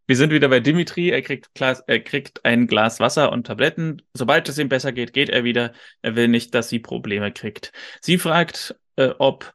Wir 0.10 0.15
sind 0.15 0.32
wieder 0.32 0.50
bei 0.50 0.60
Dimitri. 0.60 1.12
Er 1.12 1.22
kriegt, 1.22 1.54
Glas, 1.54 1.84
er 1.86 2.00
kriegt 2.00 2.43
ein 2.43 2.65
Glas 2.65 3.00
Wasser 3.00 3.32
und 3.32 3.45
Tabletten. 3.45 4.02
Sobald 4.12 4.50
es 4.50 4.58
ihm 4.58 4.67
besser 4.67 4.91
geht, 4.91 5.13
geht 5.13 5.30
er 5.30 5.43
wieder. 5.43 5.72
Er 6.02 6.15
will 6.15 6.28
nicht, 6.28 6.56
dass 6.56 6.67
sie 6.67 6.80
Probleme 6.80 7.32
kriegt. 7.32 7.72
Sie 8.02 8.17
fragt, 8.17 8.76
äh, 8.95 9.10
ob 9.19 9.54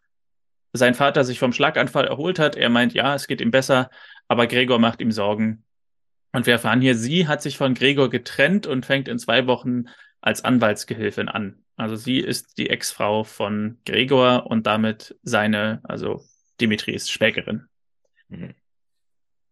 sein 0.72 0.94
Vater 0.94 1.24
sich 1.24 1.40
vom 1.40 1.52
Schlaganfall 1.52 2.06
erholt 2.06 2.38
hat. 2.38 2.54
Er 2.54 2.68
meint, 2.68 2.94
ja, 2.94 3.16
es 3.16 3.26
geht 3.26 3.40
ihm 3.40 3.50
besser, 3.50 3.90
aber 4.28 4.46
Gregor 4.46 4.78
macht 4.78 5.00
ihm 5.00 5.10
Sorgen. 5.10 5.64
Und 6.30 6.46
wir 6.46 6.52
erfahren 6.52 6.80
hier, 6.80 6.94
sie 6.94 7.26
hat 7.26 7.42
sich 7.42 7.56
von 7.56 7.74
Gregor 7.74 8.08
getrennt 8.08 8.68
und 8.68 8.86
fängt 8.86 9.08
in 9.08 9.18
zwei 9.18 9.48
Wochen 9.48 9.86
als 10.20 10.44
Anwaltsgehilfin 10.44 11.28
an. 11.28 11.64
Also 11.74 11.96
sie 11.96 12.20
ist 12.20 12.58
die 12.58 12.70
Ex-Frau 12.70 13.24
von 13.24 13.80
Gregor 13.84 14.46
und 14.46 14.68
damit 14.68 15.16
seine, 15.24 15.80
also 15.82 16.22
Dimitris 16.60 17.10
Schwägerin. 17.10 17.66
Mhm. 18.28 18.54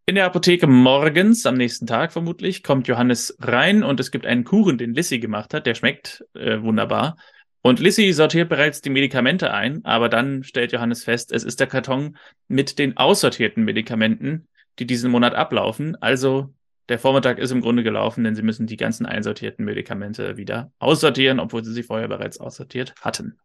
In 0.05 0.17
der 0.17 0.25
Apotheke 0.25 0.67
morgens, 0.67 1.47
am 1.47 1.55
nächsten 1.55 1.87
Tag 1.87 2.13
vermutlich, 2.13 2.65
kommt 2.65 2.89
Johannes 2.89 3.37
rein 3.41 3.85
und 3.85 4.01
es 4.01 4.11
gibt 4.11 4.27
einen 4.27 4.43
Kuchen, 4.43 4.77
den 4.77 4.95
Lissy 4.95 5.21
gemacht 5.21 5.55
hat. 5.55 5.65
Der 5.65 5.77
schmeckt 5.77 6.25
äh, 6.35 6.61
wunderbar. 6.61 7.17
Und 7.61 7.79
Lissy 7.79 8.13
sortiert 8.13 8.49
bereits 8.49 8.81
die 8.81 8.91
Medikamente 8.91 9.55
ein, 9.55 9.85
aber 9.85 10.09
dann 10.09 10.43
stellt 10.43 10.73
Johannes 10.73 11.05
fest, 11.05 11.31
es 11.31 11.45
ist 11.45 11.61
der 11.61 11.69
Karton 11.69 12.17
mit 12.49 12.81
den 12.81 12.97
aussortierten 12.97 13.65
Medikamenten, 13.65 14.49
die 14.81 14.87
diesen 14.87 15.13
Monat 15.13 15.37
ablaufen. 15.37 15.95
Also 16.03 16.53
der 16.89 16.99
Vormittag 16.99 17.39
ist 17.39 17.53
im 17.53 17.61
Grunde 17.61 17.85
gelaufen, 17.85 18.25
denn 18.25 18.35
sie 18.35 18.43
müssen 18.43 18.67
die 18.67 18.77
ganzen 18.77 19.07
einsortierten 19.07 19.65
Medikamente 19.65 20.37
wieder 20.37 20.73
aussortieren, 20.81 21.39
obwohl 21.39 21.65
sie 21.65 21.73
sie 21.73 21.85
vorher 21.85 22.09
bereits 22.09 22.41
aussortiert 22.41 22.95
hatten. 23.01 23.39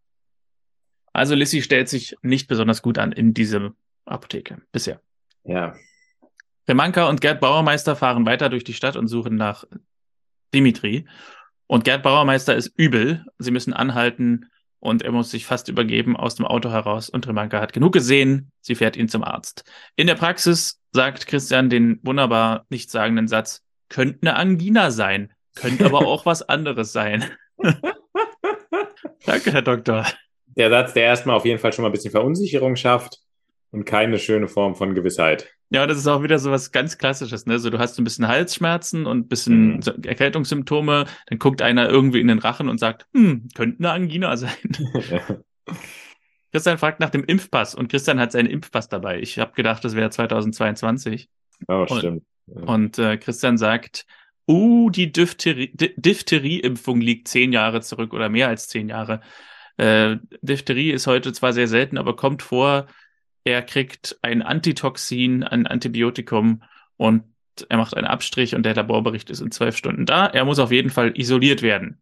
Also 1.13 1.35
Lissy 1.35 1.61
stellt 1.61 1.87
sich 1.87 2.15
nicht 2.23 2.47
besonders 2.47 2.81
gut 2.81 2.97
an 2.97 3.11
in 3.11 3.35
diese 3.35 3.73
Apotheke 4.05 4.57
bisher. 4.71 4.99
Ja, 5.43 5.75
Remanka 6.67 7.07
und 7.07 7.21
Gerd 7.21 7.39
Bauermeister 7.39 7.95
fahren 7.95 8.25
weiter 8.25 8.49
durch 8.49 8.63
die 8.65 8.73
Stadt 8.73 8.97
und 8.97 9.07
suchen 9.07 9.35
nach 9.35 9.63
Dimitri. 10.53 11.07
Und 11.65 11.85
Gerd 11.85 12.03
Bauermeister 12.03 12.55
ist 12.55 12.73
übel. 12.77 13.25
Sie 13.39 13.51
müssen 13.51 13.73
anhalten 13.73 14.49
und 14.79 15.01
er 15.01 15.11
muss 15.11 15.31
sich 15.31 15.45
fast 15.45 15.69
übergeben 15.69 16.17
aus 16.17 16.35
dem 16.35 16.45
Auto 16.45 16.69
heraus. 16.69 17.09
Und 17.09 17.27
Remanka 17.27 17.61
hat 17.61 17.73
genug 17.73 17.93
gesehen. 17.93 18.51
Sie 18.61 18.75
fährt 18.75 18.97
ihn 18.97 19.07
zum 19.07 19.23
Arzt. 19.23 19.63
In 19.95 20.07
der 20.07 20.15
Praxis 20.15 20.81
sagt 20.91 21.27
Christian 21.27 21.69
den 21.69 21.99
wunderbar 22.03 22.65
nichtssagenden 22.69 23.27
Satz, 23.27 23.63
könnte 23.89 24.19
eine 24.21 24.35
Angina 24.35 24.91
sein, 24.91 25.31
könnte 25.55 25.85
aber 25.85 25.99
auch 26.07 26.25
was 26.25 26.41
anderes 26.41 26.91
sein. 26.91 27.23
Danke, 29.25 29.51
Herr 29.51 29.61
Doktor. 29.61 30.05
Der 30.47 30.69
Satz, 30.69 30.93
der 30.93 31.03
erstmal 31.03 31.37
auf 31.37 31.45
jeden 31.45 31.59
Fall 31.59 31.71
schon 31.71 31.83
mal 31.83 31.89
ein 31.89 31.93
bisschen 31.93 32.11
Verunsicherung 32.11 32.75
schafft 32.75 33.21
und 33.77 33.85
keine 33.85 34.17
schöne 34.17 34.47
Form 34.47 34.75
von 34.75 34.95
Gewissheit. 34.95 35.49
Ja, 35.69 35.85
das 35.85 35.97
ist 35.97 36.07
auch 36.07 36.23
wieder 36.23 36.39
so 36.39 36.49
was 36.49 36.71
ganz 36.71 36.97
Klassisches, 36.97 37.45
ne? 37.45 37.59
So, 37.59 37.69
du 37.69 37.77
hast 37.77 37.99
ein 37.99 38.03
bisschen 38.03 38.27
Halsschmerzen 38.27 39.05
und 39.05 39.19
ein 39.19 39.27
bisschen 39.27 39.75
mhm. 39.75 40.03
Erkältungssymptome, 40.03 41.05
dann 41.27 41.39
guckt 41.39 41.61
einer 41.61 41.89
irgendwie 41.89 42.21
in 42.21 42.27
den 42.27 42.39
Rachen 42.39 42.69
und 42.69 42.79
sagt, 42.79 43.05
hm, 43.13 43.49
könnte 43.53 43.79
eine 43.79 43.91
Angina 43.91 44.35
sein. 44.37 44.51
Christian 46.51 46.77
fragt 46.77 46.99
nach 46.99 47.09
dem 47.09 47.23
Impfpass 47.23 47.75
und 47.75 47.89
Christian 47.89 48.19
hat 48.19 48.31
seinen 48.31 48.47
Impfpass 48.47 48.89
dabei. 48.89 49.19
Ich 49.19 49.37
habe 49.37 49.53
gedacht, 49.53 49.83
das 49.83 49.95
wäre 49.95 50.09
2022. 50.09 51.29
Oh, 51.67 51.85
stimmt. 51.85 52.23
Und, 52.47 52.55
ja. 52.55 52.73
und 52.73 52.99
äh, 52.99 53.17
Christian 53.17 53.57
sagt, 53.57 54.05
uh, 54.47 54.89
die 54.89 55.11
Diphtherie, 55.11 55.71
Diphtherie-Impfung 55.75 57.01
liegt 57.01 57.27
zehn 57.27 57.51
Jahre 57.51 57.81
zurück 57.81 58.13
oder 58.13 58.29
mehr 58.29 58.47
als 58.47 58.69
zehn 58.69 58.87
Jahre. 58.87 59.19
Äh, 59.75 60.17
Diphtherie 60.41 60.91
ist 60.91 61.07
heute 61.07 61.33
zwar 61.33 61.53
sehr 61.53 61.67
selten, 61.67 61.97
aber 61.97 62.15
kommt 62.15 62.41
vor, 62.41 62.87
er 63.47 63.61
kriegt 63.61 64.19
ein 64.21 64.41
Antitoxin, 64.41 65.41
ein 65.41 65.67
Antibiotikum 65.67 66.63
und 66.97 67.23
er 67.69 67.77
macht 67.77 67.95
einen 67.95 68.05
Abstrich 68.05 68.55
und 68.55 68.63
der 68.63 68.75
Laborbericht 68.75 69.29
ist 69.29 69.39
in 69.39 69.51
zwölf 69.51 69.77
Stunden 69.77 70.05
da. 70.05 70.27
Er 70.27 70.43
muss 70.43 70.59
auf 70.59 70.71
jeden 70.71 70.89
Fall 70.89 71.17
isoliert 71.17 71.61
werden. 71.61 72.01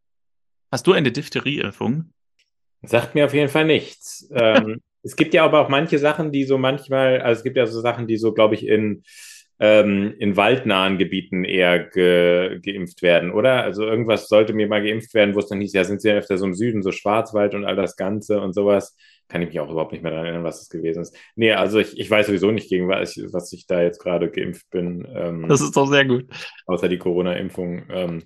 Hast 0.72 0.88
du 0.88 0.94
eine 0.94 1.12
Diphtherieimpfung? 1.12 2.10
Sagt 2.82 3.14
mir 3.14 3.26
auf 3.26 3.34
jeden 3.36 3.50
Fall 3.50 3.66
nichts. 3.66 4.28
ähm, 4.34 4.82
es 5.04 5.16
gibt 5.16 5.36
ja 5.36 5.46
aber 5.46 5.62
auch 5.62 5.70
manche 5.70 6.00
Sachen, 6.00 6.32
die 6.32 6.46
so 6.46 6.58
manchmal, 6.58 7.22
also 7.22 7.40
es 7.40 7.44
gibt 7.44 7.58
ja 7.58 7.68
so 7.68 7.80
Sachen, 7.80 8.08
die 8.08 8.18
so, 8.18 8.34
glaube 8.34 8.56
ich, 8.56 8.66
in, 8.68 9.04
ähm, 9.60 10.16
in 10.18 10.36
waldnahen 10.36 10.98
Gebieten 10.98 11.44
eher 11.46 11.78
ge, 11.80 12.60
geimpft 12.60 13.04
werden, 13.04 13.32
oder? 13.32 13.62
Also 13.64 13.86
irgendwas 13.86 14.28
sollte 14.28 14.54
mir 14.54 14.68
mal 14.68 14.84
geimpft 14.84 15.14
werden, 15.14 15.36
wo 15.36 15.40
es 15.40 15.48
dann 15.48 15.62
hieß, 15.62 15.74
ja, 15.74 15.84
sind 15.84 16.02
sie 16.02 16.10
ja 16.10 16.16
öfter 16.16 16.40
so 16.40 16.46
im 16.46 16.56
Süden, 16.56 16.82
so 16.82 16.92
Schwarzwald 16.92 17.54
und 17.54 17.66
all 17.66 17.76
das 17.76 17.96
Ganze 17.96 18.42
und 18.42 18.54
sowas 18.54 18.98
kann 19.28 19.42
ich 19.42 19.50
mich 19.50 19.60
auch 19.60 19.70
überhaupt 19.70 19.92
nicht 19.92 20.04
mehr 20.04 20.12
daran 20.12 20.26
erinnern, 20.26 20.44
was 20.44 20.62
es 20.62 20.70
gewesen 20.70 21.02
ist. 21.02 21.16
Nee, 21.36 21.54
also 21.54 21.80
ich, 21.80 21.98
ich 22.00 22.10
weiß 22.10 22.28
sowieso 22.28 22.52
nicht, 22.52 22.70
gegen 22.70 22.88
was 22.88 23.18
ich, 23.18 23.34
was 23.34 23.52
ich 23.54 23.68
da 23.68 23.82
jetzt 23.82 24.00
gerade 24.00 24.30
geimpft 24.30 24.70
bin. 24.70 25.08
Ähm, 25.14 25.48
das 25.48 25.62
ist 25.62 25.76
doch 25.76 25.88
sehr 25.88 26.06
gut. 26.06 26.26
Außer 26.66 26.88
die 26.88 26.98
Corona-Impfung. 26.98 27.84
Ähm, 27.90 28.24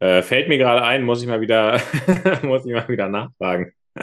äh, 0.00 0.22
fällt 0.22 0.48
mir 0.48 0.58
gerade 0.58 0.82
ein, 0.82 1.02
muss 1.02 1.22
ich 1.22 1.28
mal 1.28 1.40
wieder, 1.40 1.80
muss 2.42 2.66
ich 2.66 2.72
mal 2.72 2.88
wieder 2.88 3.08
nachfragen. 3.08 3.72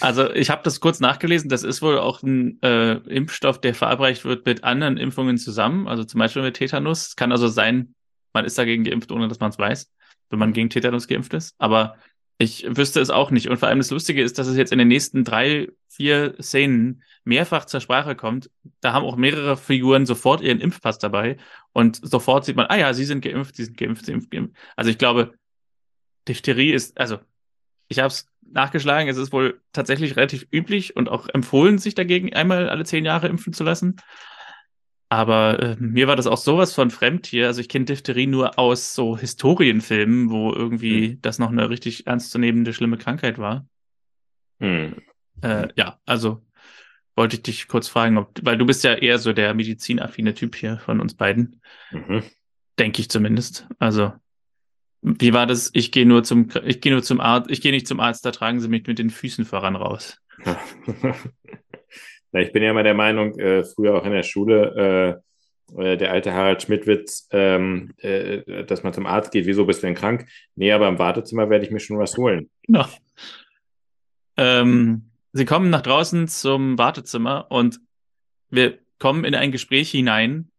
Also 0.00 0.30
ich 0.32 0.50
habe 0.50 0.62
das 0.62 0.80
kurz 0.80 1.00
nachgelesen. 1.00 1.50
Das 1.50 1.62
ist 1.62 1.82
wohl 1.82 1.98
auch 1.98 2.22
ein 2.22 2.58
äh, 2.62 2.94
Impfstoff, 3.08 3.60
der 3.60 3.74
verabreicht 3.74 4.24
wird 4.24 4.46
mit 4.46 4.64
anderen 4.64 4.96
Impfungen 4.96 5.36
zusammen. 5.36 5.88
Also 5.88 6.04
zum 6.04 6.18
Beispiel 6.20 6.42
mit 6.42 6.56
Tetanus. 6.56 7.08
Es 7.08 7.16
kann 7.16 7.32
also 7.32 7.48
sein, 7.48 7.94
man 8.32 8.44
ist 8.44 8.56
dagegen 8.56 8.84
geimpft, 8.84 9.12
ohne 9.12 9.28
dass 9.28 9.40
man 9.40 9.50
es 9.50 9.58
weiß, 9.58 9.92
wenn 10.30 10.38
man 10.38 10.52
gegen 10.52 10.70
Tetanus 10.70 11.08
geimpft 11.08 11.34
ist. 11.34 11.54
Aber 11.58 11.96
ich 12.38 12.64
wüsste 12.68 13.00
es 13.00 13.10
auch 13.10 13.30
nicht. 13.30 13.48
Und 13.48 13.58
vor 13.58 13.68
allem 13.68 13.78
das 13.78 13.90
Lustige 13.90 14.22
ist, 14.22 14.38
dass 14.38 14.46
es 14.46 14.56
jetzt 14.56 14.72
in 14.72 14.78
den 14.78 14.88
nächsten 14.88 15.24
drei, 15.24 15.68
vier 15.88 16.36
Szenen 16.40 17.02
mehrfach 17.24 17.64
zur 17.64 17.80
Sprache 17.80 18.14
kommt. 18.14 18.48
Da 18.80 18.92
haben 18.92 19.04
auch 19.04 19.16
mehrere 19.16 19.56
Figuren 19.56 20.06
sofort 20.06 20.40
ihren 20.40 20.60
Impfpass 20.60 20.98
dabei. 20.98 21.36
Und 21.72 22.00
sofort 22.02 22.44
sieht 22.44 22.56
man, 22.56 22.66
ah 22.66 22.76
ja, 22.76 22.94
sie 22.94 23.04
sind 23.04 23.22
geimpft, 23.22 23.56
sie 23.56 23.64
sind 23.64 23.76
geimpft, 23.76 24.06
sie 24.06 24.12
sind 24.12 24.30
geimpft. 24.30 24.54
Also 24.76 24.90
ich 24.90 24.98
glaube, 24.98 25.34
Diphtherie 26.28 26.72
ist, 26.72 26.98
also 26.98 27.18
ich 27.88 27.98
habe 27.98 28.08
es 28.08 28.28
nachgeschlagen, 28.40 29.08
es 29.08 29.16
ist 29.16 29.32
wohl 29.32 29.60
tatsächlich 29.72 30.16
relativ 30.16 30.46
üblich 30.52 30.94
und 30.96 31.08
auch 31.08 31.28
empfohlen, 31.28 31.78
sich 31.78 31.94
dagegen 31.94 32.32
einmal 32.34 32.68
alle 32.68 32.84
zehn 32.84 33.04
Jahre 33.04 33.28
impfen 33.28 33.52
zu 33.52 33.64
lassen. 33.64 33.96
Aber 35.10 35.58
äh, 35.60 35.76
mir 35.78 36.06
war 36.06 36.16
das 36.16 36.26
auch 36.26 36.36
sowas 36.36 36.74
von 36.74 36.90
fremd 36.90 37.26
hier. 37.26 37.46
Also 37.46 37.60
ich 37.60 37.68
kenne 37.68 37.86
Diphtherie 37.86 38.26
nur 38.26 38.58
aus 38.58 38.94
so 38.94 39.16
Historienfilmen, 39.16 40.30
wo 40.30 40.52
irgendwie 40.52 41.12
hm. 41.12 41.22
das 41.22 41.38
noch 41.38 41.50
eine 41.50 41.70
richtig 41.70 42.06
ernstzunehmende, 42.06 42.74
schlimme 42.74 42.98
Krankheit 42.98 43.38
war. 43.38 43.66
Hm. 44.60 44.96
Äh, 45.40 45.68
ja, 45.76 45.98
also 46.04 46.42
wollte 47.16 47.36
ich 47.36 47.42
dich 47.42 47.68
kurz 47.68 47.88
fragen, 47.88 48.18
ob, 48.18 48.38
weil 48.42 48.58
du 48.58 48.66
bist 48.66 48.84
ja 48.84 48.94
eher 48.94 49.18
so 49.18 49.32
der 49.32 49.54
medizinaffine 49.54 50.34
Typ 50.34 50.54
hier 50.54 50.78
von 50.78 51.00
uns 51.00 51.14
beiden. 51.14 51.60
Mhm. 51.90 52.22
Denke 52.78 53.00
ich 53.00 53.08
zumindest. 53.08 53.66
Also, 53.78 54.12
wie 55.02 55.32
war 55.32 55.46
das? 55.46 55.70
Ich 55.74 55.90
gehe 55.90 56.06
nur 56.06 56.22
zum, 56.22 56.48
ich 56.64 56.80
gehe 56.80 56.92
nur 56.92 57.02
zum 57.02 57.20
Arzt, 57.20 57.50
ich 57.50 57.60
gehe 57.60 57.72
nicht 57.72 57.88
zum 57.88 57.98
Arzt, 57.98 58.24
da 58.24 58.30
tragen 58.30 58.60
sie 58.60 58.68
mich 58.68 58.86
mit 58.86 58.98
den 58.98 59.10
Füßen 59.10 59.44
voran 59.44 59.74
raus. 59.74 60.18
Na, 62.32 62.40
ich 62.40 62.52
bin 62.52 62.62
ja 62.62 62.70
immer 62.70 62.82
der 62.82 62.94
Meinung, 62.94 63.38
äh, 63.38 63.64
früher 63.64 63.94
auch 63.94 64.04
in 64.04 64.12
der 64.12 64.22
Schule, 64.22 65.20
äh, 65.76 65.82
äh, 65.82 65.96
der 65.96 66.12
alte 66.12 66.32
Harald 66.32 66.62
Schmidtwitz, 66.62 67.28
ähm, 67.30 67.92
äh, 67.98 68.64
dass 68.64 68.82
man 68.82 68.92
zum 68.92 69.06
Arzt 69.06 69.32
geht, 69.32 69.46
wieso 69.46 69.66
bist 69.66 69.82
du 69.82 69.86
denn 69.86 69.94
krank? 69.94 70.26
Nee, 70.54 70.72
aber 70.72 70.88
im 70.88 70.98
Wartezimmer 70.98 71.50
werde 71.50 71.64
ich 71.64 71.70
mir 71.70 71.80
schon 71.80 71.98
was 71.98 72.16
holen. 72.16 72.48
Genau. 72.66 72.86
Ähm, 74.36 75.10
sie 75.32 75.44
kommen 75.44 75.70
nach 75.70 75.82
draußen 75.82 76.28
zum 76.28 76.78
Wartezimmer 76.78 77.46
und 77.50 77.80
wir 78.50 78.78
kommen 78.98 79.24
in 79.24 79.34
ein 79.34 79.52
Gespräch 79.52 79.90
hinein 79.90 80.50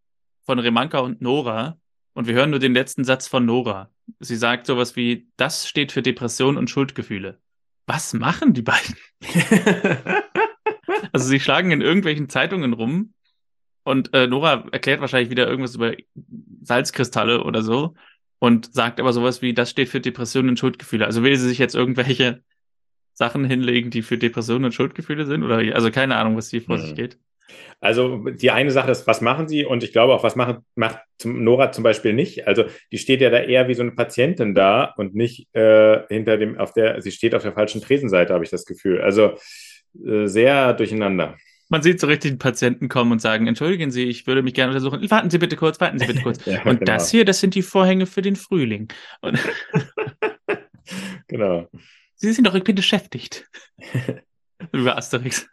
von 0.45 0.59
Remanka 0.59 0.99
und 0.99 1.21
Nora 1.21 1.79
und 2.13 2.27
wir 2.27 2.35
hören 2.35 2.51
nur 2.51 2.59
den 2.59 2.73
letzten 2.73 3.03
Satz 3.03 3.27
von 3.27 3.45
Nora. 3.45 3.89
Sie 4.19 4.35
sagt 4.35 4.65
sowas 4.65 4.95
wie, 4.95 5.27
das 5.37 5.67
steht 5.67 5.91
für 5.91 6.01
Depression 6.01 6.57
und 6.57 6.69
Schuldgefühle. 6.69 7.39
Was 7.87 8.13
machen 8.13 8.53
die 8.53 8.61
beiden? 8.61 8.95
Also 11.11 11.27
sie 11.27 11.39
schlagen 11.39 11.71
in 11.71 11.81
irgendwelchen 11.81 12.29
Zeitungen 12.29 12.73
rum 12.73 13.13
und 13.83 14.13
äh, 14.13 14.27
Nora 14.27 14.65
erklärt 14.71 15.01
wahrscheinlich 15.01 15.29
wieder 15.29 15.47
irgendwas 15.47 15.75
über 15.75 15.93
Salzkristalle 16.61 17.43
oder 17.43 17.61
so 17.61 17.95
und 18.39 18.73
sagt 18.73 18.99
aber 18.99 19.13
sowas 19.13 19.41
wie, 19.41 19.53
das 19.53 19.69
steht 19.69 19.89
für 19.89 19.99
Depressionen 19.99 20.49
und 20.49 20.59
Schuldgefühle. 20.59 21.05
Also 21.05 21.23
will 21.23 21.35
sie 21.35 21.47
sich 21.47 21.57
jetzt 21.57 21.75
irgendwelche 21.75 22.41
Sachen 23.13 23.45
hinlegen, 23.45 23.91
die 23.91 24.01
für 24.01 24.17
Depressionen 24.17 24.65
und 24.65 24.73
Schuldgefühle 24.73 25.25
sind? 25.25 25.43
Oder 25.43 25.57
also 25.75 25.91
keine 25.91 26.15
Ahnung, 26.15 26.37
was 26.37 26.49
hier 26.49 26.61
vor 26.61 26.77
mhm. 26.77 26.81
sich 26.81 26.95
geht. 26.95 27.17
Also 27.81 28.29
die 28.29 28.51
eine 28.51 28.71
Sache 28.71 28.91
ist, 28.91 29.07
was 29.07 29.21
machen 29.21 29.47
sie? 29.47 29.65
Und 29.65 29.83
ich 29.83 29.91
glaube 29.91 30.13
auch, 30.13 30.23
was 30.23 30.35
machen, 30.35 30.65
macht 30.75 30.99
Nora 31.23 31.71
zum 31.71 31.83
Beispiel 31.83 32.13
nicht. 32.13 32.47
Also 32.47 32.65
die 32.91 32.97
steht 32.97 33.21
ja 33.21 33.29
da 33.29 33.39
eher 33.39 33.67
wie 33.67 33.73
so 33.73 33.81
eine 33.81 33.91
Patientin 33.91 34.53
da 34.53 34.93
und 34.97 35.15
nicht 35.15 35.53
äh, 35.55 36.01
hinter 36.09 36.37
dem, 36.37 36.57
auf 36.57 36.73
der, 36.73 37.01
sie 37.01 37.11
steht 37.11 37.35
auf 37.35 37.43
der 37.43 37.53
falschen 37.53 37.81
Tresenseite, 37.81 38.33
habe 38.33 38.43
ich 38.43 38.49
das 38.49 38.65
Gefühl. 38.65 39.01
Also 39.01 39.37
äh, 39.95 40.27
sehr 40.27 40.73
durcheinander. 40.73 41.37
Man 41.69 41.83
sieht 41.83 41.99
so 41.99 42.07
richtig 42.07 42.39
Patienten 42.39 42.89
kommen 42.89 43.11
und 43.11 43.21
sagen, 43.21 43.45
entschuldigen 43.45 43.91
Sie, 43.91 44.05
ich 44.05 44.25
würde 44.25 44.41
mich 44.41 44.55
gerne 44.55 44.73
untersuchen. 44.73 45.09
Warten 45.11 45.29
Sie 45.29 45.37
bitte 45.37 45.55
kurz, 45.55 45.79
warten 45.79 45.99
Sie 45.99 46.07
bitte 46.07 46.21
kurz. 46.21 46.43
ja, 46.45 46.63
und 46.63 46.79
genau. 46.79 46.93
das 46.93 47.11
hier, 47.11 47.25
das 47.25 47.39
sind 47.39 47.53
die 47.53 47.61
Vorhänge 47.61 48.07
für 48.07 48.23
den 48.23 48.35
Frühling. 48.35 48.87
genau. 51.27 51.69
Sie 52.15 52.33
sind 52.33 52.45
doch 52.47 52.53
irgendwie 52.53 52.73
beschäftigt. 52.73 53.47
Über 54.73 54.97
Asterix. 54.97 55.47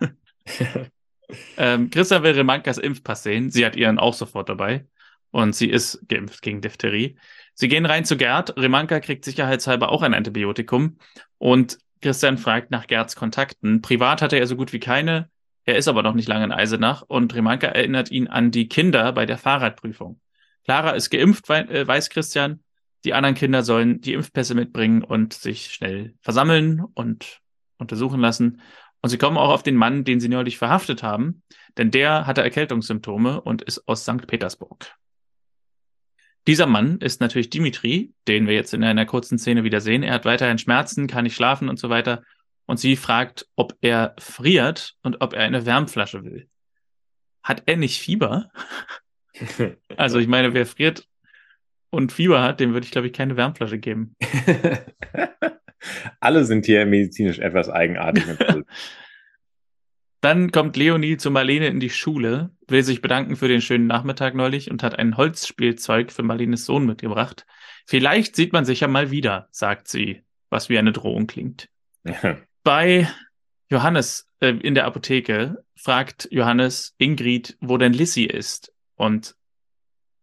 ähm, 1.56 1.90
Christa 1.90 2.22
will 2.24 2.32
Remankas 2.32 2.78
Impfpass 2.78 3.22
sehen. 3.22 3.50
Sie 3.50 3.64
hat 3.64 3.76
ihren 3.76 3.98
auch 3.98 4.14
sofort 4.14 4.48
dabei. 4.48 4.86
Und 5.30 5.54
sie 5.54 5.68
ist 5.68 6.08
geimpft 6.08 6.42
gegen 6.42 6.60
Diphtherie. 6.60 7.18
Sie 7.54 7.68
gehen 7.68 7.86
rein 7.86 8.04
zu 8.04 8.16
Gerd. 8.16 8.56
Remanka 8.56 9.00
kriegt 9.00 9.24
sicherheitshalber 9.24 9.90
auch 9.90 10.02
ein 10.02 10.14
Antibiotikum. 10.14 10.98
Und 11.38 11.78
Christian 12.00 12.38
fragt 12.38 12.70
nach 12.70 12.86
Gerds 12.86 13.16
Kontakten. 13.16 13.82
Privat 13.82 14.22
hatte 14.22 14.38
er 14.38 14.46
so 14.46 14.56
gut 14.56 14.72
wie 14.72 14.80
keine. 14.80 15.30
Er 15.64 15.76
ist 15.76 15.88
aber 15.88 16.02
noch 16.02 16.14
nicht 16.14 16.28
lange 16.28 16.44
in 16.44 16.52
Eisenach 16.52 17.02
und 17.02 17.34
Remanka 17.34 17.66
erinnert 17.66 18.10
ihn 18.10 18.28
an 18.28 18.50
die 18.50 18.68
Kinder 18.68 19.12
bei 19.12 19.26
der 19.26 19.38
Fahrradprüfung. 19.38 20.20
Clara 20.64 20.90
ist 20.90 21.10
geimpft, 21.10 21.48
äh, 21.50 21.86
weiß 21.86 22.10
Christian. 22.10 22.60
Die 23.04 23.14
anderen 23.14 23.34
Kinder 23.34 23.62
sollen 23.62 24.00
die 24.00 24.14
Impfpässe 24.14 24.54
mitbringen 24.54 25.02
und 25.02 25.32
sich 25.32 25.72
schnell 25.72 26.14
versammeln 26.20 26.82
und 26.94 27.40
untersuchen 27.78 28.20
lassen. 28.20 28.60
Und 29.00 29.10
sie 29.10 29.18
kommen 29.18 29.36
auch 29.36 29.50
auf 29.50 29.62
den 29.62 29.76
Mann, 29.76 30.04
den 30.04 30.20
sie 30.20 30.28
neulich 30.28 30.58
verhaftet 30.58 31.02
haben, 31.02 31.42
denn 31.78 31.90
der 31.90 32.26
hatte 32.26 32.42
Erkältungssymptome 32.42 33.40
und 33.40 33.62
ist 33.62 33.86
aus 33.86 34.02
St. 34.02 34.26
Petersburg. 34.26 34.96
Dieser 36.46 36.66
Mann 36.66 36.98
ist 36.98 37.20
natürlich 37.20 37.50
Dimitri, 37.50 38.12
den 38.28 38.46
wir 38.46 38.54
jetzt 38.54 38.72
in 38.72 38.84
einer 38.84 39.04
kurzen 39.04 39.38
Szene 39.38 39.64
wieder 39.64 39.80
sehen. 39.80 40.02
Er 40.02 40.14
hat 40.14 40.24
weiterhin 40.24 40.58
Schmerzen, 40.58 41.08
kann 41.08 41.24
nicht 41.24 41.34
schlafen 41.34 41.68
und 41.68 41.78
so 41.78 41.90
weiter. 41.90 42.22
Und 42.66 42.78
sie 42.78 42.96
fragt, 42.96 43.48
ob 43.56 43.76
er 43.80 44.14
friert 44.18 44.94
und 45.02 45.20
ob 45.20 45.32
er 45.32 45.42
eine 45.42 45.66
Wärmflasche 45.66 46.24
will. 46.24 46.48
Hat 47.42 47.64
er 47.66 47.76
nicht 47.76 48.00
Fieber? 48.00 48.50
also 49.96 50.18
ich 50.18 50.28
meine, 50.28 50.54
wer 50.54 50.66
friert 50.66 51.08
und 51.90 52.12
Fieber 52.12 52.42
hat, 52.42 52.60
dem 52.60 52.72
würde 52.72 52.84
ich, 52.84 52.92
glaube 52.92 53.08
ich, 53.08 53.12
keine 53.12 53.36
Wärmflasche 53.36 53.78
geben. 53.78 54.14
Alle 56.20 56.44
sind 56.44 56.66
hier 56.66 56.86
medizinisch 56.86 57.38
etwas 57.38 57.68
eigenartig. 57.68 58.24
Dann 60.20 60.50
kommt 60.50 60.76
Leonie 60.76 61.16
zu 61.16 61.30
Marlene 61.30 61.68
in 61.68 61.80
die 61.80 61.90
Schule, 61.90 62.50
will 62.66 62.82
sich 62.82 63.02
bedanken 63.02 63.36
für 63.36 63.48
den 63.48 63.60
schönen 63.60 63.86
Nachmittag 63.86 64.34
neulich 64.34 64.70
und 64.70 64.82
hat 64.82 64.98
ein 64.98 65.16
Holzspielzeug 65.16 66.10
für 66.10 66.22
Marlenes 66.22 66.64
Sohn 66.64 66.86
mitgebracht. 66.86 67.46
Vielleicht 67.86 68.34
sieht 68.34 68.52
man 68.52 68.64
sich 68.64 68.80
ja 68.80 68.88
mal 68.88 69.10
wieder, 69.10 69.48
sagt 69.50 69.88
sie, 69.88 70.22
was 70.50 70.68
wie 70.68 70.78
eine 70.78 70.92
Drohung 70.92 71.26
klingt. 71.26 71.68
Ja. 72.04 72.38
Bei 72.62 73.08
Johannes 73.70 74.28
äh, 74.40 74.48
in 74.48 74.74
der 74.74 74.86
Apotheke 74.86 75.64
fragt 75.76 76.28
Johannes 76.30 76.94
Ingrid, 76.98 77.56
wo 77.60 77.78
denn 77.78 77.92
Lissy 77.92 78.24
ist. 78.24 78.72
Und 78.94 79.36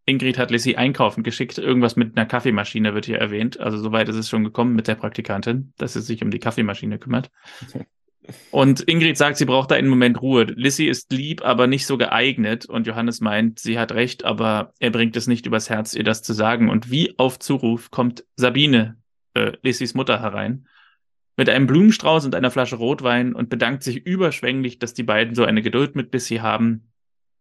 Ingrid 0.05 0.37
hat 0.37 0.51
Lissy 0.51 0.75
einkaufen 0.75 1.23
geschickt. 1.23 1.57
Irgendwas 1.57 1.95
mit 1.95 2.17
einer 2.17 2.25
Kaffeemaschine 2.25 2.93
wird 2.93 3.05
hier 3.05 3.19
erwähnt. 3.19 3.59
Also 3.59 3.77
soweit 3.77 4.09
ist 4.09 4.17
es 4.17 4.29
schon 4.29 4.43
gekommen 4.43 4.75
mit 4.75 4.87
der 4.87 4.95
Praktikantin, 4.95 5.73
dass 5.77 5.93
sie 5.93 6.01
sich 6.01 6.21
um 6.21 6.31
die 6.31 6.39
Kaffeemaschine 6.39 6.99
kümmert. 6.99 7.31
Und 8.51 8.87
Ingrid 8.87 9.17
sagt, 9.17 9.37
sie 9.37 9.45
braucht 9.45 9.71
da 9.71 9.75
einen 9.75 9.89
Moment 9.89 10.21
Ruhe. 10.21 10.43
Lissy 10.43 10.85
ist 10.85 11.11
lieb, 11.11 11.43
aber 11.43 11.67
nicht 11.67 11.85
so 11.85 11.97
geeignet. 11.97 12.65
Und 12.65 12.87
Johannes 12.87 13.21
meint, 13.21 13.59
sie 13.59 13.77
hat 13.77 13.91
recht, 13.91 14.23
aber 14.23 14.73
er 14.79 14.91
bringt 14.91 15.15
es 15.15 15.27
nicht 15.27 15.45
übers 15.45 15.69
Herz, 15.69 15.93
ihr 15.93 16.03
das 16.03 16.21
zu 16.21 16.33
sagen. 16.33 16.69
Und 16.69 16.89
wie 16.89 17.17
auf 17.17 17.39
Zuruf 17.39 17.91
kommt 17.91 18.23
Sabine, 18.35 18.97
äh, 19.33 19.53
Lissys 19.61 19.93
Mutter, 19.93 20.21
herein. 20.21 20.67
Mit 21.35 21.49
einem 21.49 21.67
Blumenstrauß 21.67 22.25
und 22.25 22.35
einer 22.35 22.51
Flasche 22.51 22.75
Rotwein 22.75 23.33
und 23.33 23.49
bedankt 23.49 23.83
sich 23.83 24.05
überschwänglich, 24.05 24.79
dass 24.79 24.93
die 24.93 25.03
beiden 25.03 25.35
so 25.35 25.43
eine 25.43 25.61
Geduld 25.61 25.95
mit 25.95 26.13
Lissy 26.13 26.37
haben. 26.37 26.91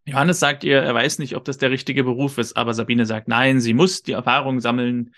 Johannes 0.06 0.40
sagt 0.40 0.64
ihr, 0.64 0.78
er 0.78 0.94
weiß 0.94 1.18
nicht, 1.20 1.36
ob 1.36 1.44
das 1.44 1.58
der 1.58 1.70
richtige 1.70 2.02
Beruf 2.02 2.38
ist, 2.38 2.56
aber 2.56 2.74
Sabine 2.74 3.06
sagt, 3.06 3.28
nein, 3.28 3.60
sie 3.60 3.74
muss 3.74 4.02
die 4.02 4.12
Erfahrung 4.12 4.60
sammeln 4.60 5.12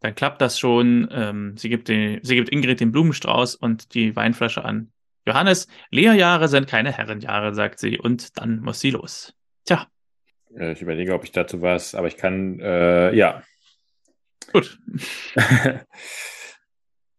dann 0.00 0.14
klappt 0.14 0.40
das 0.40 0.58
schon. 0.58 1.08
Ähm, 1.12 1.56
sie, 1.56 1.68
gibt 1.68 1.88
den, 1.88 2.20
sie 2.22 2.34
gibt 2.34 2.48
Ingrid 2.48 2.80
den 2.80 2.90
Blumenstrauß 2.90 3.54
und 3.54 3.94
die 3.94 4.16
Weinflasche 4.16 4.64
an. 4.64 4.90
Johannes, 5.26 5.68
Lehrjahre 5.90 6.48
sind 6.48 6.66
keine 6.66 6.92
Herrenjahre, 6.92 7.54
sagt 7.54 7.78
sie, 7.78 7.98
und 7.98 8.38
dann 8.38 8.60
muss 8.60 8.80
sie 8.80 8.90
los. 8.90 9.34
Tja. 9.64 9.86
Ich 10.72 10.82
überlege, 10.82 11.14
ob 11.14 11.24
ich 11.24 11.32
dazu 11.32 11.62
was, 11.62 11.94
aber 11.94 12.08
ich 12.08 12.16
kann, 12.16 12.58
äh, 12.60 13.14
ja. 13.14 13.42
Gut. 14.52 14.80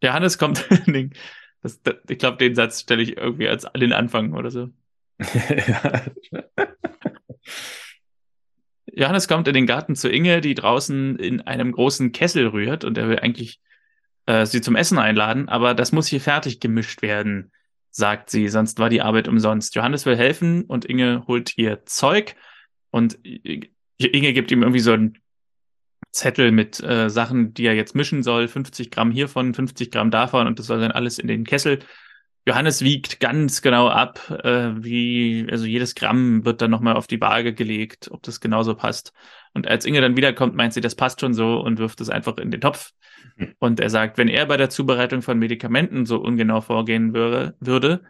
Johannes 0.03 0.37
kommt, 0.37 0.67
das, 1.61 1.81
das, 1.81 1.95
ich 2.09 2.17
glaube, 2.17 2.37
den 2.37 2.55
Satz 2.55 2.81
stelle 2.81 3.03
ich 3.03 3.15
irgendwie 3.17 3.47
als 3.47 3.65
den 3.77 3.93
Anfang 3.93 4.33
oder 4.33 4.51
so. 4.51 4.69
Johannes 8.93 9.27
kommt 9.29 9.47
in 9.47 9.53
den 9.53 9.67
Garten 9.67 9.95
zu 9.95 10.09
Inge, 10.09 10.41
die 10.41 10.55
draußen 10.55 11.17
in 11.17 11.41
einem 11.41 11.71
großen 11.71 12.11
Kessel 12.11 12.47
rührt 12.47 12.83
und 12.83 12.97
er 12.97 13.07
will 13.07 13.19
eigentlich 13.19 13.61
äh, 14.25 14.45
sie 14.45 14.59
zum 14.61 14.75
Essen 14.75 14.97
einladen, 14.97 15.47
aber 15.47 15.73
das 15.73 15.93
muss 15.93 16.07
hier 16.07 16.19
fertig 16.19 16.59
gemischt 16.59 17.01
werden 17.01 17.51
sagt 17.91 18.29
sie, 18.29 18.47
sonst 18.47 18.79
war 18.79 18.89
die 18.89 19.01
Arbeit 19.01 19.27
umsonst. 19.27 19.75
Johannes 19.75 20.05
will 20.05 20.17
helfen 20.17 20.63
und 20.63 20.85
Inge 20.85 21.25
holt 21.27 21.57
ihr 21.57 21.85
Zeug 21.85 22.35
und 22.89 23.19
Inge 23.23 24.33
gibt 24.33 24.51
ihm 24.51 24.63
irgendwie 24.63 24.79
so 24.79 24.93
einen 24.93 25.17
Zettel 26.11 26.51
mit 26.51 26.81
äh, 26.81 27.09
Sachen, 27.09 27.53
die 27.53 27.65
er 27.65 27.75
jetzt 27.75 27.95
mischen 27.95 28.23
soll. 28.23 28.47
50 28.47 28.91
Gramm 28.91 29.11
hiervon, 29.11 29.53
50 29.53 29.91
Gramm 29.91 30.11
davon 30.11 30.47
und 30.47 30.59
das 30.59 30.67
soll 30.67 30.79
dann 30.79 30.91
alles 30.91 31.19
in 31.19 31.27
den 31.27 31.45
Kessel. 31.45 31.79
Johannes 32.47 32.81
wiegt 32.81 33.19
ganz 33.19 33.61
genau 33.61 33.87
ab, 33.87 34.19
äh, 34.43 34.71
wie, 34.83 35.47
also 35.51 35.65
jedes 35.65 35.93
Gramm 35.93 36.43
wird 36.43 36.61
dann 36.61 36.71
nochmal 36.71 36.95
auf 36.95 37.05
die 37.05 37.21
Waage 37.21 37.53
gelegt, 37.53 38.09
ob 38.09 38.23
das 38.23 38.39
genauso 38.39 38.73
passt. 38.73 39.13
Und 39.53 39.67
als 39.67 39.85
Inge 39.85 40.01
dann 40.01 40.17
wiederkommt, 40.17 40.55
meint 40.55 40.73
sie, 40.73 40.81
das 40.81 40.95
passt 40.95 41.21
schon 41.21 41.35
so 41.35 41.59
und 41.59 41.77
wirft 41.77 42.01
es 42.01 42.09
einfach 42.09 42.37
in 42.37 42.49
den 42.49 42.61
Topf. 42.61 42.93
Und 43.59 43.79
er 43.79 43.89
sagt, 43.89 44.17
wenn 44.17 44.27
er 44.27 44.45
bei 44.45 44.57
der 44.57 44.69
Zubereitung 44.69 45.21
von 45.21 45.39
Medikamenten 45.39 46.05
so 46.05 46.17
ungenau 46.17 46.61
vorgehen 46.61 47.13
würde, 47.13 47.55
würde, 47.59 48.01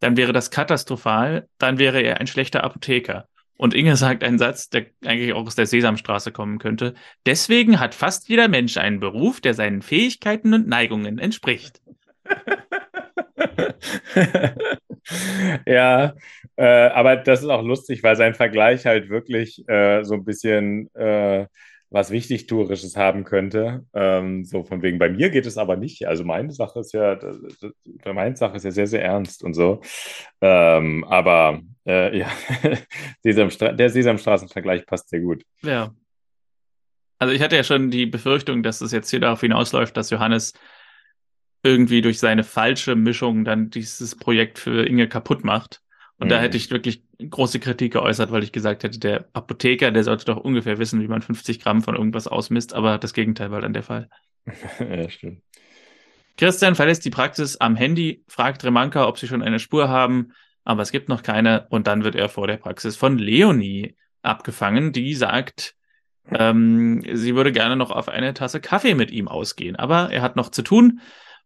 dann 0.00 0.16
wäre 0.16 0.32
das 0.32 0.50
katastrophal, 0.50 1.48
dann 1.58 1.78
wäre 1.78 2.00
er 2.00 2.20
ein 2.20 2.26
schlechter 2.26 2.64
Apotheker. 2.64 3.28
Und 3.56 3.74
Inge 3.74 3.96
sagt 3.96 4.24
einen 4.24 4.38
Satz, 4.38 4.70
der 4.70 4.86
eigentlich 5.04 5.34
auch 5.34 5.46
aus 5.46 5.54
der 5.54 5.66
Sesamstraße 5.66 6.32
kommen 6.32 6.58
könnte. 6.58 6.94
Deswegen 7.26 7.78
hat 7.78 7.94
fast 7.94 8.28
jeder 8.28 8.48
Mensch 8.48 8.78
einen 8.78 9.00
Beruf, 9.00 9.42
der 9.42 9.52
seinen 9.52 9.82
Fähigkeiten 9.82 10.54
und 10.54 10.66
Neigungen 10.66 11.18
entspricht. 11.18 11.82
ja, 15.66 16.14
Äh, 16.60 16.90
aber 16.90 17.16
das 17.16 17.40
ist 17.40 17.48
auch 17.48 17.62
lustig, 17.62 18.02
weil 18.02 18.16
sein 18.16 18.34
Vergleich 18.34 18.84
halt 18.84 19.08
wirklich 19.08 19.66
äh, 19.66 20.04
so 20.04 20.12
ein 20.12 20.26
bisschen 20.26 20.94
äh, 20.94 21.46
was 21.90 22.10
Wichtigtuerisches 22.10 22.96
haben 22.96 23.24
könnte. 23.24 23.84
Ähm, 23.92 24.44
so 24.44 24.62
von 24.62 24.80
wegen, 24.82 24.98
bei 24.98 25.10
mir 25.10 25.30
geht 25.30 25.46
es 25.46 25.58
aber 25.58 25.76
nicht. 25.76 26.06
Also 26.06 26.24
meine 26.24 26.52
Sache 26.52 26.80
ist 26.80 26.92
ja, 26.92 27.18
meine 28.04 28.36
Sache 28.36 28.56
ist 28.56 28.64
ja 28.64 28.70
sehr, 28.70 28.86
sehr 28.86 29.04
ernst 29.04 29.42
und 29.42 29.54
so. 29.54 29.80
Ähm, 30.40 31.04
aber 31.04 31.60
äh, 31.86 32.16
ja, 32.16 32.28
Sesamstra 33.22 33.72
der 33.72 33.90
Sesamstraßenvergleich 33.90 34.86
passt 34.86 35.08
sehr 35.08 35.20
gut. 35.20 35.44
Ja. 35.62 35.92
Also 37.18 37.34
ich 37.34 37.42
hatte 37.42 37.56
ja 37.56 37.64
schon 37.64 37.90
die 37.90 38.06
Befürchtung, 38.06 38.62
dass 38.62 38.80
es 38.80 38.92
jetzt 38.92 39.10
hier 39.10 39.20
darauf 39.20 39.40
hinausläuft, 39.40 39.96
dass 39.96 40.10
Johannes 40.10 40.54
irgendwie 41.62 42.00
durch 42.00 42.18
seine 42.18 42.44
falsche 42.44 42.94
Mischung 42.94 43.44
dann 43.44 43.68
dieses 43.68 44.16
Projekt 44.16 44.58
für 44.58 44.86
Inge 44.86 45.08
kaputt 45.08 45.44
macht. 45.44 45.82
Und 46.20 46.26
mhm. 46.26 46.30
da 46.30 46.40
hätte 46.40 46.58
ich 46.58 46.70
wirklich 46.70 47.02
große 47.18 47.58
Kritik 47.60 47.94
geäußert, 47.94 48.30
weil 48.30 48.44
ich 48.44 48.52
gesagt 48.52 48.84
hätte, 48.84 48.98
der 48.98 49.24
Apotheker, 49.32 49.90
der 49.90 50.04
sollte 50.04 50.26
doch 50.26 50.36
ungefähr 50.36 50.78
wissen, 50.78 51.00
wie 51.00 51.08
man 51.08 51.22
50 51.22 51.60
Gramm 51.60 51.82
von 51.82 51.96
irgendwas 51.96 52.28
ausmisst, 52.28 52.74
aber 52.74 52.98
das 52.98 53.14
Gegenteil 53.14 53.50
war 53.50 53.62
dann 53.62 53.72
der 53.72 53.82
Fall. 53.82 54.08
ja, 54.78 55.08
stimmt. 55.08 55.42
Christian 56.36 56.74
verlässt 56.74 57.04
die 57.04 57.10
Praxis 57.10 57.56
am 57.56 57.74
Handy, 57.74 58.22
fragt 58.28 58.64
Remanka, 58.64 59.06
ob 59.06 59.18
sie 59.18 59.26
schon 59.26 59.42
eine 59.42 59.58
Spur 59.58 59.88
haben, 59.88 60.32
aber 60.64 60.82
es 60.82 60.92
gibt 60.92 61.08
noch 61.08 61.22
keine 61.22 61.66
und 61.70 61.86
dann 61.86 62.04
wird 62.04 62.14
er 62.14 62.28
vor 62.28 62.46
der 62.46 62.58
Praxis 62.58 62.96
von 62.96 63.18
Leonie 63.18 63.96
abgefangen, 64.22 64.92
die 64.92 65.14
sagt, 65.14 65.74
ähm, 66.30 67.02
sie 67.12 67.34
würde 67.34 67.52
gerne 67.52 67.76
noch 67.76 67.90
auf 67.90 68.08
eine 68.08 68.34
Tasse 68.34 68.60
Kaffee 68.60 68.94
mit 68.94 69.10
ihm 69.10 69.26
ausgehen, 69.26 69.76
aber 69.76 70.12
er 70.12 70.22
hat 70.22 70.36
noch 70.36 70.50
zu 70.50 70.62
tun 70.62 71.00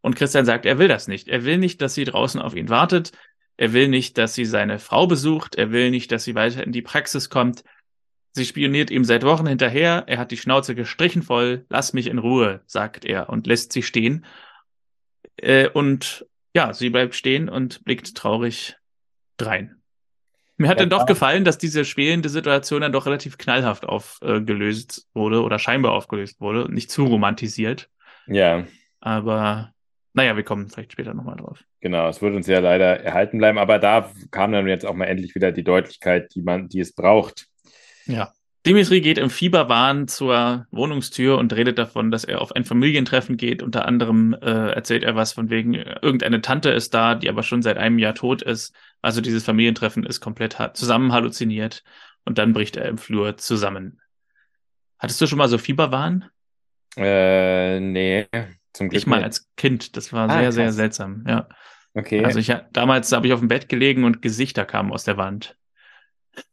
und 0.04 0.16
Christian 0.16 0.44
sagt, 0.44 0.66
er 0.66 0.78
will 0.78 0.88
das 0.88 1.08
nicht. 1.08 1.28
Er 1.28 1.46
will 1.46 1.56
nicht, 1.56 1.80
dass 1.80 1.94
sie 1.94 2.04
draußen 2.04 2.38
auf 2.38 2.54
ihn 2.54 2.68
wartet. 2.68 3.12
Er 3.56 3.72
will 3.72 3.88
nicht, 3.88 4.18
dass 4.18 4.34
sie 4.34 4.44
seine 4.44 4.78
Frau 4.78 5.06
besucht. 5.06 5.54
Er 5.54 5.70
will 5.70 5.90
nicht, 5.90 6.10
dass 6.10 6.24
sie 6.24 6.34
weiter 6.34 6.64
in 6.64 6.72
die 6.72 6.82
Praxis 6.82 7.30
kommt. 7.30 7.64
Sie 8.32 8.44
spioniert 8.44 8.90
ihm 8.90 9.04
seit 9.04 9.22
Wochen 9.22 9.46
hinterher. 9.46 10.04
Er 10.06 10.18
hat 10.18 10.32
die 10.32 10.36
Schnauze 10.36 10.74
gestrichen 10.74 11.22
voll. 11.22 11.64
Lass 11.68 11.92
mich 11.92 12.08
in 12.08 12.18
Ruhe, 12.18 12.62
sagt 12.66 13.04
er 13.04 13.28
und 13.28 13.46
lässt 13.46 13.72
sie 13.72 13.82
stehen. 13.82 14.24
Äh, 15.36 15.68
und 15.68 16.26
ja, 16.54 16.72
sie 16.72 16.90
bleibt 16.90 17.14
stehen 17.14 17.48
und 17.48 17.84
blickt 17.84 18.16
traurig 18.16 18.76
drein. 19.36 19.76
Mir 20.56 20.68
hat 20.68 20.78
ja, 20.78 20.86
dann 20.86 20.90
doch 20.90 21.06
gefallen, 21.06 21.44
dass 21.44 21.58
diese 21.58 21.84
schwelende 21.84 22.28
Situation 22.28 22.80
dann 22.80 22.92
doch 22.92 23.06
relativ 23.06 23.38
knallhaft 23.38 23.86
aufgelöst 23.86 24.98
äh, 24.98 25.14
wurde 25.18 25.42
oder 25.42 25.58
scheinbar 25.58 25.92
aufgelöst 25.92 26.40
wurde, 26.40 26.72
nicht 26.72 26.90
zu 26.90 27.04
romantisiert. 27.04 27.90
Ja. 28.26 28.64
Aber 29.00 29.73
naja, 30.14 30.36
wir 30.36 30.44
kommen 30.44 30.68
vielleicht 30.68 30.92
später 30.92 31.12
nochmal 31.12 31.36
drauf. 31.36 31.64
Genau, 31.80 32.08
es 32.08 32.22
wird 32.22 32.34
uns 32.34 32.46
ja 32.46 32.60
leider 32.60 33.00
erhalten 33.00 33.38
bleiben, 33.38 33.58
aber 33.58 33.78
da 33.78 34.10
kam 34.30 34.52
dann 34.52 34.66
jetzt 34.68 34.86
auch 34.86 34.94
mal 34.94 35.06
endlich 35.06 35.34
wieder 35.34 35.52
die 35.52 35.64
Deutlichkeit, 35.64 36.34
die 36.34 36.42
man, 36.42 36.68
die 36.68 36.80
es 36.80 36.94
braucht. 36.94 37.46
Ja. 38.06 38.32
Dimitri 38.64 39.02
geht 39.02 39.18
im 39.18 39.28
Fieberwahn 39.28 40.08
zur 40.08 40.66
Wohnungstür 40.70 41.36
und 41.36 41.52
redet 41.52 41.76
davon, 41.76 42.10
dass 42.10 42.24
er 42.24 42.40
auf 42.40 42.56
ein 42.56 42.64
Familientreffen 42.64 43.36
geht. 43.36 43.62
Unter 43.62 43.84
anderem 43.84 44.34
äh, 44.40 44.70
erzählt 44.70 45.02
er 45.02 45.16
was 45.16 45.34
von 45.34 45.50
wegen, 45.50 45.74
irgendeine 45.74 46.40
Tante 46.40 46.70
ist 46.70 46.94
da, 46.94 47.14
die 47.14 47.28
aber 47.28 47.42
schon 47.42 47.60
seit 47.60 47.76
einem 47.76 47.98
Jahr 47.98 48.14
tot 48.14 48.40
ist. 48.40 48.74
Also 49.02 49.20
dieses 49.20 49.44
Familientreffen 49.44 50.06
ist 50.06 50.20
komplett 50.20 50.56
zusammen 50.72 51.12
halluziniert 51.12 51.84
und 52.24 52.38
dann 52.38 52.54
bricht 52.54 52.76
er 52.76 52.86
im 52.86 52.96
Flur 52.96 53.36
zusammen. 53.36 54.00
Hattest 54.98 55.20
du 55.20 55.26
schon 55.26 55.38
mal 55.38 55.48
so 55.48 55.58
Fieberwahn? 55.58 56.24
Äh, 56.96 57.80
nee. 57.80 58.26
Zum 58.74 58.88
Glück 58.88 59.00
ich 59.00 59.06
mal 59.06 59.22
als 59.22 59.48
Kind. 59.56 59.96
Das 59.96 60.12
war 60.12 60.28
ah, 60.28 60.32
sehr, 60.32 60.42
krass. 60.42 60.54
sehr 60.54 60.72
seltsam. 60.72 61.24
Ja. 61.26 61.48
Okay. 61.94 62.24
Also 62.24 62.40
ich 62.40 62.52
damals 62.72 63.10
habe 63.12 63.26
ich 63.26 63.32
auf 63.32 63.38
dem 63.38 63.48
Bett 63.48 63.68
gelegen 63.68 64.04
und 64.04 64.20
Gesichter 64.20 64.66
kamen 64.66 64.92
aus 64.92 65.04
der 65.04 65.16
Wand. 65.16 65.56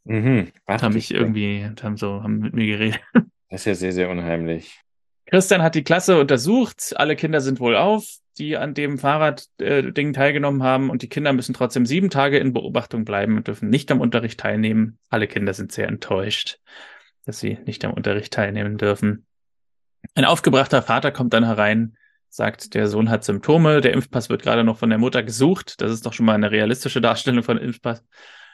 Mhm. 0.03 0.51
Ach, 0.67 0.81
haben 0.83 0.93
mich 0.93 1.11
irgendwie, 1.11 1.67
haben 1.81 1.97
so, 1.97 2.21
haben 2.21 2.39
mit 2.39 2.53
mir 2.53 2.67
geredet. 2.67 3.01
Das 3.49 3.61
ist 3.61 3.65
ja 3.65 3.75
sehr, 3.75 3.91
sehr 3.91 4.09
unheimlich. 4.09 4.79
Christian 5.25 5.61
hat 5.61 5.75
die 5.75 5.83
Klasse 5.83 6.17
untersucht. 6.17 6.93
Alle 6.95 7.17
Kinder 7.17 7.41
sind 7.41 7.59
wohl 7.59 7.75
auf, 7.75 8.05
die 8.37 8.55
an 8.55 8.73
dem 8.73 8.97
Fahrradding 8.97 10.09
äh, 10.09 10.13
teilgenommen 10.13 10.63
haben. 10.63 10.89
Und 10.89 11.01
die 11.01 11.09
Kinder 11.09 11.33
müssen 11.33 11.53
trotzdem 11.53 11.85
sieben 11.85 12.09
Tage 12.09 12.37
in 12.37 12.53
Beobachtung 12.53 13.03
bleiben 13.03 13.35
und 13.35 13.47
dürfen 13.47 13.69
nicht 13.69 13.91
am 13.91 13.99
Unterricht 13.99 14.39
teilnehmen. 14.39 14.99
Alle 15.09 15.27
Kinder 15.27 15.53
sind 15.53 15.73
sehr 15.73 15.89
enttäuscht, 15.89 16.59
dass 17.25 17.41
sie 17.41 17.57
nicht 17.65 17.83
am 17.83 17.91
Unterricht 17.91 18.31
teilnehmen 18.31 18.77
dürfen. 18.77 19.25
Ein 20.15 20.23
aufgebrachter 20.23 20.81
Vater 20.81 21.11
kommt 21.11 21.33
dann 21.33 21.43
herein 21.43 21.97
sagt, 22.31 22.73
der 22.73 22.87
Sohn 22.87 23.09
hat 23.09 23.23
Symptome, 23.23 23.81
der 23.81 23.93
Impfpass 23.93 24.29
wird 24.29 24.41
gerade 24.41 24.63
noch 24.63 24.77
von 24.77 24.89
der 24.89 24.99
Mutter 24.99 25.21
gesucht. 25.21 25.81
Das 25.81 25.91
ist 25.91 26.05
doch 26.05 26.13
schon 26.13 26.25
mal 26.25 26.33
eine 26.33 26.51
realistische 26.51 27.01
Darstellung 27.01 27.43
von 27.43 27.57
Impfpass. 27.57 28.03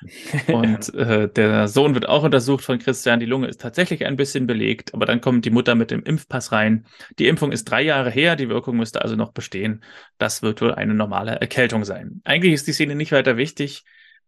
Und 0.47 0.93
äh, 0.93 1.27
der 1.27 1.67
Sohn 1.67 1.93
wird 1.93 2.07
auch 2.07 2.23
untersucht 2.23 2.63
von 2.63 2.77
Christian. 2.77 3.19
Die 3.19 3.25
Lunge 3.25 3.47
ist 3.47 3.61
tatsächlich 3.61 4.05
ein 4.05 4.15
bisschen 4.15 4.45
belegt, 4.45 4.93
aber 4.93 5.05
dann 5.05 5.21
kommt 5.21 5.45
die 5.45 5.49
Mutter 5.49 5.75
mit 5.75 5.91
dem 5.91 6.03
Impfpass 6.03 6.51
rein. 6.51 6.85
Die 7.17 7.27
Impfung 7.27 7.51
ist 7.51 7.65
drei 7.65 7.81
Jahre 7.81 8.11
her, 8.11 8.35
die 8.35 8.49
Wirkung 8.49 8.77
müsste 8.77 9.01
also 9.01 9.15
noch 9.15 9.31
bestehen. 9.31 9.83
Das 10.17 10.43
wird 10.43 10.61
wohl 10.61 10.73
eine 10.73 10.93
normale 10.93 11.31
Erkältung 11.31 11.83
sein. 11.83 12.21
Eigentlich 12.25 12.53
ist 12.53 12.67
die 12.67 12.73
Szene 12.73 12.95
nicht 12.95 13.11
weiter 13.11 13.37
wichtig, 13.37 13.85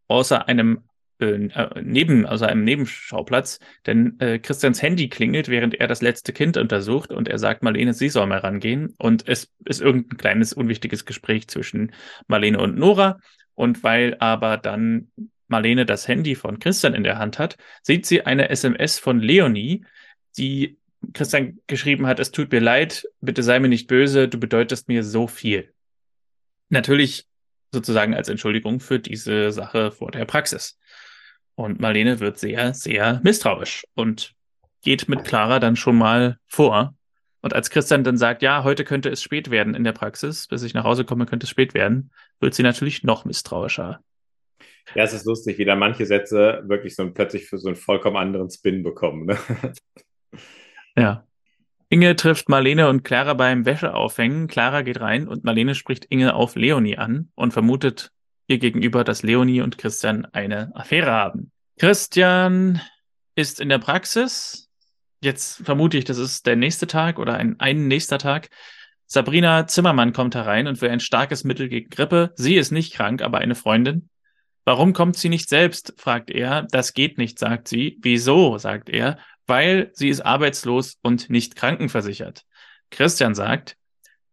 außer 0.07 0.47
einem 0.47 0.85
äh, 1.19 1.49
neben, 1.81 2.25
also 2.25 2.45
einem 2.45 2.63
Nebenschauplatz, 2.63 3.59
denn 3.85 4.19
äh, 4.19 4.39
Christians 4.39 4.81
Handy 4.81 5.09
klingelt, 5.09 5.49
während 5.49 5.75
er 5.75 5.87
das 5.87 6.01
letzte 6.01 6.33
Kind 6.33 6.57
untersucht 6.57 7.11
und 7.11 7.27
er 7.27 7.37
sagt 7.37 7.61
Marlene, 7.61 7.93
sie 7.93 8.09
soll 8.09 8.25
mal 8.27 8.39
rangehen 8.39 8.95
und 8.97 9.27
es 9.27 9.51
ist 9.65 9.81
irgendein 9.81 10.17
kleines 10.17 10.53
unwichtiges 10.53 11.05
Gespräch 11.05 11.47
zwischen 11.47 11.91
Marlene 12.27 12.59
und 12.59 12.77
Nora 12.77 13.19
und 13.53 13.83
weil 13.83 14.15
aber 14.19 14.57
dann 14.57 15.11
Marlene 15.47 15.85
das 15.85 16.07
Handy 16.07 16.35
von 16.35 16.59
Christian 16.59 16.93
in 16.93 17.03
der 17.03 17.17
Hand 17.17 17.39
hat, 17.39 17.57
sieht 17.81 18.05
sie 18.05 18.25
eine 18.25 18.49
SMS 18.49 18.99
von 18.99 19.19
Leonie, 19.19 19.85
die 20.37 20.77
Christian 21.13 21.59
geschrieben 21.67 22.07
hat, 22.07 22.19
es 22.19 22.31
tut 22.31 22.51
mir 22.51 22.59
leid, 22.59 23.05
bitte 23.19 23.43
sei 23.43 23.59
mir 23.59 23.69
nicht 23.69 23.87
böse, 23.87 24.27
du 24.27 24.39
bedeutest 24.39 24.87
mir 24.87 25.03
so 25.03 25.27
viel. 25.27 25.73
Natürlich 26.69 27.25
sozusagen 27.71 28.13
als 28.13 28.29
Entschuldigung 28.29 28.79
für 28.79 28.99
diese 28.99 29.51
Sache 29.51 29.91
vor 29.91 30.11
der 30.11 30.25
Praxis. 30.25 30.77
Und 31.59 31.81
Marlene 31.81 32.21
wird 32.21 32.39
sehr, 32.39 32.73
sehr 32.73 33.19
misstrauisch 33.21 33.83
und 33.93 34.33
geht 34.81 35.09
mit 35.09 35.25
Clara 35.25 35.59
dann 35.59 35.75
schon 35.75 35.97
mal 35.97 36.37
vor. 36.47 36.95
Und 37.41 37.53
als 37.53 37.69
Christian 37.69 38.05
dann 38.05 38.15
sagt, 38.15 38.41
ja, 38.41 38.63
heute 38.63 38.85
könnte 38.85 39.09
es 39.09 39.21
spät 39.21 39.51
werden 39.51 39.75
in 39.75 39.83
der 39.83 39.91
Praxis, 39.91 40.47
bis 40.47 40.63
ich 40.63 40.73
nach 40.73 40.85
Hause 40.85 41.03
komme, 41.03 41.25
könnte 41.25 41.43
es 41.43 41.49
spät 41.49 41.73
werden, 41.73 42.11
wird 42.39 42.53
sie 42.53 42.63
natürlich 42.63 43.03
noch 43.03 43.25
misstrauischer. 43.25 43.99
Ja, 44.95 45.03
es 45.03 45.11
ist 45.11 45.25
lustig, 45.25 45.57
wie 45.57 45.65
da 45.65 45.75
manche 45.75 46.05
Sätze 46.05 46.63
wirklich 46.65 46.95
so 46.95 47.11
plötzlich 47.11 47.47
für 47.47 47.57
so 47.57 47.67
einen 47.67 47.75
vollkommen 47.75 48.15
anderen 48.15 48.49
Spin 48.49 48.81
bekommen. 48.81 49.25
Ne? 49.25 49.37
Ja. 50.97 51.27
Inge 51.89 52.15
trifft 52.15 52.47
Marlene 52.47 52.87
und 52.87 53.03
Clara 53.03 53.33
beim 53.33 53.65
Wäscheaufhängen. 53.65 54.47
Clara 54.47 54.81
geht 54.81 55.01
rein 55.01 55.27
und 55.27 55.43
Marlene 55.43 55.75
spricht 55.75 56.05
Inge 56.05 56.35
auf 56.35 56.55
Leonie 56.55 56.97
an 56.97 57.31
und 57.35 57.51
vermutet 57.51 58.13
ihr 58.49 58.59
gegenüber, 58.59 59.03
dass 59.03 59.23
Leonie 59.23 59.61
und 59.61 59.77
Christian 59.77 60.25
eine 60.31 60.75
Affäre 60.75 61.11
haben. 61.11 61.51
Christian 61.77 62.81
ist 63.35 63.61
in 63.61 63.69
der 63.69 63.79
Praxis. 63.79 64.69
Jetzt 65.21 65.63
vermute 65.63 65.97
ich, 65.97 66.05
das 66.05 66.17
ist 66.17 66.45
der 66.45 66.55
nächste 66.55 66.87
Tag 66.87 67.19
oder 67.19 67.35
ein, 67.35 67.59
ein 67.59 67.87
nächster 67.87 68.17
Tag. 68.17 68.49
Sabrina 69.05 69.65
Zimmermann 69.65 70.13
kommt 70.13 70.35
herein 70.35 70.67
und 70.67 70.81
will 70.81 70.89
ein 70.89 70.99
starkes 70.99 71.43
Mittel 71.43 71.67
gegen 71.67 71.89
Grippe. 71.89 72.31
Sie 72.35 72.55
ist 72.55 72.71
nicht 72.71 72.93
krank, 72.93 73.21
aber 73.21 73.39
eine 73.39 73.55
Freundin. 73.55 74.09
Warum 74.65 74.93
kommt 74.93 75.17
sie 75.17 75.29
nicht 75.29 75.49
selbst? 75.49 75.93
fragt 75.97 76.29
er. 76.29 76.67
Das 76.69 76.93
geht 76.93 77.17
nicht, 77.17 77.39
sagt 77.39 77.67
sie. 77.67 77.97
Wieso? 78.01 78.57
sagt 78.57 78.89
er. 78.89 79.17
Weil 79.47 79.89
sie 79.93 80.09
ist 80.09 80.21
arbeitslos 80.21 80.99
und 81.01 81.29
nicht 81.29 81.55
krankenversichert. 81.55 82.43
Christian 82.91 83.33
sagt, 83.33 83.77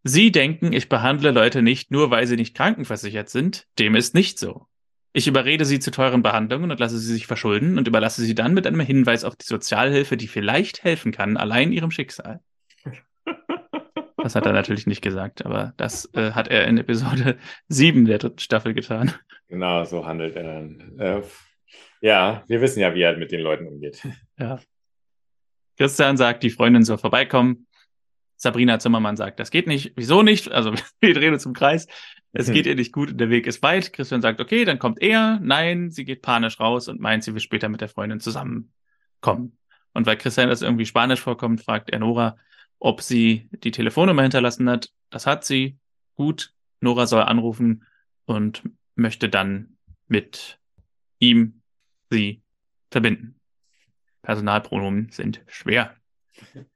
Sie 0.07 0.31
denken, 0.31 0.73
ich 0.73 0.89
behandle 0.89 1.33
Leute 1.33 1.63
nicht 1.63 1.91
nur, 1.91 2.11
weil 2.11 2.27
sie 2.27 2.37
nicht 2.37 2.57
krankenversichert 2.57 3.29
sind. 3.29 3.67
Dem 3.79 3.97
ist 3.97 4.15
nicht 4.15 4.39
so. 4.39 4.67
Ich 5.13 5.27
überrede 5.27 5.65
sie 5.65 5.81
zu 5.81 5.91
teuren 5.91 6.23
Behandlungen 6.23 6.71
und 6.71 6.79
lasse 6.79 6.99
sie 6.99 7.13
sich 7.13 7.27
verschulden 7.27 7.79
und 7.79 7.89
überlasse 7.89 8.23
sie 8.23 8.35
dann 8.35 8.55
mit 8.55 8.67
einem 8.67 8.81
Hinweis 8.81 9.25
auf 9.25 9.35
die 9.35 9.47
Sozialhilfe, 9.47 10.17
die 10.17 10.29
vielleicht 10.29 10.85
helfen 10.85 11.11
kann, 11.11 11.37
allein 11.37 11.73
ihrem 11.73 11.91
Schicksal. 11.91 12.41
Das 14.19 14.35
hat 14.35 14.45
er 14.45 14.53
natürlich 14.53 14.89
nicht 14.89 15.03
gesagt, 15.03 15.47
aber 15.47 15.73
das 15.77 16.13
äh, 16.15 16.33
hat 16.33 16.49
er 16.49 16.67
in 16.67 16.79
Episode 16.79 17.39
7 17.69 18.07
der 18.07 18.19
dritten 18.19 18.41
Staffel 18.41 18.75
getan. 18.75 19.13
Genau, 19.47 19.85
so 19.85 20.05
handelt 20.05 20.35
er 20.35 20.43
dann. 20.43 20.99
Äh, 20.99 21.23
ja, 22.01 22.43
wir 22.49 22.61
wissen 22.61 22.81
ja, 22.81 22.93
wie 22.95 23.03
er 23.03 23.17
mit 23.17 23.31
den 23.31 23.41
Leuten 23.41 23.69
umgeht. 23.69 24.03
Ja. 24.37 24.59
Christian 25.79 26.17
sagt, 26.17 26.43
die 26.43 26.51
Freundin 26.51 26.83
soll 26.83 26.99
vorbeikommen. 26.99 27.66
Sabrina 28.37 28.79
Zimmermann 28.79 29.17
sagt, 29.17 29.41
das 29.41 29.51
geht 29.51 29.67
nicht. 29.67 29.93
Wieso 29.97 30.23
nicht? 30.23 30.51
Also 30.51 30.73
wir 31.01 31.15
drehen 31.15 31.33
uns 31.33 31.47
im 31.47 31.55
Kreis. 31.55 31.87
Es 32.33 32.49
mhm. 32.49 32.53
geht 32.53 32.67
ihr 32.67 32.75
nicht 32.75 32.93
gut 32.93 33.19
der 33.19 33.31
Weg 33.31 33.47
ist 33.47 33.63
weit. 33.63 33.93
Christian 33.93 34.21
sagt, 34.21 34.41
okay, 34.41 34.65
dann 34.65 34.79
kommt 34.79 35.01
er. 35.01 35.41
Nein, 35.41 35.91
sie 35.91 36.05
geht 36.05 36.23
panisch 36.23 36.61
raus 36.61 36.89
und 36.89 37.01
meint, 37.01 37.25
sie 37.25 37.33
will 37.33 37.41
später 37.41 37.69
mit 37.69 37.81
der 37.81 37.89
Freundin 37.89 38.21
zusammenkommen. 38.21 39.57
Und 39.95 40.07
weil 40.07 40.19
Christian 40.19 40.51
das 40.51 40.63
irgendwie 40.63 40.87
Spanisch 40.87 41.21
vorkommt, 41.21 41.63
fragt 41.63 41.91
er 41.91 41.99
Nora, 41.99 42.37
ob 42.79 43.01
sie 43.01 43.49
die 43.53 43.71
Telefonnummer 43.71 44.23
hinterlassen 44.23 44.69
hat. 44.69 44.91
Das 45.11 45.27
hat 45.27 45.45
sie. 45.45 45.79
Gut. 46.15 46.53
Nora 46.81 47.07
soll 47.07 47.23
anrufen 47.23 47.85
und 48.27 48.63
möchte 48.95 49.31
dann 49.31 49.79
mit 50.09 50.59
ihm 51.19 51.63
sie 52.11 52.43
verbinden. 52.91 53.41
Personalpronomen 54.23 55.11
sind 55.11 55.43
schwer. 55.47 55.97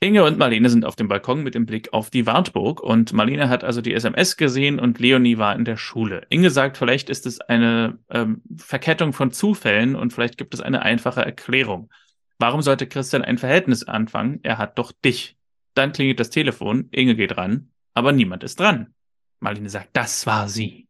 Inge 0.00 0.22
und 0.22 0.38
Marlene 0.38 0.70
sind 0.70 0.84
auf 0.84 0.94
dem 0.94 1.08
Balkon 1.08 1.42
mit 1.42 1.56
dem 1.56 1.66
Blick 1.66 1.92
auf 1.92 2.08
die 2.08 2.24
Wartburg 2.24 2.80
und 2.80 3.12
Marlene 3.12 3.48
hat 3.48 3.64
also 3.64 3.80
die 3.80 3.94
SMS 3.94 4.36
gesehen 4.36 4.78
und 4.78 5.00
Leonie 5.00 5.38
war 5.38 5.56
in 5.56 5.64
der 5.64 5.76
Schule. 5.76 6.24
Inge 6.28 6.50
sagt, 6.50 6.76
vielleicht 6.76 7.10
ist 7.10 7.26
es 7.26 7.40
eine 7.40 7.98
ähm, 8.08 8.42
Verkettung 8.56 9.12
von 9.12 9.32
Zufällen 9.32 9.96
und 9.96 10.12
vielleicht 10.12 10.38
gibt 10.38 10.54
es 10.54 10.60
eine 10.60 10.82
einfache 10.82 11.24
Erklärung. 11.24 11.90
Warum 12.38 12.62
sollte 12.62 12.86
Christian 12.86 13.22
ein 13.22 13.38
Verhältnis 13.38 13.82
anfangen? 13.82 14.38
Er 14.44 14.58
hat 14.58 14.78
doch 14.78 14.92
dich. 14.92 15.36
Dann 15.74 15.90
klingelt 15.90 16.20
das 16.20 16.30
Telefon, 16.30 16.88
Inge 16.92 17.16
geht 17.16 17.36
ran, 17.36 17.72
aber 17.92 18.12
niemand 18.12 18.44
ist 18.44 18.60
dran. 18.60 18.94
Marlene 19.40 19.68
sagt, 19.68 19.90
das 19.94 20.26
war 20.26 20.48
sie. 20.48 20.86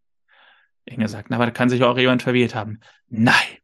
Inge 0.85 1.09
sagt, 1.09 1.31
na, 1.31 1.37
aber 1.37 1.47
da 1.47 1.53
kann 1.53 1.71
sich 1.71 1.83
auch 1.83 1.97
jemand 1.97 2.23
verwählt 2.23 2.55
haben. 2.55 2.81
Nein, 3.09 3.57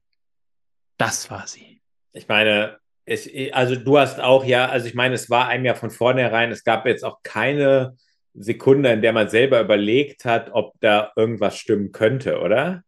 das 0.96 1.30
war 1.30 1.46
sie. 1.46 1.82
Ich 2.12 2.28
meine, 2.28 2.78
es, 3.06 3.28
also 3.52 3.76
du 3.76 3.98
hast 3.98 4.20
auch 4.20 4.44
ja, 4.44 4.68
also 4.68 4.86
ich 4.86 4.94
meine, 4.94 5.14
es 5.14 5.30
war 5.30 5.48
einem 5.48 5.64
ja 5.64 5.74
von 5.74 5.90
vornherein, 5.90 6.50
es 6.50 6.64
gab 6.64 6.86
jetzt 6.86 7.04
auch 7.04 7.22
keine 7.22 7.96
Sekunde, 8.34 8.92
in 8.92 9.02
der 9.02 9.12
man 9.12 9.28
selber 9.28 9.60
überlegt 9.60 10.24
hat, 10.24 10.50
ob 10.52 10.74
da 10.80 11.12
irgendwas 11.16 11.56
stimmen 11.58 11.92
könnte, 11.92 12.40
oder? 12.40 12.82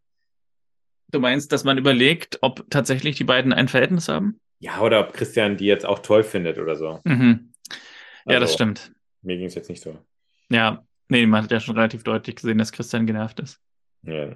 Du 1.08 1.20
meinst, 1.20 1.52
dass 1.52 1.64
man 1.64 1.78
überlegt, 1.78 2.38
ob 2.40 2.68
tatsächlich 2.68 3.16
die 3.16 3.24
beiden 3.24 3.52
ein 3.52 3.68
Verhältnis 3.68 4.08
haben? 4.08 4.40
Ja, 4.58 4.80
oder 4.80 5.00
ob 5.00 5.12
Christian 5.12 5.56
die 5.56 5.66
jetzt 5.66 5.86
auch 5.86 6.00
toll 6.00 6.24
findet 6.24 6.58
oder 6.58 6.74
so. 6.74 7.00
Mhm. 7.04 7.52
Ja, 7.68 8.34
also, 8.34 8.40
das 8.40 8.54
stimmt. 8.54 8.92
Mir 9.22 9.36
ging 9.36 9.46
es 9.46 9.54
jetzt 9.54 9.68
nicht 9.68 9.82
so. 9.82 9.98
Ja, 10.48 10.84
nee, 11.08 11.26
man 11.26 11.44
hat 11.44 11.50
ja 11.52 11.60
schon 11.60 11.76
relativ 11.76 12.02
deutlich 12.02 12.36
gesehen, 12.36 12.58
dass 12.58 12.72
Christian 12.72 13.06
genervt 13.06 13.38
ist. 13.38 13.60
Ja. 14.02 14.34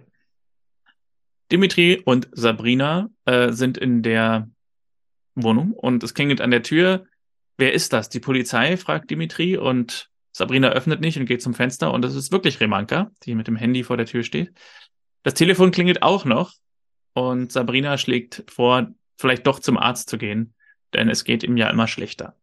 Dimitri 1.50 2.00
und 2.04 2.28
Sabrina 2.32 3.10
äh, 3.24 3.50
sind 3.50 3.76
in 3.78 4.02
der 4.02 4.48
Wohnung 5.42 5.72
und 5.72 6.02
es 6.02 6.14
klingelt 6.14 6.40
an 6.40 6.50
der 6.50 6.62
Tür. 6.62 7.06
Wer 7.56 7.72
ist 7.72 7.92
das? 7.92 8.08
Die 8.08 8.20
Polizei? 8.20 8.76
fragt 8.76 9.10
Dimitri 9.10 9.56
und 9.56 10.10
Sabrina 10.32 10.70
öffnet 10.70 11.00
nicht 11.00 11.18
und 11.18 11.26
geht 11.26 11.42
zum 11.42 11.54
Fenster 11.54 11.92
und 11.92 12.04
es 12.04 12.14
ist 12.14 12.32
wirklich 12.32 12.60
Remanka, 12.60 13.10
die 13.24 13.34
mit 13.34 13.46
dem 13.46 13.56
Handy 13.56 13.82
vor 13.82 13.96
der 13.96 14.06
Tür 14.06 14.22
steht. 14.22 14.52
Das 15.22 15.34
Telefon 15.34 15.70
klingelt 15.70 16.02
auch 16.02 16.24
noch 16.24 16.52
und 17.12 17.52
Sabrina 17.52 17.98
schlägt 17.98 18.44
vor, 18.48 18.88
vielleicht 19.18 19.46
doch 19.46 19.58
zum 19.58 19.76
Arzt 19.76 20.08
zu 20.08 20.18
gehen, 20.18 20.54
denn 20.94 21.08
es 21.08 21.24
geht 21.24 21.42
ihm 21.42 21.56
ja 21.56 21.68
immer 21.68 21.88
schlechter. 21.88 22.36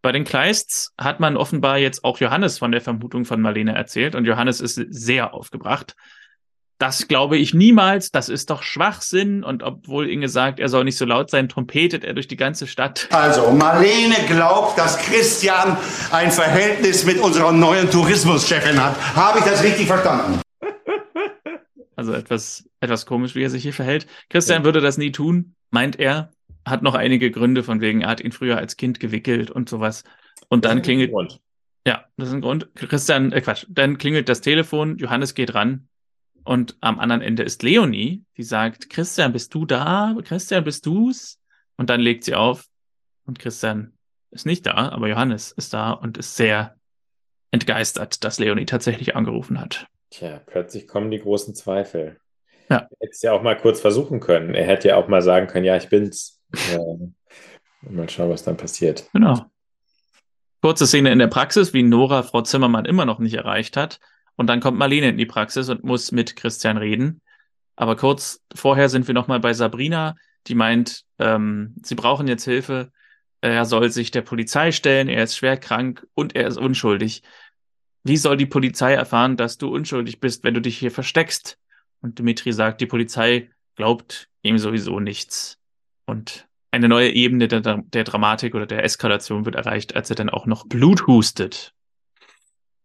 Bei 0.00 0.10
den 0.10 0.24
Kleists 0.24 0.92
hat 0.98 1.20
man 1.20 1.36
offenbar 1.36 1.78
jetzt 1.78 2.02
auch 2.02 2.18
Johannes 2.18 2.58
von 2.58 2.72
der 2.72 2.80
Vermutung 2.80 3.24
von 3.24 3.40
Marlene 3.40 3.74
erzählt 3.74 4.16
und 4.16 4.24
Johannes 4.24 4.60
ist 4.60 4.74
sehr 4.74 5.32
aufgebracht 5.32 5.94
das 6.82 7.06
glaube 7.06 7.36
ich 7.36 7.54
niemals, 7.54 8.10
das 8.10 8.28
ist 8.28 8.50
doch 8.50 8.64
Schwachsinn. 8.64 9.44
Und 9.44 9.62
obwohl 9.62 10.10
Inge 10.10 10.28
sagt, 10.28 10.58
er 10.58 10.68
soll 10.68 10.82
nicht 10.82 10.98
so 10.98 11.04
laut 11.04 11.30
sein, 11.30 11.48
trompetet 11.48 12.02
er 12.02 12.12
durch 12.12 12.26
die 12.26 12.36
ganze 12.36 12.66
Stadt. 12.66 13.06
Also, 13.12 13.52
Marlene 13.52 14.16
glaubt, 14.26 14.76
dass 14.76 14.98
Christian 14.98 15.76
ein 16.10 16.32
Verhältnis 16.32 17.04
mit 17.04 17.20
unserer 17.20 17.52
neuen 17.52 17.88
Tourismuschefin 17.88 18.82
hat. 18.82 18.96
Habe 19.14 19.38
ich 19.38 19.44
das 19.44 19.62
richtig 19.62 19.86
verstanden? 19.86 20.40
Also 21.94 22.14
etwas, 22.14 22.68
etwas 22.80 23.06
komisch, 23.06 23.36
wie 23.36 23.44
er 23.44 23.50
sich 23.50 23.62
hier 23.62 23.74
verhält. 23.74 24.08
Christian 24.28 24.62
ja. 24.62 24.64
würde 24.64 24.80
das 24.80 24.98
nie 24.98 25.12
tun, 25.12 25.54
meint 25.70 26.00
er. 26.00 26.32
Hat 26.66 26.82
noch 26.82 26.94
einige 26.94 27.30
Gründe 27.30 27.62
von 27.62 27.80
wegen, 27.80 28.00
er 28.00 28.08
hat 28.08 28.20
ihn 28.20 28.32
früher 28.32 28.56
als 28.56 28.76
Kind 28.76 28.98
gewickelt 28.98 29.52
und 29.52 29.68
sowas. 29.68 30.02
Und 30.48 30.64
dann 30.64 30.82
klingelt. 30.82 31.12
Ja, 31.86 32.06
das 32.16 32.28
ist 32.28 32.34
ein 32.34 32.40
Grund. 32.40 32.70
Christian, 32.74 33.30
äh 33.30 33.40
Quatsch, 33.42 33.66
dann 33.68 33.98
klingelt 33.98 34.28
das 34.28 34.40
Telefon, 34.40 34.96
Johannes 34.96 35.34
geht 35.34 35.54
ran 35.54 35.86
und 36.44 36.76
am 36.80 36.98
anderen 36.98 37.22
Ende 37.22 37.42
ist 37.42 37.62
Leonie, 37.62 38.24
die 38.36 38.42
sagt, 38.42 38.90
Christian, 38.90 39.32
bist 39.32 39.54
du 39.54 39.66
da? 39.66 40.14
Christian, 40.24 40.64
bist 40.64 40.86
du's? 40.86 41.38
Und 41.76 41.90
dann 41.90 42.00
legt 42.00 42.24
sie 42.24 42.34
auf 42.34 42.64
und 43.26 43.38
Christian 43.38 43.92
ist 44.30 44.46
nicht 44.46 44.66
da, 44.66 44.90
aber 44.90 45.08
Johannes 45.08 45.52
ist 45.52 45.74
da 45.74 45.92
und 45.92 46.18
ist 46.18 46.36
sehr 46.36 46.76
entgeistert, 47.50 48.24
dass 48.24 48.38
Leonie 48.38 48.64
tatsächlich 48.64 49.14
angerufen 49.14 49.60
hat. 49.60 49.86
Tja, 50.10 50.40
plötzlich 50.44 50.88
kommen 50.88 51.10
die 51.10 51.20
großen 51.20 51.54
Zweifel. 51.54 52.18
Ja. 52.68 52.78
Er 52.78 52.88
hätte 53.00 53.10
es 53.10 53.22
ja 53.22 53.32
auch 53.32 53.42
mal 53.42 53.56
kurz 53.56 53.80
versuchen 53.80 54.20
können. 54.20 54.54
Er 54.54 54.66
hätte 54.66 54.88
ja 54.88 54.96
auch 54.96 55.08
mal 55.08 55.22
sagen 55.22 55.46
können, 55.46 55.64
ja, 55.64 55.76
ich 55.76 55.88
bin's. 55.88 56.40
und 56.78 57.14
mal 57.82 58.08
schauen, 58.08 58.30
was 58.30 58.42
dann 58.42 58.56
passiert. 58.56 59.08
Genau. 59.12 59.44
Kurze 60.62 60.86
Szene 60.86 61.10
in 61.10 61.18
der 61.18 61.26
Praxis, 61.26 61.74
wie 61.74 61.82
Nora 61.82 62.22
Frau 62.22 62.42
Zimmermann 62.42 62.84
immer 62.84 63.04
noch 63.04 63.18
nicht 63.18 63.34
erreicht 63.34 63.76
hat. 63.76 64.00
Und 64.36 64.46
dann 64.46 64.60
kommt 64.60 64.78
Marlene 64.78 65.10
in 65.10 65.18
die 65.18 65.26
Praxis 65.26 65.68
und 65.68 65.84
muss 65.84 66.12
mit 66.12 66.36
Christian 66.36 66.76
reden. 66.76 67.20
Aber 67.76 67.96
kurz 67.96 68.40
vorher 68.54 68.88
sind 68.88 69.06
wir 69.06 69.14
nochmal 69.14 69.40
bei 69.40 69.52
Sabrina, 69.52 70.14
die 70.46 70.54
meint, 70.54 71.04
ähm, 71.18 71.74
sie 71.82 71.94
brauchen 71.94 72.28
jetzt 72.28 72.44
Hilfe. 72.44 72.90
Er 73.40 73.64
soll 73.64 73.90
sich 73.90 74.10
der 74.10 74.22
Polizei 74.22 74.72
stellen, 74.72 75.08
er 75.08 75.24
ist 75.24 75.36
schwer 75.36 75.56
krank 75.56 76.06
und 76.14 76.36
er 76.36 76.46
ist 76.46 76.58
unschuldig. 76.58 77.22
Wie 78.04 78.16
soll 78.16 78.36
die 78.36 78.46
Polizei 78.46 78.94
erfahren, 78.94 79.36
dass 79.36 79.58
du 79.58 79.68
unschuldig 79.72 80.20
bist, 80.20 80.44
wenn 80.44 80.54
du 80.54 80.60
dich 80.60 80.78
hier 80.78 80.90
versteckst? 80.90 81.58
Und 82.00 82.18
Dimitri 82.18 82.52
sagt, 82.52 82.80
die 82.80 82.86
Polizei 82.86 83.50
glaubt 83.76 84.28
ihm 84.42 84.58
sowieso 84.58 85.00
nichts. 85.00 85.58
Und 86.04 86.48
eine 86.72 86.88
neue 86.88 87.10
Ebene 87.10 87.48
der, 87.48 87.60
der 87.60 88.04
Dramatik 88.04 88.54
oder 88.54 88.66
der 88.66 88.82
Eskalation 88.84 89.44
wird 89.44 89.54
erreicht, 89.54 89.94
als 89.94 90.10
er 90.10 90.16
dann 90.16 90.30
auch 90.30 90.46
noch 90.46 90.66
Blut 90.66 91.06
hustet. 91.06 91.74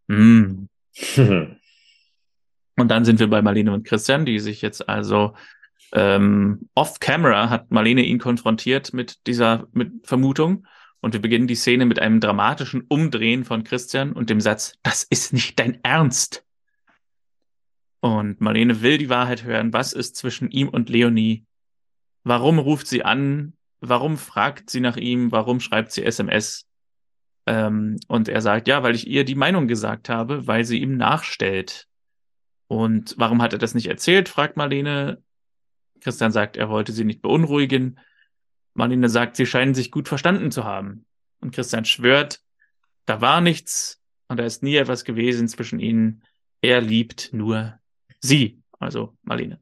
Mm. 0.08 0.66
Und 2.78 2.90
dann 2.90 3.06
sind 3.06 3.20
wir 3.20 3.28
bei 3.28 3.42
Marlene 3.42 3.74
und 3.74 3.86
Christian, 3.88 4.26
die 4.26 4.40
sich 4.40 4.62
jetzt 4.62 4.88
also 4.88 5.34
ähm, 5.94 6.70
off-camera 6.76 7.50
hat 7.50 7.72
Marlene 7.72 8.04
ihn 8.04 8.20
konfrontiert 8.20 8.94
mit 8.94 9.26
dieser 9.26 9.68
mit 9.72 10.06
Vermutung. 10.06 10.68
Und 11.00 11.14
wir 11.14 11.22
beginnen 11.22 11.48
die 11.48 11.56
Szene 11.56 11.86
mit 11.86 12.00
einem 12.00 12.20
dramatischen 12.20 12.82
Umdrehen 12.88 13.46
von 13.46 13.64
Christian 13.64 14.14
und 14.14 14.30
dem 14.30 14.42
Satz, 14.42 14.74
das 14.84 15.04
ist 15.04 15.34
nicht 15.34 15.58
dein 15.60 15.84
Ernst. 15.84 16.46
Und 18.00 18.42
Marlene 18.42 18.82
will 18.82 18.98
die 18.98 19.10
Wahrheit 19.10 19.44
hören. 19.44 19.74
Was 19.74 19.94
ist 19.94 20.16
zwischen 20.16 20.52
ihm 20.52 20.70
und 20.70 20.90
Leonie? 20.90 21.46
Warum 22.24 22.60
ruft 22.60 22.88
sie 22.88 23.04
an? 23.04 23.54
Warum 23.80 24.18
fragt 24.18 24.70
sie 24.70 24.82
nach 24.82 24.98
ihm? 24.98 25.32
Warum 25.32 25.60
schreibt 25.60 25.92
sie 25.92 26.04
SMS? 26.04 26.68
Ähm, 27.48 27.98
und 28.08 28.28
er 28.28 28.42
sagt, 28.42 28.68
ja, 28.68 28.84
weil 28.84 28.94
ich 28.94 29.08
ihr 29.08 29.24
die 29.24 29.36
Meinung 29.36 29.68
gesagt 29.68 30.10
habe, 30.10 30.46
weil 30.48 30.66
sie 30.66 30.80
ihm 30.80 30.98
nachstellt. 30.98 31.88
Und 32.68 33.16
warum 33.18 33.42
hat 33.42 33.54
er 33.54 33.60
das 33.60 33.74
nicht 33.74 33.88
erzählt, 33.88 34.28
fragt 34.28 34.58
Marlene. 34.58 35.24
Christian 36.02 36.34
sagt, 36.34 36.58
er 36.58 36.70
wollte 36.70 36.92
sie 36.92 37.06
nicht 37.06 37.22
beunruhigen. 37.22 38.00
Marlene 38.74 39.08
sagt, 39.08 39.38
sie 39.38 39.46
scheinen 39.46 39.74
sich 39.74 39.92
gut 39.92 40.10
verstanden 40.10 40.52
zu 40.52 40.66
haben. 40.66 41.06
Und 41.40 41.56
Christian 41.56 41.86
schwört, 41.86 42.42
da 43.06 43.22
war 43.22 43.40
nichts 43.40 44.02
und 44.28 44.38
da 44.38 44.44
ist 44.44 44.62
nie 44.62 44.76
etwas 44.76 45.06
gewesen 45.06 45.48
zwischen 45.48 45.80
ihnen. 45.80 46.24
Er 46.62 46.82
liebt 46.82 47.30
nur 47.32 47.80
sie, 48.20 48.62
also 48.78 49.18
Marlene. 49.24 49.60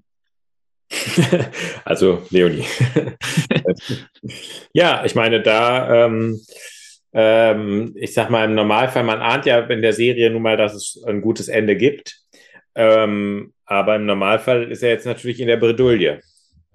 also 1.85 2.25
Leonie. 2.31 2.65
ja, 4.73 5.05
ich 5.05 5.13
meine, 5.13 5.43
da 5.43 6.05
ähm, 6.05 6.41
ähm, 7.17 7.93
ich 7.95 8.13
sag 8.13 8.29
mal, 8.29 8.43
im 8.43 8.55
Normalfall, 8.55 9.03
man 9.03 9.21
ahnt 9.21 9.45
ja 9.45 9.59
in 9.59 9.81
der 9.81 9.93
Serie 9.93 10.29
nun 10.29 10.41
mal, 10.41 10.57
dass 10.57 10.73
es 10.73 11.01
ein 11.07 11.21
gutes 11.21 11.47
Ende 11.47 11.77
gibt. 11.77 12.19
Ähm, 12.75 13.53
aber 13.63 13.95
im 13.95 14.05
Normalfall 14.05 14.69
ist 14.69 14.83
er 14.83 14.89
jetzt 14.89 15.05
natürlich 15.05 15.39
in 15.39 15.47
der 15.47 15.55
Bredouille. 15.55 16.19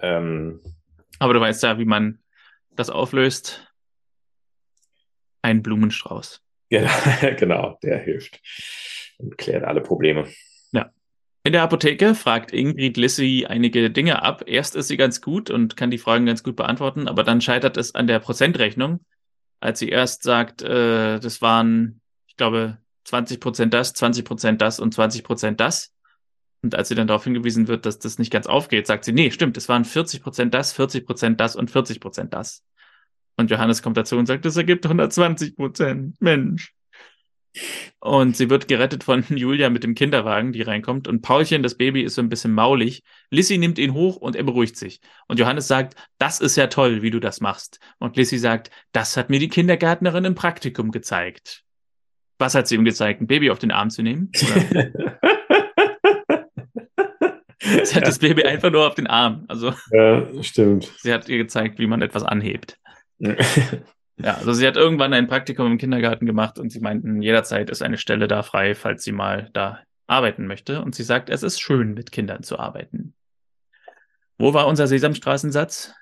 Ähm, 0.00 0.62
aber 1.18 1.34
du 1.34 1.40
weißt 1.40 1.62
ja, 1.62 1.78
wie 1.78 1.84
man 1.84 2.20
das 2.70 2.88
auflöst. 2.88 3.70
Ein 5.42 5.62
Blumenstrauß. 5.62 6.42
Genau, 6.70 6.90
genau, 7.36 7.78
der 7.82 7.98
hilft 7.98 8.40
und 9.18 9.36
klärt 9.36 9.64
alle 9.64 9.82
Probleme. 9.82 10.26
Ja. 10.72 10.90
In 11.44 11.52
der 11.52 11.62
Apotheke 11.62 12.14
fragt 12.14 12.50
Ingrid 12.54 12.96
Lissy 12.96 13.44
einige 13.46 13.90
Dinge 13.90 14.22
ab. 14.22 14.44
Erst 14.46 14.74
ist 14.74 14.88
sie 14.88 14.96
ganz 14.96 15.20
gut 15.20 15.50
und 15.50 15.76
kann 15.76 15.90
die 15.90 15.98
Fragen 15.98 16.24
ganz 16.24 16.42
gut 16.42 16.56
beantworten, 16.56 17.08
aber 17.08 17.24
dann 17.24 17.42
scheitert 17.42 17.76
es 17.76 17.94
an 17.94 18.06
der 18.06 18.20
Prozentrechnung 18.20 19.00
als 19.60 19.78
sie 19.78 19.88
erst 19.88 20.22
sagt, 20.22 20.62
äh, 20.62 21.20
das 21.20 21.42
waren, 21.42 22.00
ich 22.26 22.36
glaube, 22.36 22.78
20 23.04 23.40
Prozent 23.40 23.74
das, 23.74 23.92
20 23.92 24.24
Prozent 24.24 24.62
das 24.62 24.80
und 24.80 24.94
20 24.94 25.22
Prozent 25.22 25.60
das. 25.60 25.92
Und 26.62 26.74
als 26.74 26.88
sie 26.88 26.94
dann 26.94 27.06
darauf 27.06 27.24
hingewiesen 27.24 27.68
wird, 27.68 27.86
dass 27.86 27.98
das 27.98 28.18
nicht 28.18 28.32
ganz 28.32 28.46
aufgeht, 28.46 28.86
sagt 28.86 29.04
sie, 29.04 29.12
nee, 29.12 29.30
stimmt, 29.30 29.56
es 29.56 29.68
waren 29.68 29.84
40 29.84 30.22
Prozent 30.22 30.54
das, 30.54 30.72
40 30.72 31.06
Prozent 31.06 31.40
das 31.40 31.56
und 31.56 31.70
40 31.70 32.00
Prozent 32.00 32.34
das. 32.34 32.64
Und 33.36 33.50
Johannes 33.50 33.82
kommt 33.82 33.96
dazu 33.96 34.16
und 34.16 34.26
sagt, 34.26 34.44
das 34.44 34.56
ergibt 34.56 34.84
120 34.84 35.56
Prozent. 35.56 36.20
Mensch. 36.20 36.74
Und 37.98 38.36
sie 38.36 38.48
wird 38.48 38.68
gerettet 38.68 39.04
von 39.04 39.24
Julia 39.28 39.70
mit 39.70 39.82
dem 39.84 39.94
Kinderwagen, 39.94 40.52
die 40.52 40.62
reinkommt. 40.62 41.08
Und 41.08 41.20
Paulchen, 41.22 41.62
das 41.62 41.76
Baby, 41.76 42.02
ist 42.02 42.14
so 42.14 42.22
ein 42.22 42.28
bisschen 42.28 42.52
maulig. 42.52 43.02
Lissy 43.30 43.58
nimmt 43.58 43.78
ihn 43.78 43.92
hoch 43.92 44.16
und 44.16 44.36
er 44.36 44.44
beruhigt 44.44 44.76
sich. 44.76 45.00
Und 45.28 45.38
Johannes 45.38 45.66
sagt, 45.68 45.94
das 46.18 46.40
ist 46.40 46.56
ja 46.56 46.68
toll, 46.68 47.02
wie 47.02 47.10
du 47.10 47.20
das 47.20 47.40
machst. 47.40 47.78
Und 47.98 48.16
Lissy 48.16 48.38
sagt, 48.38 48.70
das 48.92 49.16
hat 49.16 49.30
mir 49.30 49.38
die 49.40 49.48
Kindergärtnerin 49.48 50.24
im 50.24 50.34
Praktikum 50.34 50.90
gezeigt. 50.92 51.62
Was 52.38 52.54
hat 52.54 52.68
sie 52.68 52.76
ihm 52.76 52.84
gezeigt? 52.84 53.20
Ein 53.20 53.26
Baby 53.26 53.50
auf 53.50 53.58
den 53.58 53.70
Arm 53.70 53.90
zu 53.90 54.02
nehmen? 54.02 54.30
sie 57.84 57.94
hat 57.94 58.06
das 58.06 58.18
Baby 58.18 58.44
einfach 58.44 58.70
nur 58.70 58.86
auf 58.86 58.94
den 58.94 59.06
Arm. 59.06 59.44
Also 59.48 59.74
Ja, 59.92 60.26
stimmt. 60.42 60.90
sie 60.98 61.12
hat 61.12 61.28
ihr 61.28 61.36
gezeigt, 61.38 61.78
wie 61.78 61.86
man 61.86 62.00
etwas 62.02 62.22
anhebt. 62.22 62.78
Ja, 64.22 64.34
also 64.34 64.52
sie 64.52 64.66
hat 64.66 64.76
irgendwann 64.76 65.12
ein 65.12 65.28
Praktikum 65.28 65.66
im 65.66 65.78
Kindergarten 65.78 66.26
gemacht 66.26 66.58
und 66.58 66.70
sie 66.70 66.80
meinten, 66.80 67.22
jederzeit 67.22 67.70
ist 67.70 67.82
eine 67.82 67.98
Stelle 67.98 68.28
da 68.28 68.42
frei, 68.42 68.74
falls 68.74 69.02
sie 69.02 69.12
mal 69.12 69.50
da 69.52 69.80
arbeiten 70.06 70.46
möchte. 70.46 70.82
Und 70.82 70.94
sie 70.94 71.04
sagt, 71.04 71.30
es 71.30 71.42
ist 71.42 71.60
schön, 71.60 71.94
mit 71.94 72.12
Kindern 72.12 72.42
zu 72.42 72.58
arbeiten. 72.58 73.14
Wo 74.38 74.54
war 74.54 74.66
unser 74.66 74.86
Sesamstraßensatz? 74.86 75.94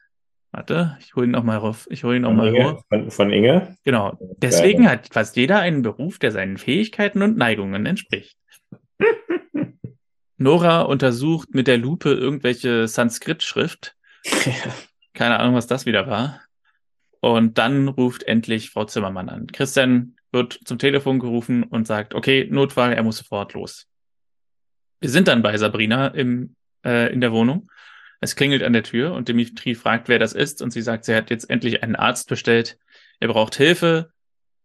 Warte, 0.51 0.97
ich 1.01 1.15
hole 1.15 1.27
ihn 1.27 1.33
nochmal 1.33 1.59
rauf. 1.59 1.87
Ich 1.91 2.05
hole 2.05 2.17
ihn 2.17 2.23
nochmal 2.23 2.55
Inge, 2.55 2.73
hoch. 2.73 2.83
von, 2.89 3.11
von 3.11 3.31
Inge? 3.31 3.77
Genau. 3.85 4.17
Deswegen 4.39 4.89
hat 4.89 5.09
fast 5.13 5.37
jeder 5.37 5.59
einen 5.59 5.83
Beruf, 5.83 6.19
der 6.19 6.33
seinen 6.33 6.57
Fähigkeiten 6.57 7.23
und 7.23 7.37
Neigungen 7.37 7.85
entspricht. 7.85 8.39
Nora 10.39 10.83
untersucht 10.83 11.55
mit 11.55 11.67
der 11.67 11.77
Lupe 11.79 12.11
irgendwelche 12.11 12.89
Sanskrit-Schrift. 12.89 13.95
Keine 15.15 15.39
Ahnung, 15.39 15.55
was 15.55 15.67
das 15.67 15.85
wieder 15.85 16.07
war. 16.07 16.41
Und 17.21 17.59
dann 17.59 17.89
ruft 17.89 18.23
endlich 18.23 18.71
Frau 18.71 18.85
Zimmermann 18.85 19.29
an. 19.29 19.47
Christian 19.49 20.17
wird 20.31 20.61
zum 20.65 20.79
Telefon 20.79 21.19
gerufen 21.19 21.63
und 21.65 21.87
sagt, 21.87 22.15
okay, 22.15 22.47
Notfall, 22.51 22.93
er 22.93 23.03
muss 23.03 23.19
sofort 23.19 23.55
los. 23.55 23.87
Wir 25.01 25.11
sind 25.11 25.29
dann 25.29 25.43
bei 25.43 25.57
Sabrina 25.57 26.09
im, 26.09 26.55
äh, 26.85 27.13
in 27.13 27.21
der 27.21 27.33
Wohnung. 27.33 27.71
Es 28.21 28.37
klingelt 28.37 28.63
an 28.63 28.73
der 28.73 28.83
Tür 28.83 29.13
und 29.15 29.29
Dimitri 29.29 29.75
fragt, 29.75 30.09
wer 30.09 30.19
das 30.19 30.33
ist. 30.33 30.61
Und 30.61 30.73
sie 30.73 30.83
sagt, 30.83 31.05
sie 31.05 31.15
hat 31.15 31.31
jetzt 31.31 31.49
endlich 31.49 31.83
einen 31.83 31.97
Arzt 31.97 32.29
bestellt. 32.29 32.79
Er 33.21 33.29
braucht 33.29 33.55
Hilfe. 33.55 34.11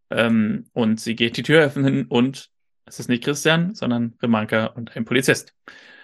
Ähm, 0.09 0.65
und 0.73 0.99
sie 0.99 1.15
geht 1.15 1.37
die 1.37 1.43
Tür 1.43 1.63
öffnen 1.63 2.05
und 2.05 2.49
es 2.85 2.99
ist 2.99 3.09
nicht 3.09 3.23
Christian, 3.23 3.73
sondern 3.73 4.13
Remanka 4.21 4.65
und 4.67 4.95
ein 4.95 5.05
Polizist. 5.05 5.53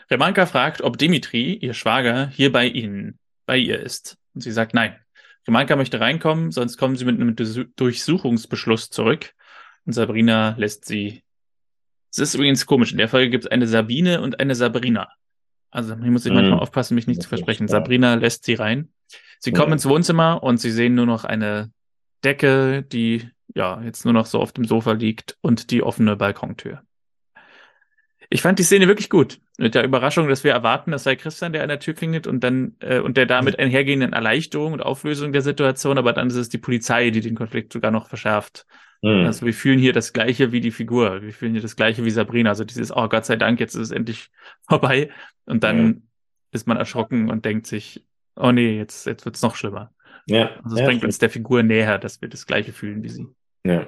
Remanka 0.10 0.46
fragt, 0.46 0.82
ob 0.82 0.98
Dimitri, 0.98 1.54
ihr 1.54 1.74
Schwager, 1.74 2.28
hier 2.28 2.52
bei 2.52 2.66
ihnen, 2.66 3.20
bei 3.46 3.58
ihr 3.58 3.80
ist. 3.80 4.18
Und 4.34 4.42
sie 4.42 4.52
sagt 4.52 4.74
nein. 4.74 4.96
Remanka 5.48 5.76
möchte 5.76 6.00
reinkommen, 6.00 6.52
sonst 6.52 6.78
kommen 6.78 6.96
sie 6.96 7.06
mit 7.06 7.20
einem 7.20 7.36
Durchsu- 7.36 7.68
Durchsuchungsbeschluss 7.76 8.90
zurück. 8.90 9.34
Und 9.86 9.94
Sabrina 9.94 10.56
lässt 10.58 10.86
sie. 10.86 11.24
Es 12.12 12.20
ist 12.20 12.36
übrigens 12.36 12.66
komisch. 12.66 12.92
In 12.92 12.98
der 12.98 13.10
Folge 13.10 13.30
gibt 13.30 13.46
es 13.46 13.52
eine 13.52 13.68
Sabine 13.68 14.22
und 14.22 14.40
eine 14.40 14.56
Sabrina. 14.56 15.10
Also 15.72 15.96
hier 15.96 16.12
muss 16.12 16.26
ich 16.26 16.32
Mhm. 16.32 16.38
manchmal 16.38 16.60
aufpassen, 16.60 16.96
mich 16.96 17.08
nicht 17.08 17.22
zu 17.22 17.30
versprechen. 17.30 17.68
Sabrina 17.68 18.16
lässt 18.16 18.44
sie 18.46 18.56
rein. 18.56 18.90
Sie 19.40 19.52
kommen 19.52 19.74
ins 19.74 19.86
Wohnzimmer 19.88 20.44
und 20.44 20.58
sie 20.60 20.72
sehen 20.72 20.96
nur 20.96 21.06
noch 21.06 21.24
eine 21.24 21.72
Decke, 22.24 22.84
die 22.84 23.30
ja 23.56 23.82
jetzt 23.82 24.04
nur 24.06 24.14
noch 24.14 24.26
so 24.26 24.40
auf 24.40 24.52
dem 24.52 24.66
Sofa 24.66 24.92
liegt 24.92 25.38
und 25.42 25.72
die 25.72 25.82
offene 25.82 26.16
Balkontür. 26.16 26.82
Ich 28.30 28.42
fand 28.42 28.60
die 28.60 28.64
Szene 28.64 28.88
wirklich 28.88 29.10
gut. 29.10 29.40
Mit 29.60 29.76
der 29.76 29.84
Überraschung, 29.84 30.30
dass 30.30 30.44
wir 30.46 30.54
erwarten, 30.54 30.94
es 30.94 31.04
sei 31.04 31.16
Christian, 31.18 31.52
der 31.52 31.64
an 31.64 31.68
der 31.70 31.80
Tür 31.80 31.94
klingelt 31.94 32.28
und 32.28 32.44
dann 32.46 32.76
äh, 32.80 33.00
und 33.00 33.18
der 33.18 33.26
damit 33.26 33.60
einhergehenden 33.60 34.14
Erleichterung 34.14 34.72
und 34.74 34.82
Auflösung 34.82 35.34
der 35.34 35.42
Situation, 35.42 35.98
aber 35.98 36.14
dann 36.14 36.28
ist 36.30 36.36
es 36.36 36.48
die 36.50 36.58
Polizei, 36.58 37.10
die 37.10 37.20
den 37.20 37.36
Konflikt 37.36 37.74
sogar 37.74 37.92
noch 37.92 38.08
verschärft. 38.08 38.66
Hm. 39.04 39.26
Also 39.26 39.46
wir 39.46 39.54
fühlen 39.54 39.78
hier 39.80 39.92
das 39.92 40.14
Gleiche 40.14 40.52
wie 40.54 40.62
die 40.62 40.72
Figur. 40.72 41.22
Wir 41.22 41.34
fühlen 41.34 41.52
hier 41.54 41.62
das 41.62 41.76
Gleiche 41.76 42.06
wie 42.06 42.10
Sabrina. 42.10 42.50
Also 42.52 42.64
dieses, 42.64 42.96
oh 42.96 43.08
Gott 43.10 43.26
sei 43.26 43.36
Dank, 43.36 43.60
jetzt 43.60 43.76
ist 43.76 43.82
es 43.82 43.92
endlich 43.92 44.30
vorbei. 44.70 45.10
Und 45.46 45.64
dann 45.64 45.88
Ja. 45.88 45.94
ist 46.52 46.68
man 46.68 46.78
erschrocken 46.78 47.30
und 47.30 47.44
denkt 47.44 47.68
sich, 47.68 48.06
oh 48.38 48.52
nee, 48.54 48.78
jetzt, 48.78 49.06
jetzt 49.08 49.26
wird's 49.26 49.42
noch 49.42 49.56
schlimmer. 49.56 49.94
ja. 50.28 50.52
Also 50.64 50.76
es 50.76 50.80
ja, 50.82 50.86
bringt 50.86 51.04
uns 51.04 51.18
der 51.18 51.30
Figur 51.30 51.64
näher, 51.64 51.98
dass 51.98 52.22
wir 52.22 52.30
das 52.30 52.46
Gleiche 52.46 52.72
fühlen 52.72 53.04
wie 53.04 53.10
sie. 53.10 53.28
ja. 53.66 53.86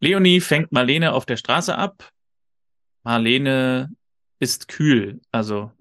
Leonie 0.00 0.40
fängt 0.40 0.70
Marlene 0.70 1.12
auf 1.14 1.24
der 1.26 1.36
Straße 1.36 1.76
ab. 1.76 2.10
Marlene 3.04 3.90
ist 4.38 4.68
kühl, 4.68 5.20
also 5.30 5.72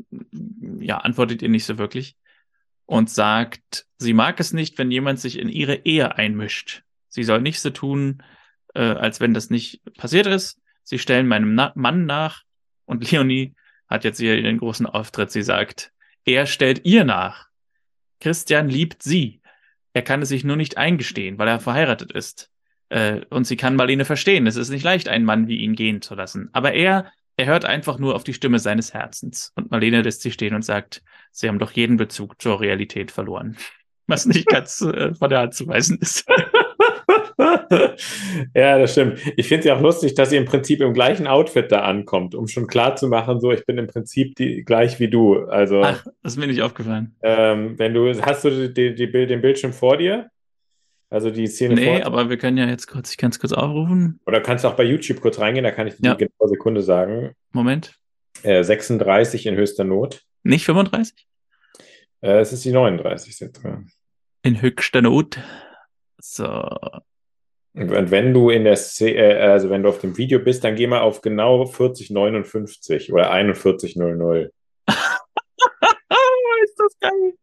ja, 0.79 0.97
antwortet 0.97 1.41
ihr 1.41 1.49
nicht 1.49 1.65
so 1.65 1.77
wirklich 1.77 2.15
und 2.85 3.09
sagt, 3.09 3.85
sie 3.97 4.13
mag 4.13 4.39
es 4.39 4.53
nicht, 4.53 4.77
wenn 4.77 4.91
jemand 4.91 5.19
sich 5.19 5.39
in 5.39 5.49
ihre 5.49 5.75
Ehe 5.85 6.15
einmischt. 6.15 6.83
Sie 7.09 7.23
soll 7.23 7.41
nicht 7.41 7.59
so 7.59 7.69
tun, 7.69 8.23
äh, 8.73 8.81
als 8.81 9.19
wenn 9.19 9.33
das 9.33 9.49
nicht 9.49 9.81
passiert 9.95 10.27
ist. 10.27 10.61
Sie 10.83 10.99
stellen 10.99 11.27
meinem 11.27 11.55
Na 11.55 11.71
Mann 11.75 12.05
nach 12.05 12.43
und 12.85 13.09
Leonie 13.11 13.55
hat 13.87 14.03
jetzt 14.03 14.19
hier 14.19 14.41
den 14.41 14.57
großen 14.57 14.85
Auftritt. 14.85 15.31
Sie 15.31 15.43
sagt, 15.43 15.91
er 16.25 16.45
stellt 16.45 16.85
ihr 16.85 17.03
nach. 17.03 17.47
Christian 18.19 18.69
liebt 18.69 19.03
sie. 19.03 19.41
Er 19.93 20.01
kann 20.01 20.21
es 20.21 20.29
sich 20.29 20.43
nur 20.43 20.55
nicht 20.55 20.77
eingestehen, 20.77 21.37
weil 21.37 21.47
er 21.47 21.59
verheiratet 21.59 22.11
ist. 22.11 22.49
Äh, 22.89 23.21
und 23.29 23.45
sie 23.45 23.57
kann 23.57 23.75
Marlene 23.75 24.05
verstehen. 24.05 24.47
Es 24.47 24.55
ist 24.55 24.69
nicht 24.69 24.83
leicht, 24.83 25.07
einen 25.07 25.25
Mann 25.25 25.47
wie 25.47 25.57
ihn 25.57 25.75
gehen 25.75 26.01
zu 26.01 26.15
lassen. 26.15 26.49
Aber 26.53 26.73
er, 26.73 27.11
er 27.43 27.47
hört 27.47 27.65
einfach 27.65 27.99
nur 27.99 28.15
auf 28.15 28.23
die 28.23 28.33
Stimme 28.33 28.57
seines 28.57 28.93
Herzens. 28.93 29.51
Und 29.55 29.69
Marlene 29.69 30.01
lässt 30.01 30.21
sie 30.21 30.31
stehen 30.31 30.55
und 30.55 30.63
sagt, 30.63 31.03
sie 31.31 31.49
haben 31.49 31.59
doch 31.59 31.71
jeden 31.71 31.97
Bezug 31.97 32.41
zur 32.41 32.61
Realität 32.61 33.11
verloren. 33.11 33.57
Was 34.07 34.25
nicht 34.25 34.47
ganz 34.47 34.79
äh, 34.81 35.13
von 35.13 35.29
der 35.29 35.39
Hand 35.39 35.53
zu 35.53 35.67
weisen 35.67 35.97
ist. 35.99 36.25
ja, 38.53 38.77
das 38.77 38.91
stimmt. 38.93 39.19
Ich 39.37 39.47
finde 39.47 39.59
es 39.59 39.65
ja 39.65 39.75
auch 39.75 39.81
lustig, 39.81 40.13
dass 40.13 40.29
sie 40.29 40.37
im 40.37 40.45
Prinzip 40.45 40.81
im 40.81 40.93
gleichen 40.93 41.27
Outfit 41.27 41.71
da 41.71 41.81
ankommt, 41.81 42.33
um 42.35 42.47
schon 42.47 42.67
klar 42.67 42.95
zu 42.95 43.07
machen, 43.07 43.39
so, 43.39 43.51
ich 43.51 43.65
bin 43.65 43.77
im 43.77 43.87
Prinzip 43.87 44.35
die, 44.35 44.63
gleich 44.63 44.99
wie 44.99 45.09
du. 45.09 45.45
Also, 45.45 45.81
Ach, 45.81 46.03
das 46.21 46.33
ist 46.33 46.37
mir 46.37 46.47
nicht 46.47 46.61
aufgefallen. 46.61 47.15
ähm, 47.23 47.77
wenn 47.77 47.93
du, 47.93 48.09
hast 48.21 48.45
du 48.45 48.69
die, 48.69 48.95
die, 48.95 49.09
den 49.11 49.41
Bildschirm 49.41 49.73
vor 49.73 49.97
dir? 49.97 50.29
Also 51.13 51.29
die 51.29 51.45
Szene 51.45 51.75
Nee, 51.75 51.97
vor 51.97 52.07
aber 52.07 52.31
wir 52.31 52.37
können 52.37 52.57
ja 52.57 52.65
jetzt 52.65 52.87
kurz, 52.87 53.11
ich 53.11 53.17
kann 53.17 53.29
es 53.29 53.39
kurz 53.39 53.53
aufrufen. 53.53 54.19
Oder 54.25 54.41
kannst 54.41 54.63
du 54.63 54.67
auch 54.67 54.73
bei 54.73 54.83
YouTube 54.83 55.21
kurz 55.21 55.37
reingehen, 55.37 55.63
da 55.63 55.69
kann 55.69 55.85
ich 55.85 55.97
dir 55.97 56.07
Ja. 56.07 56.15
die 56.15 56.25
genaue 56.25 56.49
Sekunde 56.49 56.81
sagen. 56.81 57.35
Moment. 57.51 57.93
Äh, 58.41 58.63
36 58.63 59.45
in 59.45 59.55
höchster 59.55 59.83
Not. 59.83 60.23
Nicht 60.41 60.65
35? 60.65 61.27
Äh, 62.21 62.39
es 62.39 62.51
ist 62.51 62.65
die 62.65 62.71
39 62.71 63.39
jetzt. 63.39 63.61
In 64.41 64.59
höchster 64.59 65.03
Not. 65.03 65.37
So. 66.19 66.47
Und 67.75 68.09
wenn 68.09 68.33
du 68.33 68.49
in 68.49 68.63
der 68.63 68.75
Szene, 68.75 69.19
äh, 69.19 69.41
also 69.51 69.69
wenn 69.69 69.83
du 69.83 69.89
auf 69.89 69.99
dem 69.99 70.17
Video 70.17 70.39
bist, 70.39 70.63
dann 70.63 70.75
geh 70.75 70.87
mal 70.87 71.01
auf 71.01 71.21
genau 71.21 71.67
4059 71.67 73.13
oder 73.13 73.31
4100. 73.31 74.51
ist 76.63 76.79
das 76.79 76.99
geil. 76.99 77.33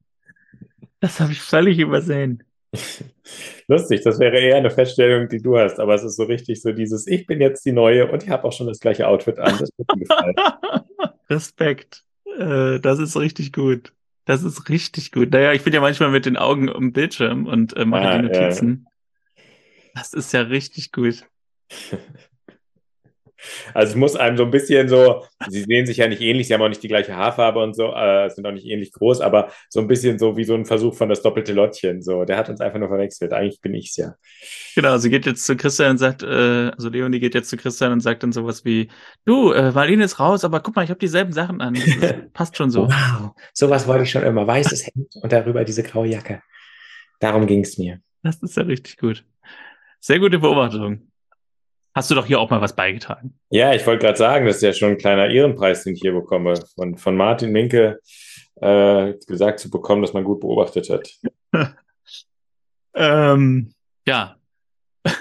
Das 0.99 1.21
habe 1.21 1.31
ich 1.31 1.41
völlig 1.41 1.79
übersehen. 1.79 2.43
Lustig, 3.68 4.03
das 4.03 4.18
wäre 4.18 4.39
eher 4.39 4.57
eine 4.57 4.70
Feststellung, 4.70 5.28
die 5.28 5.41
du 5.41 5.59
hast, 5.59 5.78
aber 5.78 5.95
es 5.95 6.03
ist 6.03 6.16
so 6.16 6.24
richtig 6.24 6.61
so 6.61 6.72
dieses, 6.72 7.07
ich 7.07 7.26
bin 7.26 7.41
jetzt 7.41 7.64
die 7.64 7.72
Neue 7.72 8.11
und 8.11 8.22
ich 8.22 8.28
habe 8.31 8.45
auch 8.45 8.53
schon 8.53 8.66
das 8.66 8.81
gleiche 8.81 9.07
Outfit 9.07 9.39
an. 9.39 9.57
Das 9.59 9.70
wird 9.76 9.95
mir 9.95 10.05
gefallen. 10.05 10.35
Respekt. 11.31 12.05
Äh, 12.39 12.81
das 12.81 12.99
ist 12.99 13.16
richtig 13.16 13.53
gut. 13.53 13.93
Das 14.24 14.43
ist 14.43 14.68
richtig 14.68 15.12
gut. 15.12 15.31
Naja, 15.33 15.53
ich 15.53 15.62
bin 15.62 15.72
ja 15.72 15.81
manchmal 15.81 16.11
mit 16.11 16.26
den 16.26 16.37
Augen 16.37 16.68
im 16.68 16.93
Bildschirm 16.93 17.47
und 17.47 17.76
äh, 17.76 17.85
mache 17.85 18.09
Ah, 18.09 18.18
die 18.18 18.28
ja. 18.28 18.41
Notizen. 18.43 18.87
Das 19.95 20.12
ist 20.14 20.33
ja 20.33 20.43
richtig 20.43 20.93
gut. 20.93 21.24
Also 23.74 23.91
es 23.91 23.97
muss 23.97 24.16
einem 24.16 24.36
so 24.36 24.45
ein 24.45 24.51
bisschen 24.51 24.88
so, 24.88 25.24
sie 25.49 25.62
sehen 25.62 25.86
sich 25.86 25.99
ja 25.99 26.09
nicht 26.09 26.20
ähnlich, 26.20 26.49
sie 26.49 26.55
haben 26.55 26.62
auch 26.62 26.68
nicht 26.68 26.82
die 26.82 26.88
gleiche 26.88 27.16
Haarfarbe 27.16 27.61
und 27.61 27.74
so, 27.74 27.93
äh, 27.93 28.28
sind 28.30 28.47
auch 28.47 28.53
nicht 28.53 28.66
ähnlich 28.66 28.93
groß, 28.93 29.20
aber 29.20 29.51
so 29.68 29.80
ein 29.80 29.86
bisschen 29.88 30.18
so 30.18 30.36
wie 30.36 30.45
so 30.45 30.55
ein 30.55 30.66
Versuch 30.66 30.95
von 30.95 31.09
das 31.09 31.22
doppelte 31.22 31.53
Lottchen. 31.53 32.03
So, 32.03 32.24
der 32.24 32.36
hat 32.36 32.49
uns 32.49 32.61
einfach 32.61 32.78
nur 32.78 32.88
verwechselt. 32.88 33.32
Eigentlich 33.32 33.61
bin 33.61 33.74
ich's 33.74 33.97
ja. 33.97 34.14
Genau, 34.74 34.99
sie 34.99 35.11
geht 35.11 35.26
jetzt 35.26 35.45
zu 35.45 35.57
Christian 35.57 35.93
und 35.93 35.99
sagt, 35.99 36.22
äh, 36.22 36.70
also 36.70 36.88
Leonie 36.88 37.20
geht 37.20 37.34
jetzt 37.34 37.51
zu 37.51 37.57
Christian 37.57 37.93
und 37.93 38.01
sagt 38.01 38.22
dann 38.22 38.32
sowas 38.32 38.64
wie, 38.64 38.88
du, 39.24 39.53
äh, 39.53 39.72
Marlene 39.72 40.05
ist 40.05 40.20
raus, 40.20 40.45
aber 40.45 40.61
guck 40.61 40.76
mal, 40.76 40.84
ich 40.84 40.91
habe 40.91 41.01
dieselben 41.01 41.32
Sachen 41.32 41.61
an. 41.61 41.74
Passt 42.32 42.57
schon 42.57 42.70
so. 42.70 42.88
Wow, 42.88 43.32
sowas 43.53 43.86
wollte 43.86 44.05
ich 44.05 44.11
schon 44.11 44.22
immer. 44.22 44.47
Weißes 44.47 44.86
Hemd 44.86 45.14
und 45.22 45.32
darüber 45.32 45.64
diese 45.64 45.82
graue 45.82 46.07
Jacke. 46.07 46.43
Darum 47.20 47.47
ging's 47.47 47.78
mir. 47.78 48.01
Das 48.22 48.43
ist 48.43 48.57
ja 48.57 48.62
richtig 48.64 48.97
gut. 48.97 49.24
Sehr 50.01 50.18
gute 50.18 50.38
Beobachtung. 50.38 51.10
Hast 51.95 52.11
du 52.11 52.14
doch 52.14 52.26
hier 52.26 52.38
auch 52.38 52.51
mal 52.51 52.61
was 52.61 52.76
beigetragen. 52.76 53.34
Ja, 53.51 53.74
ich 53.74 53.84
wollte 53.86 54.05
gerade 54.07 54.18
sagen, 54.18 54.47
das 54.47 54.57
ist 54.57 54.62
ja 54.62 54.72
schon 54.72 54.91
ein 54.91 54.99
kleiner 54.99 55.28
Ehrenpreis, 55.28 55.82
den 55.84 55.95
ich 55.95 56.01
hier 56.01 56.12
bekomme, 56.12 56.55
von, 56.76 56.97
von 56.97 57.16
Martin 57.16 57.51
Minke 57.51 57.99
äh, 58.61 59.14
gesagt 59.26 59.59
zu 59.59 59.70
bekommen, 59.70 60.03
dass 60.03 60.12
man 60.12 60.24
gut 60.24 60.41
beobachtet 60.41 60.88
hat. 60.91 61.11
Ähm, 62.95 63.72
ja. 64.07 64.36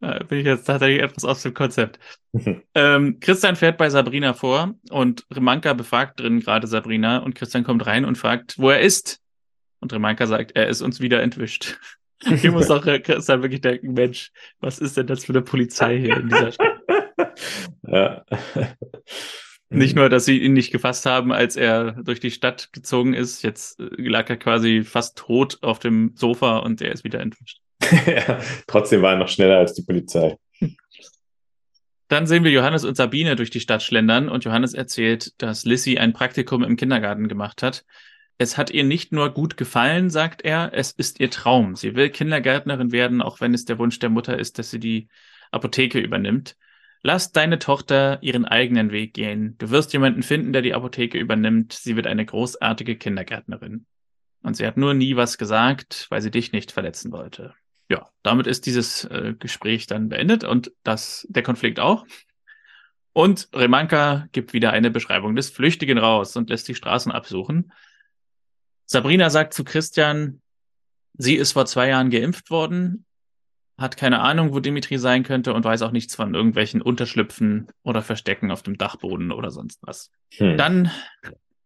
Äh, 0.00 0.24
Bin 0.24 0.40
ich 0.40 0.46
jetzt 0.46 0.64
tatsächlich 0.64 1.00
etwas 1.00 1.24
aus 1.24 1.42
dem 1.42 1.54
Konzept. 1.54 1.98
Ähm, 2.74 3.20
Christian 3.20 3.56
fährt 3.56 3.76
bei 3.76 3.90
Sabrina 3.90 4.32
vor 4.32 4.74
und 4.90 5.26
Remanka 5.30 5.74
befragt 5.74 6.18
drin 6.18 6.40
gerade 6.40 6.66
Sabrina 6.66 7.18
und 7.18 7.34
Christian 7.34 7.62
kommt 7.62 7.86
rein 7.86 8.04
und 8.04 8.16
fragt, 8.16 8.58
wo 8.58 8.70
er 8.70 8.80
ist. 8.80 9.20
Und 9.80 9.92
Remanka 9.92 10.26
sagt, 10.26 10.52
er 10.52 10.68
ist 10.68 10.80
uns 10.80 11.00
wieder 11.00 11.22
entwischt. 11.22 11.78
Hier 12.24 12.52
muss 12.52 12.70
auch 12.70 12.84
äh, 12.86 13.00
Christian 13.00 13.42
wirklich 13.42 13.60
denken, 13.60 13.94
Mensch, 13.94 14.30
was 14.60 14.78
ist 14.78 14.96
denn 14.96 15.06
das 15.06 15.24
für 15.24 15.32
eine 15.32 15.42
Polizei 15.42 15.98
hier 15.98 16.16
in 16.16 16.28
dieser 16.28 16.52
Stadt? 16.52 16.82
ja. 17.86 18.24
Nicht 19.70 19.96
nur, 19.96 20.10
dass 20.10 20.26
sie 20.26 20.38
ihn 20.38 20.52
nicht 20.52 20.70
gefasst 20.70 21.06
haben, 21.06 21.32
als 21.32 21.56
er 21.56 21.92
durch 21.92 22.20
die 22.20 22.30
Stadt 22.30 22.74
gezogen 22.74 23.14
ist, 23.14 23.42
jetzt 23.42 23.80
äh, 23.80 23.88
lag 23.96 24.28
er 24.28 24.36
quasi 24.36 24.84
fast 24.84 25.16
tot 25.16 25.58
auf 25.62 25.78
dem 25.78 26.12
Sofa 26.14 26.58
und 26.58 26.82
er 26.82 26.92
ist 26.92 27.04
wieder 27.04 27.20
entwischt. 27.20 27.58
ja, 28.06 28.38
trotzdem 28.66 29.00
war 29.00 29.12
er 29.12 29.18
noch 29.18 29.28
schneller 29.28 29.56
als 29.56 29.72
die 29.72 29.82
Polizei. 29.82 30.36
Dann 32.08 32.26
sehen 32.26 32.44
wir 32.44 32.50
Johannes 32.50 32.84
und 32.84 32.98
Sabine 32.98 33.36
durch 33.36 33.48
die 33.48 33.60
Stadt 33.60 33.82
schlendern 33.82 34.28
und 34.28 34.44
Johannes 34.44 34.74
erzählt, 34.74 35.32
dass 35.38 35.64
Lissy 35.64 35.96
ein 35.96 36.12
Praktikum 36.12 36.62
im 36.62 36.76
Kindergarten 36.76 37.26
gemacht 37.26 37.62
hat. 37.62 37.86
Es 38.42 38.58
hat 38.58 38.70
ihr 38.70 38.84
nicht 38.84 39.12
nur 39.12 39.30
gut 39.30 39.56
gefallen, 39.56 40.10
sagt 40.10 40.42
er, 40.42 40.72
es 40.74 40.92
ist 40.92 41.20
ihr 41.20 41.30
Traum. 41.30 41.76
Sie 41.76 41.94
will 41.94 42.10
Kindergärtnerin 42.10 42.92
werden, 42.92 43.22
auch 43.22 43.40
wenn 43.40 43.54
es 43.54 43.64
der 43.64 43.78
Wunsch 43.78 43.98
der 43.98 44.10
Mutter 44.10 44.38
ist, 44.38 44.58
dass 44.58 44.70
sie 44.70 44.80
die 44.80 45.08
Apotheke 45.50 45.98
übernimmt. 45.98 46.56
Lass 47.02 47.32
deine 47.32 47.58
Tochter 47.58 48.18
ihren 48.22 48.44
eigenen 48.44 48.90
Weg 48.90 49.14
gehen. 49.14 49.56
Du 49.58 49.70
wirst 49.70 49.92
jemanden 49.92 50.22
finden, 50.22 50.52
der 50.52 50.62
die 50.62 50.74
Apotheke 50.74 51.18
übernimmt. 51.18 51.72
Sie 51.72 51.96
wird 51.96 52.06
eine 52.06 52.24
großartige 52.24 52.96
Kindergärtnerin. 52.96 53.86
Und 54.42 54.56
sie 54.56 54.66
hat 54.66 54.76
nur 54.76 54.94
nie 54.94 55.16
was 55.16 55.38
gesagt, 55.38 56.06
weil 56.10 56.20
sie 56.20 56.30
dich 56.30 56.52
nicht 56.52 56.72
verletzen 56.72 57.12
wollte 57.12 57.54
ja, 57.92 58.08
damit 58.22 58.46
ist 58.46 58.64
dieses 58.64 59.04
äh, 59.04 59.34
Gespräch 59.38 59.86
dann 59.86 60.08
beendet 60.08 60.44
und 60.44 60.72
das, 60.82 61.26
der 61.28 61.42
Konflikt 61.42 61.78
auch. 61.78 62.06
Und 63.12 63.50
Remanka 63.54 64.28
gibt 64.32 64.54
wieder 64.54 64.72
eine 64.72 64.90
Beschreibung 64.90 65.36
des 65.36 65.50
Flüchtigen 65.50 65.98
raus 65.98 66.34
und 66.36 66.48
lässt 66.48 66.66
die 66.68 66.74
Straßen 66.74 67.12
absuchen. 67.12 67.72
Sabrina 68.86 69.30
sagt 69.30 69.54
zu 69.54 69.64
Christian, 69.64 70.40
sie 71.14 71.36
ist 71.36 71.52
vor 71.52 71.66
zwei 71.66 71.88
Jahren 71.88 72.10
geimpft 72.10 72.50
worden, 72.50 73.04
hat 73.78 73.96
keine 73.96 74.20
Ahnung, 74.20 74.52
wo 74.52 74.60
Dimitri 74.60 74.98
sein 74.98 75.22
könnte 75.22 75.54
und 75.54 75.64
weiß 75.64 75.82
auch 75.82 75.92
nichts 75.92 76.14
von 76.14 76.34
irgendwelchen 76.34 76.82
Unterschlüpfen 76.82 77.68
oder 77.82 78.02
Verstecken 78.02 78.50
auf 78.50 78.62
dem 78.62 78.78
Dachboden 78.78 79.32
oder 79.32 79.50
sonst 79.50 79.80
was. 79.82 80.10
Hm. 80.36 80.56
Dann 80.56 80.90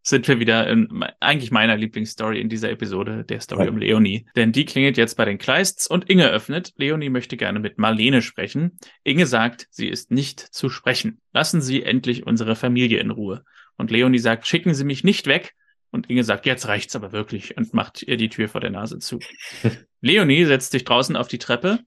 sind 0.07 0.29
wir 0.29 0.39
wieder 0.39 0.69
in 0.69 1.05
eigentlich 1.19 1.51
meiner 1.51 1.77
Lieblingsstory 1.77 2.41
in 2.41 2.49
dieser 2.49 2.71
Episode, 2.71 3.25
der 3.25 3.41
Story 3.41 3.65
ja. 3.65 3.71
um 3.71 3.77
Leonie. 3.77 4.25
Denn 4.37 4.53
die 4.53 4.65
klingelt 4.65 4.97
jetzt 4.97 5.17
bei 5.17 5.25
den 5.25 5.37
Kleists 5.37 5.89
und 5.89 6.09
Inge 6.09 6.29
öffnet. 6.29 6.75
Leonie 6.77 7.11
möchte 7.11 7.37
gerne 7.37 7.59
mit 7.59 7.79
Marlene 7.79 8.23
sprechen. 8.23 8.79
Inge 9.03 9.27
sagt, 9.27 9.67
sie 9.71 9.89
ist 9.89 10.13
nicht 10.13 10.39
zu 10.39 10.69
sprechen. 10.69 11.21
Lassen 11.33 11.61
Sie 11.61 11.83
endlich 11.83 12.25
unsere 12.25 12.55
Familie 12.55 13.01
in 13.01 13.11
Ruhe. 13.11 13.45
Und 13.77 13.91
Leonie 13.91 14.21
sagt, 14.21 14.47
schicken 14.47 14.75
Sie 14.75 14.85
mich 14.85 15.03
nicht 15.03 15.27
weg. 15.27 15.57
Und 15.97 16.11
Inge 16.11 16.25
sagt, 16.25 16.45
jetzt 16.45 16.69
reicht's 16.69 16.95
aber 16.95 17.13
wirklich 17.13 17.57
und 17.57 17.73
macht 17.73 18.03
ihr 18.03 18.19
die 18.19 18.29
Tür 18.29 18.51
vor 18.51 18.61
der 18.61 18.69
Nase 18.69 18.99
zu. 18.99 19.19
Leonie 20.03 20.45
setzt 20.45 20.73
sich 20.73 20.85
draußen 20.85 21.17
auf 21.17 21.27
die 21.27 21.39
Treppe 21.39 21.79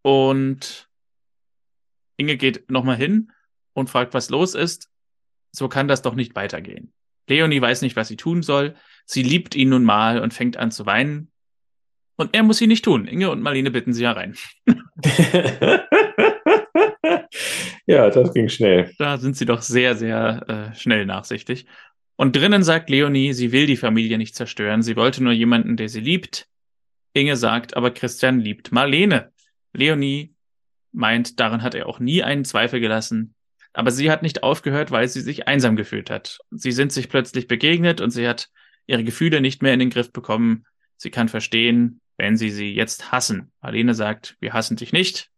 und 0.00 0.88
Inge 2.16 2.38
geht 2.38 2.70
nochmal 2.70 2.96
hin 2.96 3.32
und 3.74 3.90
fragt, 3.90 4.14
was 4.14 4.30
los 4.30 4.54
ist. 4.54 4.88
So 5.52 5.68
kann 5.68 5.88
das 5.88 6.00
doch 6.00 6.14
nicht 6.14 6.34
weitergehen. 6.36 6.94
Leonie 7.28 7.60
weiß 7.60 7.82
nicht, 7.82 7.96
was 7.96 8.08
sie 8.08 8.16
tun 8.16 8.40
soll. 8.42 8.76
Sie 9.04 9.22
liebt 9.22 9.54
ihn 9.54 9.68
nun 9.68 9.84
mal 9.84 10.22
und 10.22 10.32
fängt 10.32 10.56
an 10.56 10.70
zu 10.70 10.86
weinen. 10.86 11.30
Und 12.16 12.34
er 12.34 12.42
muss 12.42 12.56
sie 12.56 12.66
nicht 12.66 12.86
tun. 12.86 13.06
Inge 13.06 13.30
und 13.30 13.42
Marlene 13.42 13.70
bitten 13.70 13.92
sie 13.92 14.06
herein. 14.06 14.38
ja, 17.86 18.08
das 18.08 18.32
ging 18.32 18.48
schnell. 18.48 18.94
Da 18.98 19.18
sind 19.18 19.36
sie 19.36 19.44
doch 19.44 19.60
sehr, 19.60 19.96
sehr 19.96 20.48
äh, 20.48 20.74
schnell 20.74 21.04
nachsichtig. 21.04 21.66
Und 22.20 22.36
drinnen 22.36 22.62
sagt 22.62 22.90
Leonie, 22.90 23.32
sie 23.32 23.50
will 23.50 23.64
die 23.64 23.78
Familie 23.78 24.18
nicht 24.18 24.34
zerstören. 24.34 24.82
Sie 24.82 24.94
wollte 24.94 25.24
nur 25.24 25.32
jemanden, 25.32 25.78
der 25.78 25.88
sie 25.88 26.00
liebt. 26.00 26.48
Inge 27.14 27.34
sagt, 27.34 27.78
aber 27.78 27.92
Christian 27.92 28.40
liebt 28.40 28.72
Marlene. 28.72 29.32
Leonie 29.72 30.34
meint, 30.92 31.40
daran 31.40 31.62
hat 31.62 31.74
er 31.74 31.86
auch 31.86 31.98
nie 31.98 32.22
einen 32.22 32.44
Zweifel 32.44 32.78
gelassen. 32.78 33.34
Aber 33.72 33.90
sie 33.90 34.10
hat 34.10 34.20
nicht 34.22 34.42
aufgehört, 34.42 34.90
weil 34.90 35.08
sie 35.08 35.22
sich 35.22 35.48
einsam 35.48 35.76
gefühlt 35.76 36.10
hat. 36.10 36.40
Sie 36.50 36.72
sind 36.72 36.92
sich 36.92 37.08
plötzlich 37.08 37.46
begegnet 37.46 38.02
und 38.02 38.10
sie 38.10 38.28
hat 38.28 38.50
ihre 38.86 39.02
Gefühle 39.02 39.40
nicht 39.40 39.62
mehr 39.62 39.72
in 39.72 39.80
den 39.80 39.88
Griff 39.88 40.12
bekommen. 40.12 40.66
Sie 40.98 41.10
kann 41.10 41.30
verstehen, 41.30 42.02
wenn 42.18 42.36
sie 42.36 42.50
sie 42.50 42.74
jetzt 42.74 43.12
hassen. 43.12 43.50
Marlene 43.62 43.94
sagt, 43.94 44.36
wir 44.40 44.52
hassen 44.52 44.76
dich 44.76 44.92
nicht, 44.92 45.30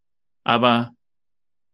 aber 0.43 0.97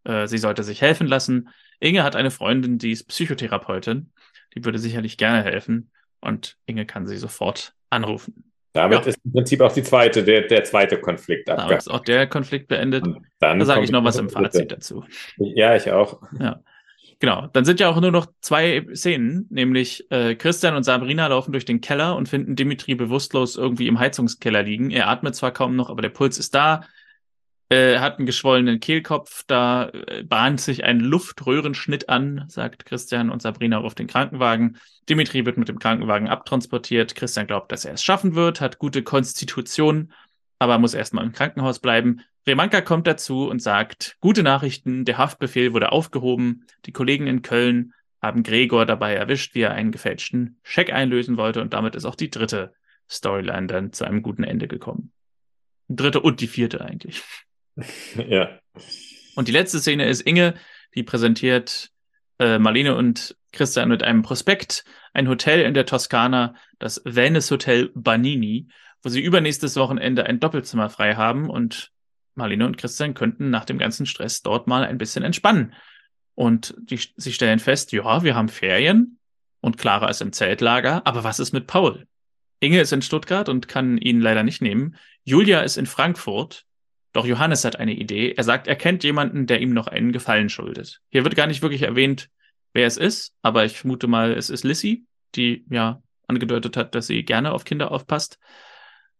äh, 0.04 0.26
sie 0.26 0.36
sollte 0.36 0.64
sich 0.64 0.82
helfen 0.82 1.06
lassen. 1.06 1.48
Inge 1.80 2.02
hat 2.02 2.14
eine 2.14 2.30
Freundin, 2.30 2.76
die 2.76 2.90
ist 2.90 3.04
Psychotherapeutin. 3.04 4.10
Die 4.54 4.64
würde 4.64 4.78
sicherlich 4.78 5.16
gerne 5.16 5.42
helfen 5.42 5.90
und 6.20 6.56
Inge 6.66 6.86
kann 6.86 7.06
sie 7.06 7.16
sofort 7.16 7.74
anrufen. 7.90 8.52
Damit 8.72 9.00
ja. 9.00 9.06
ist 9.06 9.18
im 9.24 9.32
Prinzip 9.32 9.60
auch 9.60 9.72
die 9.72 9.82
zweite, 9.82 10.22
der, 10.22 10.42
der 10.42 10.62
zweite 10.64 11.00
Konflikt 11.00 11.48
abgegangen. 11.48 11.68
Damit 11.68 11.82
ist 11.82 11.90
auch 11.90 12.00
der 12.00 12.26
Konflikt 12.26 12.68
beendet. 12.68 13.04
da 13.40 13.64
sage 13.64 13.82
ich 13.82 13.90
noch 13.90 14.04
was 14.04 14.18
im 14.18 14.28
Fazit 14.30 14.70
dazu. 14.70 15.04
Ja, 15.36 15.74
ich 15.74 15.90
auch. 15.90 16.20
Ja. 16.38 16.60
Genau, 17.20 17.48
dann 17.52 17.64
sind 17.64 17.80
ja 17.80 17.88
auch 17.88 18.00
nur 18.00 18.12
noch 18.12 18.26
zwei 18.40 18.86
Szenen, 18.94 19.46
nämlich 19.50 20.08
äh, 20.10 20.36
Christian 20.36 20.76
und 20.76 20.84
Sabrina 20.84 21.26
laufen 21.26 21.50
durch 21.50 21.64
den 21.64 21.80
Keller 21.80 22.14
und 22.14 22.28
finden 22.28 22.54
Dimitri 22.54 22.94
bewusstlos 22.94 23.56
irgendwie 23.56 23.88
im 23.88 23.98
Heizungskeller 23.98 24.62
liegen. 24.62 24.90
Er 24.90 25.08
atmet 25.08 25.34
zwar 25.34 25.50
kaum 25.50 25.74
noch, 25.74 25.90
aber 25.90 26.02
der 26.02 26.10
Puls 26.10 26.38
ist 26.38 26.54
da. 26.54 26.82
Äh, 27.70 27.98
hat 27.98 28.16
einen 28.16 28.24
geschwollenen 28.24 28.80
Kehlkopf, 28.80 29.44
da 29.46 29.90
äh, 29.90 30.22
bahnt 30.22 30.58
sich 30.58 30.84
ein 30.84 31.00
Luftröhrenschnitt 31.00 32.08
an, 32.08 32.46
sagt 32.48 32.86
Christian 32.86 33.28
und 33.28 33.42
Sabrina 33.42 33.78
auf 33.78 33.94
den 33.94 34.06
Krankenwagen. 34.06 34.78
Dimitri 35.10 35.44
wird 35.44 35.58
mit 35.58 35.68
dem 35.68 35.78
Krankenwagen 35.78 36.28
abtransportiert. 36.28 37.14
Christian 37.14 37.46
glaubt, 37.46 37.70
dass 37.70 37.84
er 37.84 37.92
es 37.92 38.02
schaffen 38.02 38.34
wird, 38.34 38.62
hat 38.62 38.78
gute 38.78 39.02
Konstitution, 39.02 40.14
aber 40.58 40.78
muss 40.78 40.94
erstmal 40.94 41.24
im 41.24 41.32
Krankenhaus 41.32 41.78
bleiben. 41.78 42.22
Remanka 42.46 42.80
kommt 42.80 43.06
dazu 43.06 43.46
und 43.46 43.60
sagt, 43.60 44.16
gute 44.20 44.42
Nachrichten, 44.42 45.04
der 45.04 45.18
Haftbefehl 45.18 45.74
wurde 45.74 45.92
aufgehoben. 45.92 46.64
Die 46.86 46.92
Kollegen 46.92 47.26
in 47.26 47.42
Köln 47.42 47.92
haben 48.22 48.44
Gregor 48.44 48.86
dabei 48.86 49.12
erwischt, 49.12 49.54
wie 49.54 49.60
er 49.60 49.72
einen 49.72 49.92
gefälschten 49.92 50.58
Scheck 50.62 50.90
einlösen 50.90 51.36
wollte 51.36 51.60
und 51.60 51.74
damit 51.74 51.94
ist 51.96 52.06
auch 52.06 52.14
die 52.14 52.30
dritte 52.30 52.72
Storyline 53.10 53.66
dann 53.66 53.92
zu 53.92 54.06
einem 54.06 54.22
guten 54.22 54.42
Ende 54.42 54.68
gekommen. 54.68 55.12
Dritte 55.90 56.20
und 56.20 56.40
die 56.40 56.48
vierte 56.48 56.80
eigentlich. 56.80 57.22
ja. 58.28 58.58
Und 59.34 59.48
die 59.48 59.52
letzte 59.52 59.78
Szene 59.78 60.06
ist 60.06 60.22
Inge, 60.22 60.54
die 60.94 61.02
präsentiert 61.02 61.90
äh, 62.38 62.58
Marlene 62.58 62.94
und 62.94 63.36
Christian 63.52 63.88
mit 63.88 64.02
einem 64.02 64.22
Prospekt, 64.22 64.84
ein 65.14 65.28
Hotel 65.28 65.60
in 65.60 65.74
der 65.74 65.86
Toskana, 65.86 66.54
das 66.78 67.02
Venice 67.04 67.50
Hotel 67.50 67.90
Banini, 67.94 68.68
wo 69.02 69.08
sie 69.08 69.22
übernächstes 69.22 69.76
Wochenende 69.76 70.26
ein 70.26 70.40
Doppelzimmer 70.40 70.90
frei 70.90 71.14
haben 71.14 71.48
und 71.48 71.92
Marlene 72.34 72.66
und 72.66 72.78
Christian 72.78 73.14
könnten 73.14 73.50
nach 73.50 73.64
dem 73.64 73.78
ganzen 73.78 74.06
Stress 74.06 74.42
dort 74.42 74.66
mal 74.66 74.84
ein 74.84 74.98
bisschen 74.98 75.24
entspannen. 75.24 75.74
Und 76.34 76.74
die, 76.78 77.00
sie 77.16 77.32
stellen 77.32 77.58
fest, 77.58 77.90
ja, 77.92 78.22
wir 78.22 78.34
haben 78.36 78.48
Ferien 78.48 79.18
und 79.60 79.76
Clara 79.76 80.08
ist 80.08 80.22
im 80.22 80.32
Zeltlager, 80.32 81.04
aber 81.04 81.24
was 81.24 81.40
ist 81.40 81.52
mit 81.52 81.66
Paul? 81.66 82.06
Inge 82.60 82.80
ist 82.80 82.92
in 82.92 83.02
Stuttgart 83.02 83.48
und 83.48 83.66
kann 83.66 83.98
ihn 83.98 84.20
leider 84.20 84.42
nicht 84.42 84.62
nehmen. 84.62 84.96
Julia 85.24 85.60
ist 85.60 85.76
in 85.76 85.86
Frankfurt 85.86 86.64
doch 87.18 87.26
Johannes 87.26 87.64
hat 87.64 87.74
eine 87.74 87.94
Idee. 87.94 88.34
Er 88.36 88.44
sagt, 88.44 88.68
er 88.68 88.76
kennt 88.76 89.02
jemanden, 89.02 89.46
der 89.48 89.60
ihm 89.60 89.70
noch 89.70 89.88
einen 89.88 90.12
Gefallen 90.12 90.48
schuldet. 90.48 91.00
Hier 91.08 91.24
wird 91.24 91.34
gar 91.34 91.48
nicht 91.48 91.62
wirklich 91.62 91.82
erwähnt, 91.82 92.30
wer 92.74 92.86
es 92.86 92.96
ist, 92.96 93.34
aber 93.42 93.64
ich 93.64 93.76
vermute 93.76 94.06
mal, 94.06 94.30
es 94.34 94.50
ist 94.50 94.62
Lissy, 94.62 95.04
die 95.34 95.66
ja 95.68 96.00
angedeutet 96.28 96.76
hat, 96.76 96.94
dass 96.94 97.08
sie 97.08 97.24
gerne 97.24 97.50
auf 97.50 97.64
Kinder 97.64 97.90
aufpasst. 97.90 98.38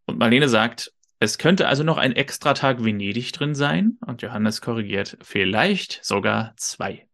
Und 0.05 0.17
Marlene 0.17 0.47
sagt, 0.47 0.93
es 1.19 1.37
könnte 1.37 1.67
also 1.67 1.83
noch 1.83 1.97
ein 1.97 2.13
Extratag 2.13 2.81
Venedig 2.85 3.33
drin 3.33 3.53
sein. 3.53 3.97
Und 4.05 4.21
Johannes 4.21 4.61
korrigiert, 4.61 5.17
vielleicht 5.21 5.99
sogar 6.01 6.53
zwei. 6.55 7.08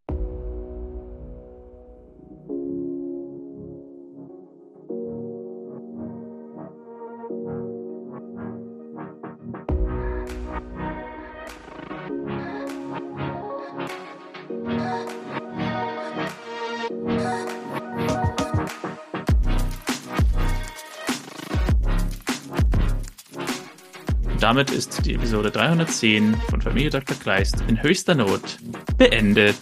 Damit 24.45 24.69
ist 24.69 25.03
die 25.03 25.15
Episode 25.15 25.49
310 25.49 26.35
von 26.51 26.61
Familie 26.61 26.91
Dr. 26.91 27.17
Kleist 27.17 27.63
in 27.67 27.81
höchster 27.81 28.13
Not 28.13 28.59
beendet. 28.95 29.55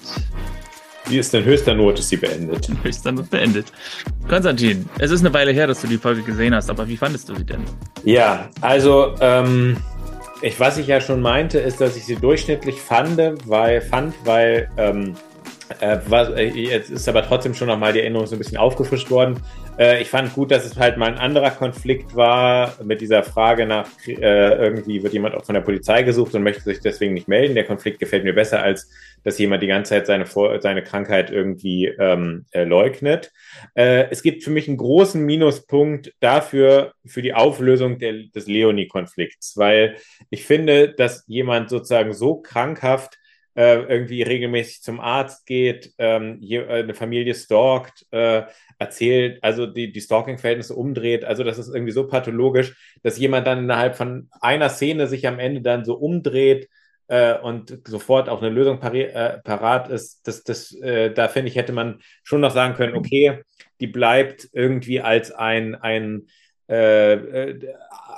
Wie 1.05 1.19
ist 1.19 1.33
denn 1.33 1.45
höchster 1.45 1.73
Not 1.73 1.99
ist 1.99 2.09
sie 2.09 2.17
beendet? 2.17 2.67
In 2.67 2.83
höchster 2.83 3.13
Not 3.13 3.29
beendet. 3.29 3.71
Konstantin, 4.27 4.89
es 4.99 5.09
ist 5.09 5.21
eine 5.21 5.33
Weile 5.33 5.53
her, 5.53 5.67
dass 5.67 5.79
du 5.79 5.87
die 5.87 5.97
Folge 5.97 6.21
gesehen 6.21 6.53
hast, 6.53 6.69
aber 6.69 6.85
wie 6.85 6.97
fandest 6.97 7.29
du 7.29 7.35
sie 7.35 7.45
denn? 7.45 7.63
Ja, 8.03 8.49
also 8.59 9.15
ähm, 9.21 9.77
ich, 10.41 10.59
was 10.59 10.77
ich 10.77 10.87
ja 10.87 10.99
schon 10.99 11.21
meinte, 11.21 11.59
ist, 11.59 11.79
dass 11.79 11.95
ich 11.95 12.03
sie 12.03 12.17
durchschnittlich 12.17 12.81
fand, 12.81 13.17
weil, 13.47 13.79
fand, 13.79 14.13
weil 14.25 14.69
ähm, 14.75 15.15
äh, 15.79 15.99
was, 16.07 16.27
äh, 16.31 16.47
jetzt 16.47 16.89
ist 16.89 17.07
aber 17.07 17.23
trotzdem 17.23 17.53
schon 17.53 17.69
nochmal 17.69 17.93
die 17.93 18.01
Erinnerung 18.01 18.27
so 18.27 18.35
ein 18.35 18.39
bisschen 18.39 18.57
aufgefrischt 18.57 19.09
worden. 19.09 19.39
Äh, 19.77 20.01
ich 20.01 20.09
fand 20.09 20.33
gut, 20.33 20.51
dass 20.51 20.65
es 20.65 20.77
halt 20.77 20.97
mal 20.97 21.07
ein 21.07 21.17
anderer 21.17 21.51
Konflikt 21.51 22.15
war 22.15 22.75
mit 22.83 23.01
dieser 23.01 23.23
Frage 23.23 23.65
nach, 23.65 23.89
äh, 24.07 24.55
irgendwie 24.55 25.01
wird 25.01 25.13
jemand 25.13 25.35
auch 25.35 25.45
von 25.45 25.55
der 25.55 25.61
Polizei 25.61 26.03
gesucht 26.03 26.35
und 26.35 26.43
möchte 26.43 26.63
sich 26.63 26.79
deswegen 26.79 27.13
nicht 27.13 27.27
melden. 27.27 27.55
Der 27.55 27.65
Konflikt 27.65 27.99
gefällt 27.99 28.23
mir 28.23 28.33
besser, 28.33 28.61
als 28.61 28.89
dass 29.23 29.39
jemand 29.39 29.63
die 29.63 29.67
ganze 29.67 29.89
Zeit 29.89 30.05
seine, 30.05 30.25
Vor 30.25 30.61
seine 30.61 30.83
Krankheit 30.83 31.31
irgendwie 31.31 31.87
ähm, 31.87 32.45
äh, 32.51 32.63
leugnet. 32.65 33.31
Äh, 33.73 34.09
es 34.11 34.21
gibt 34.21 34.43
für 34.43 34.51
mich 34.51 34.67
einen 34.67 34.77
großen 34.77 35.23
Minuspunkt 35.25 36.13
dafür, 36.19 36.93
für 37.05 37.21
die 37.21 37.33
Auflösung 37.33 37.99
der, 37.99 38.13
des 38.35 38.47
Leonie-Konflikts, 38.47 39.57
weil 39.57 39.95
ich 40.29 40.45
finde, 40.45 40.93
dass 40.93 41.23
jemand 41.27 41.69
sozusagen 41.69 42.13
so 42.13 42.41
krankhaft 42.41 43.17
äh, 43.55 43.81
irgendwie 43.83 44.23
regelmäßig 44.23 44.81
zum 44.81 44.99
Arzt 44.99 45.45
geht, 45.45 45.93
ähm, 45.97 46.39
hier, 46.41 46.67
äh, 46.67 46.83
eine 46.83 46.93
Familie 46.93 47.35
stalkt, 47.35 48.05
äh, 48.11 48.43
erzählt, 48.79 49.43
also 49.43 49.67
die, 49.67 49.91
die 49.91 50.01
Stalking-Verhältnisse 50.01 50.73
umdreht. 50.75 51.23
Also 51.23 51.43
das 51.43 51.59
ist 51.59 51.73
irgendwie 51.73 51.91
so 51.91 52.07
pathologisch, 52.07 52.75
dass 53.03 53.19
jemand 53.19 53.45
dann 53.45 53.59
innerhalb 53.59 53.95
von 53.95 54.29
einer 54.41 54.69
Szene 54.69 55.07
sich 55.07 55.27
am 55.27 55.39
Ende 55.39 55.61
dann 55.61 55.85
so 55.85 55.95
umdreht 55.95 56.67
äh, 57.07 57.37
und 57.37 57.77
sofort 57.87 58.27
auch 58.27 58.41
eine 58.41 58.49
Lösung 58.49 58.81
äh, 58.81 59.39
parat 59.43 59.89
ist. 59.89 60.27
Das, 60.27 60.43
das, 60.43 60.75
da 61.15 61.27
finde 61.27 61.49
ich, 61.49 61.55
hätte 61.55 61.73
man 61.73 61.99
schon 62.23 62.41
noch 62.41 62.51
sagen 62.51 62.73
können, 62.73 62.95
okay, 62.95 63.43
die 63.79 63.87
bleibt 63.87 64.49
irgendwie 64.53 65.01
als 65.01 65.31
ein, 65.31 65.75
ein 65.75 66.27
äh, 66.69 67.13
äh, 67.13 67.73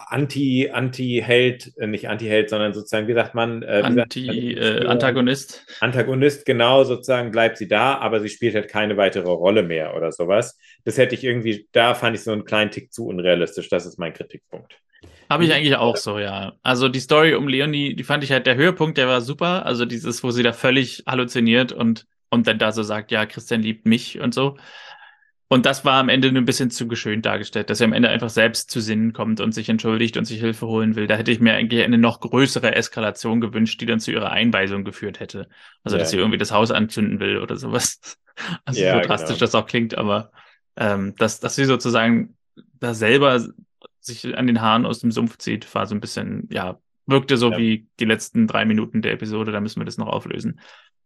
Anti, 0.07 0.69
Anti-Held, 0.71 1.73
äh, 1.77 1.87
nicht 1.87 2.07
Anti-Held, 2.07 2.49
sondern 2.49 2.73
sozusagen, 2.73 3.07
wie 3.07 3.13
sagt 3.13 3.33
man? 3.33 3.63
Äh, 3.63 3.81
Anti-Antagonist. 3.83 5.65
Äh, 5.67 5.83
Antagonist, 5.83 6.45
genau, 6.45 6.83
sozusagen 6.83 7.31
bleibt 7.31 7.57
sie 7.57 7.67
da, 7.67 7.97
aber 7.97 8.19
sie 8.19 8.29
spielt 8.29 8.55
halt 8.55 8.69
keine 8.69 8.97
weitere 8.97 9.29
Rolle 9.29 9.63
mehr 9.63 9.95
oder 9.95 10.11
sowas. 10.11 10.59
Das 10.83 10.97
hätte 10.97 11.15
ich 11.15 11.23
irgendwie, 11.23 11.67
da 11.71 11.95
fand 11.95 12.15
ich 12.15 12.23
so 12.23 12.31
einen 12.31 12.45
kleinen 12.45 12.71
Tick 12.71 12.93
zu 12.93 13.07
unrealistisch. 13.07 13.67
Das 13.69 13.85
ist 13.85 13.97
mein 13.97 14.13
Kritikpunkt. 14.13 14.77
Habe 15.29 15.45
ich 15.45 15.53
eigentlich 15.53 15.75
auch 15.75 15.97
so, 15.97 16.19
ja. 16.19 16.53
Also 16.61 16.87
die 16.87 16.99
Story 16.99 17.33
um 17.33 17.47
Leonie, 17.47 17.95
die 17.95 18.03
fand 18.03 18.23
ich 18.23 18.31
halt 18.31 18.45
der 18.45 18.55
Höhepunkt, 18.55 18.97
der 18.97 19.07
war 19.07 19.21
super. 19.21 19.65
Also 19.65 19.85
dieses, 19.85 20.23
wo 20.23 20.29
sie 20.29 20.43
da 20.43 20.53
völlig 20.53 21.03
halluziniert 21.07 21.71
und, 21.71 22.05
und 22.29 22.47
dann 22.47 22.59
da 22.59 22.71
so 22.71 22.83
sagt, 22.83 23.11
ja, 23.11 23.25
Christian 23.25 23.63
liebt 23.63 23.87
mich 23.87 24.19
und 24.19 24.35
so. 24.35 24.57
Und 25.55 25.65
das 25.65 25.85
war 25.85 26.01
am 26.01 26.09
Ende 26.09 26.27
ein 26.27 26.43
bisschen 26.43 26.69
zu 26.69 26.85
geschönt 26.85 27.25
dargestellt, 27.25 27.69
dass 27.69 27.79
er 27.79 27.85
am 27.85 27.93
Ende 27.93 28.09
einfach 28.09 28.29
selbst 28.29 28.69
zu 28.69 28.81
Sinnen 28.81 29.13
kommt 29.13 29.39
und 29.39 29.53
sich 29.53 29.69
entschuldigt 29.69 30.17
und 30.17 30.25
sich 30.25 30.41
Hilfe 30.41 30.67
holen 30.67 30.97
will. 30.97 31.07
Da 31.07 31.15
hätte 31.15 31.31
ich 31.31 31.39
mir 31.39 31.53
eigentlich 31.53 31.81
eine 31.81 31.97
noch 31.97 32.19
größere 32.19 32.75
Eskalation 32.75 33.39
gewünscht, 33.39 33.79
die 33.79 33.85
dann 33.85 34.01
zu 34.01 34.11
ihrer 34.11 34.31
Einweisung 34.31 34.83
geführt 34.83 35.21
hätte. 35.21 35.47
Also, 35.85 35.95
ja, 35.95 36.01
dass 36.01 36.11
sie 36.11 36.17
irgendwie 36.17 36.37
das 36.37 36.51
Haus 36.51 36.71
anzünden 36.71 37.21
will 37.21 37.37
oder 37.37 37.55
sowas. 37.55 38.01
Also, 38.65 38.81
ja, 38.81 39.01
so 39.01 39.07
drastisch 39.07 39.37
genau. 39.37 39.39
das 39.39 39.55
auch 39.55 39.65
klingt, 39.65 39.97
aber 39.97 40.29
ähm, 40.75 41.15
dass, 41.15 41.39
dass 41.39 41.55
sie 41.55 41.63
sozusagen 41.63 42.35
da 42.81 42.93
selber 42.93 43.41
sich 44.01 44.37
an 44.37 44.45
den 44.45 44.59
Haaren 44.59 44.85
aus 44.85 44.99
dem 44.99 45.11
Sumpf 45.11 45.37
zieht, 45.37 45.73
war 45.73 45.85
so 45.85 45.95
ein 45.95 46.01
bisschen, 46.01 46.49
ja, 46.51 46.77
wirkte 47.05 47.37
so 47.37 47.51
ja. 47.51 47.57
wie 47.57 47.87
die 48.01 48.03
letzten 48.03 48.45
drei 48.45 48.65
Minuten 48.65 49.01
der 49.01 49.13
Episode, 49.13 49.53
da 49.53 49.61
müssen 49.61 49.79
wir 49.79 49.85
das 49.85 49.97
noch 49.97 50.07
auflösen. 50.07 50.59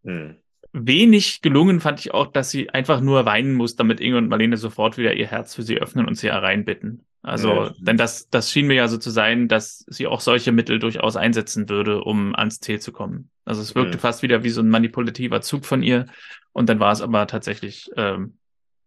Hm 0.03 0.37
wenig 0.71 1.41
gelungen 1.41 1.79
fand 1.79 1.99
ich 1.99 2.13
auch, 2.13 2.27
dass 2.27 2.51
sie 2.51 2.69
einfach 2.69 3.01
nur 3.01 3.25
weinen 3.25 3.53
muss, 3.53 3.75
damit 3.75 3.99
Inge 3.99 4.17
und 4.17 4.29
Marlene 4.29 4.57
sofort 4.57 4.97
wieder 4.97 5.13
ihr 5.13 5.27
Herz 5.27 5.55
für 5.55 5.63
sie 5.63 5.77
öffnen 5.77 6.07
und 6.07 6.15
sie 6.15 6.27
hereinbitten. 6.27 7.05
Also, 7.21 7.49
ja. 7.49 7.73
denn 7.79 7.97
das, 7.97 8.29
das 8.29 8.51
schien 8.51 8.67
mir 8.67 8.75
ja 8.75 8.87
so 8.87 8.97
zu 8.97 9.09
sein, 9.09 9.47
dass 9.47 9.83
sie 9.87 10.07
auch 10.07 10.21
solche 10.21 10.51
Mittel 10.51 10.79
durchaus 10.79 11.17
einsetzen 11.17 11.67
würde, 11.67 12.01
um 12.03 12.33
ans 12.35 12.59
Ziel 12.59 12.79
zu 12.79 12.91
kommen. 12.91 13.29
Also 13.43 13.61
es 13.61 13.75
wirkte 13.75 13.93
ja. 13.93 13.99
fast 13.99 14.23
wieder 14.23 14.43
wie 14.43 14.49
so 14.49 14.61
ein 14.61 14.69
manipulativer 14.69 15.41
Zug 15.41 15.65
von 15.65 15.83
ihr. 15.83 16.05
Und 16.53 16.69
dann 16.69 16.79
war 16.79 16.91
es 16.91 17.01
aber 17.01 17.27
tatsächlich, 17.27 17.89
ähm, 17.97 18.37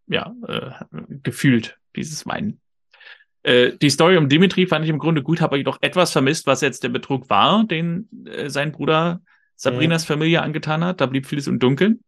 ja, 0.07 0.35
äh, 0.47 0.71
gefühlt, 1.23 1.79
dieses 1.95 2.27
Weinen. 2.27 2.61
Äh, 3.43 3.73
die 3.77 3.91
Story 3.91 4.17
um 4.17 4.29
Dimitri 4.29 4.67
fand 4.67 4.85
ich 4.85 4.91
im 4.91 4.99
Grunde 4.99 5.23
gut, 5.23 5.41
habe 5.41 5.59
jedoch 5.59 5.79
etwas 5.81 6.13
vermisst, 6.13 6.47
was 6.47 6.61
jetzt 6.61 6.85
der 6.85 6.89
Betrug 6.89 7.29
war, 7.29 7.65
den 7.65 8.09
äh, 8.25 8.49
sein 8.49 8.73
Bruder 8.73 9.21
Sabrinas 9.63 10.03
mhm. 10.05 10.15
Familie 10.15 10.43
angetan 10.43 10.85
hat. 10.85 11.01
Da 11.01 11.07
blieb 11.07 11.27
vieles 11.27 11.47
im 11.47 11.61
Dunkeln. 11.61 12.01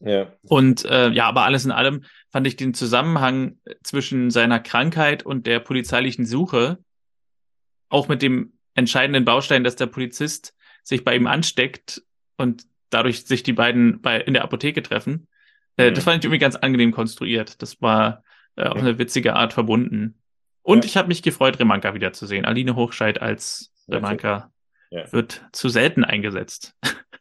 Ja. 0.00 0.32
Und 0.42 0.86
äh, 0.86 1.10
ja, 1.10 1.26
aber 1.26 1.44
alles 1.44 1.66
in 1.66 1.70
allem 1.70 2.04
fand 2.30 2.46
ich 2.46 2.56
den 2.56 2.72
Zusammenhang 2.72 3.58
zwischen 3.82 4.30
seiner 4.30 4.58
Krankheit 4.58 5.22
und 5.22 5.46
der 5.46 5.60
polizeilichen 5.60 6.24
Suche, 6.24 6.78
auch 7.90 8.08
mit 8.08 8.22
dem 8.22 8.54
entscheidenden 8.74 9.26
Baustein, 9.26 9.64
dass 9.64 9.76
der 9.76 9.86
Polizist 9.86 10.54
sich 10.82 11.04
bei 11.04 11.14
ihm 11.14 11.26
ansteckt 11.26 12.02
und 12.38 12.64
dadurch 12.88 13.26
sich 13.26 13.42
die 13.42 13.52
beiden 13.52 14.00
bei, 14.00 14.20
in 14.20 14.32
der 14.32 14.42
Apotheke 14.42 14.82
treffen. 14.82 15.28
Äh, 15.76 15.90
mhm. 15.90 15.94
Das 15.94 16.04
fand 16.04 16.18
ich 16.18 16.24
irgendwie 16.24 16.38
ganz 16.38 16.56
angenehm 16.56 16.92
konstruiert. 16.92 17.60
Das 17.60 17.82
war 17.82 18.24
äh, 18.56 18.64
auf 18.64 18.78
eine 18.78 18.98
witzige 18.98 19.34
Art 19.34 19.52
verbunden. 19.52 20.18
Und 20.62 20.84
ja. 20.84 20.88
ich 20.88 20.96
habe 20.96 21.08
mich 21.08 21.22
gefreut, 21.22 21.58
Remanka 21.58 21.92
wiederzusehen. 21.92 22.46
Aline 22.46 22.76
Hochscheid 22.76 23.20
als 23.20 23.72
Remanka 23.88 24.50
ja. 24.94 25.12
wird 25.12 25.44
zu 25.52 25.68
selten 25.68 26.04
eingesetzt. 26.04 26.74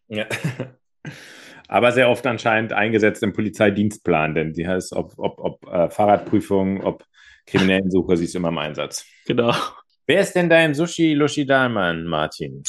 Ja. 0.08 0.26
Aber 1.68 1.92
sehr 1.92 2.10
oft 2.10 2.26
anscheinend 2.28 2.72
eingesetzt 2.72 3.24
im 3.24 3.34
Polizeidienstplan, 3.34 4.36
denn 4.36 4.54
sie 4.54 4.68
heißt, 4.68 4.94
ob, 4.94 5.14
ob, 5.18 5.40
ob 5.40 5.68
äh, 5.68 5.90
Fahrradprüfung, 5.90 6.84
ob 6.84 7.04
Kriminellensuche, 7.48 8.16
sie 8.16 8.26
ist 8.26 8.36
immer 8.36 8.50
im 8.50 8.58
Einsatz. 8.60 9.06
Genau. 9.26 9.54
Wer 10.06 10.22
ist 10.22 10.34
denn 10.34 10.50
dein 10.50 10.76
Sushi 10.76 11.14
Lushi 11.14 11.46
Dalman, 11.46 12.06
Martin? 12.06 12.64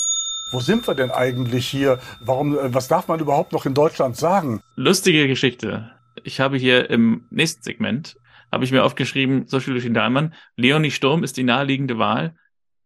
Wo 0.52 0.60
sind 0.60 0.86
wir 0.86 0.94
denn 0.94 1.10
eigentlich 1.10 1.66
hier? 1.66 1.98
Warum, 2.20 2.56
äh, 2.56 2.72
was 2.72 2.88
darf 2.88 3.08
man 3.08 3.20
überhaupt 3.20 3.52
noch 3.52 3.66
in 3.66 3.74
Deutschland 3.74 4.16
sagen? 4.16 4.62
Lustige 4.76 5.28
Geschichte. 5.28 5.90
Ich 6.22 6.40
habe 6.40 6.56
hier 6.56 6.88
im 6.88 7.26
nächsten 7.30 7.62
Segment, 7.62 8.16
habe 8.50 8.64
ich 8.64 8.72
mir 8.72 8.84
aufgeschrieben, 8.84 9.48
Sushi 9.48 9.70
Lushi 9.70 9.92
Dalman, 9.92 10.32
Leonie 10.56 10.92
Sturm 10.92 11.24
ist 11.24 11.36
die 11.36 11.42
naheliegende 11.42 11.98
Wahl, 11.98 12.36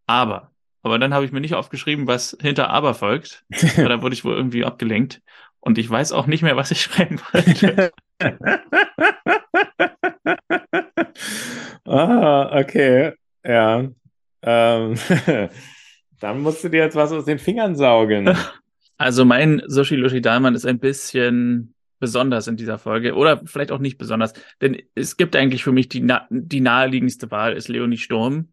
aber 0.07 0.51
aber 0.83 0.99
dann 0.99 1.14
habe 1.14 1.24
ich 1.24 1.33
mir 1.33 1.41
nicht 1.41 1.55
aufgeschrieben, 1.55 2.07
was 2.07 2.37
hinter 2.41 2.70
aber 2.70 2.95
folgt. 2.95 3.45
da 3.76 4.03
wurde 4.03 4.14
ich 4.14 4.24
wohl 4.24 4.35
irgendwie 4.35 4.64
abgelenkt. 4.64 5.20
Und 5.61 5.79
ich 5.79 5.91
weiß 5.91 6.12
auch 6.12 6.26
nicht 6.26 6.43
mehr, 6.43 6.57
was 6.57 6.70
ich 6.70 6.83
schreiben 6.83 7.20
wollte. 7.33 7.93
ah, 11.85 12.59
okay. 12.59 13.12
Ja. 13.45 13.89
Ähm, 14.43 14.95
dann 16.20 16.41
musst 16.41 16.62
du 16.62 16.68
dir 16.68 16.83
jetzt 16.85 16.97
was 16.97 17.12
aus 17.12 17.24
den 17.24 17.39
Fingern 17.39 17.76
saugen. 17.76 18.37
Also 18.99 19.24
mein 19.24 19.62
Sushi 19.66 19.97
Lushi 19.97 20.20
Dalman 20.20 20.55
ist 20.55 20.66
ein 20.66 20.79
bisschen 20.79 21.74
besonders 22.01 22.47
in 22.47 22.57
dieser 22.57 22.79
Folge 22.79 23.14
oder 23.14 23.43
vielleicht 23.45 23.72
auch 23.72 23.81
nicht 23.81 23.99
besonders, 23.99 24.33
denn 24.61 24.81
es 24.95 25.16
gibt 25.16 25.35
eigentlich 25.35 25.64
für 25.64 25.72
mich 25.72 25.89
die, 25.89 26.07
die 26.31 26.61
naheliegendste 26.61 27.31
Wahl 27.31 27.55
ist 27.55 27.68
Leonie 27.68 27.97
Sturm 27.97 28.53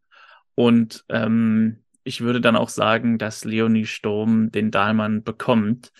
und 0.55 1.05
ähm, 1.09 1.84
ich 2.05 2.21
würde 2.21 2.39
dann 2.39 2.55
auch 2.55 2.69
sagen, 2.69 3.17
dass 3.17 3.43
Leonie 3.43 3.85
Sturm 3.85 4.51
den 4.51 4.71
Dahlmann 4.71 5.23
bekommt. 5.23 5.91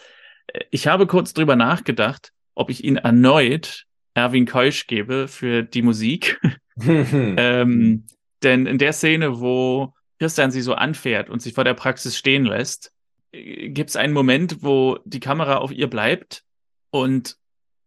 Ich 0.70 0.88
habe 0.88 1.08
kurz 1.08 1.34
drüber 1.34 1.56
nachgedacht, 1.56 2.32
ob 2.54 2.70
ich 2.70 2.84
ihn 2.84 2.96
erneut 2.96 3.86
Erwin 4.14 4.46
Keusch 4.46 4.88
gebe 4.88 5.28
für 5.28 5.64
die 5.64 5.82
Musik. 5.82 6.40
ähm, 6.82 8.06
denn 8.44 8.66
in 8.66 8.78
der 8.78 8.94
Szene, 8.94 9.42
wo 9.42 9.94
Christian 10.20 10.52
sie 10.52 10.62
so 10.62 10.76
anfährt 10.76 11.30
und 11.30 11.42
sich 11.42 11.54
vor 11.54 11.64
der 11.64 11.74
Praxis 11.74 12.18
stehen 12.18 12.46
lässt, 12.46 12.94
gibt 13.32 13.90
es 13.90 13.96
einen 13.96 14.14
Moment, 14.14 14.64
wo 14.64 15.00
die 15.04 15.20
Kamera 15.20 15.58
auf 15.58 15.72
ihr 15.72 15.90
bleibt 15.90 16.44
und 16.92 17.36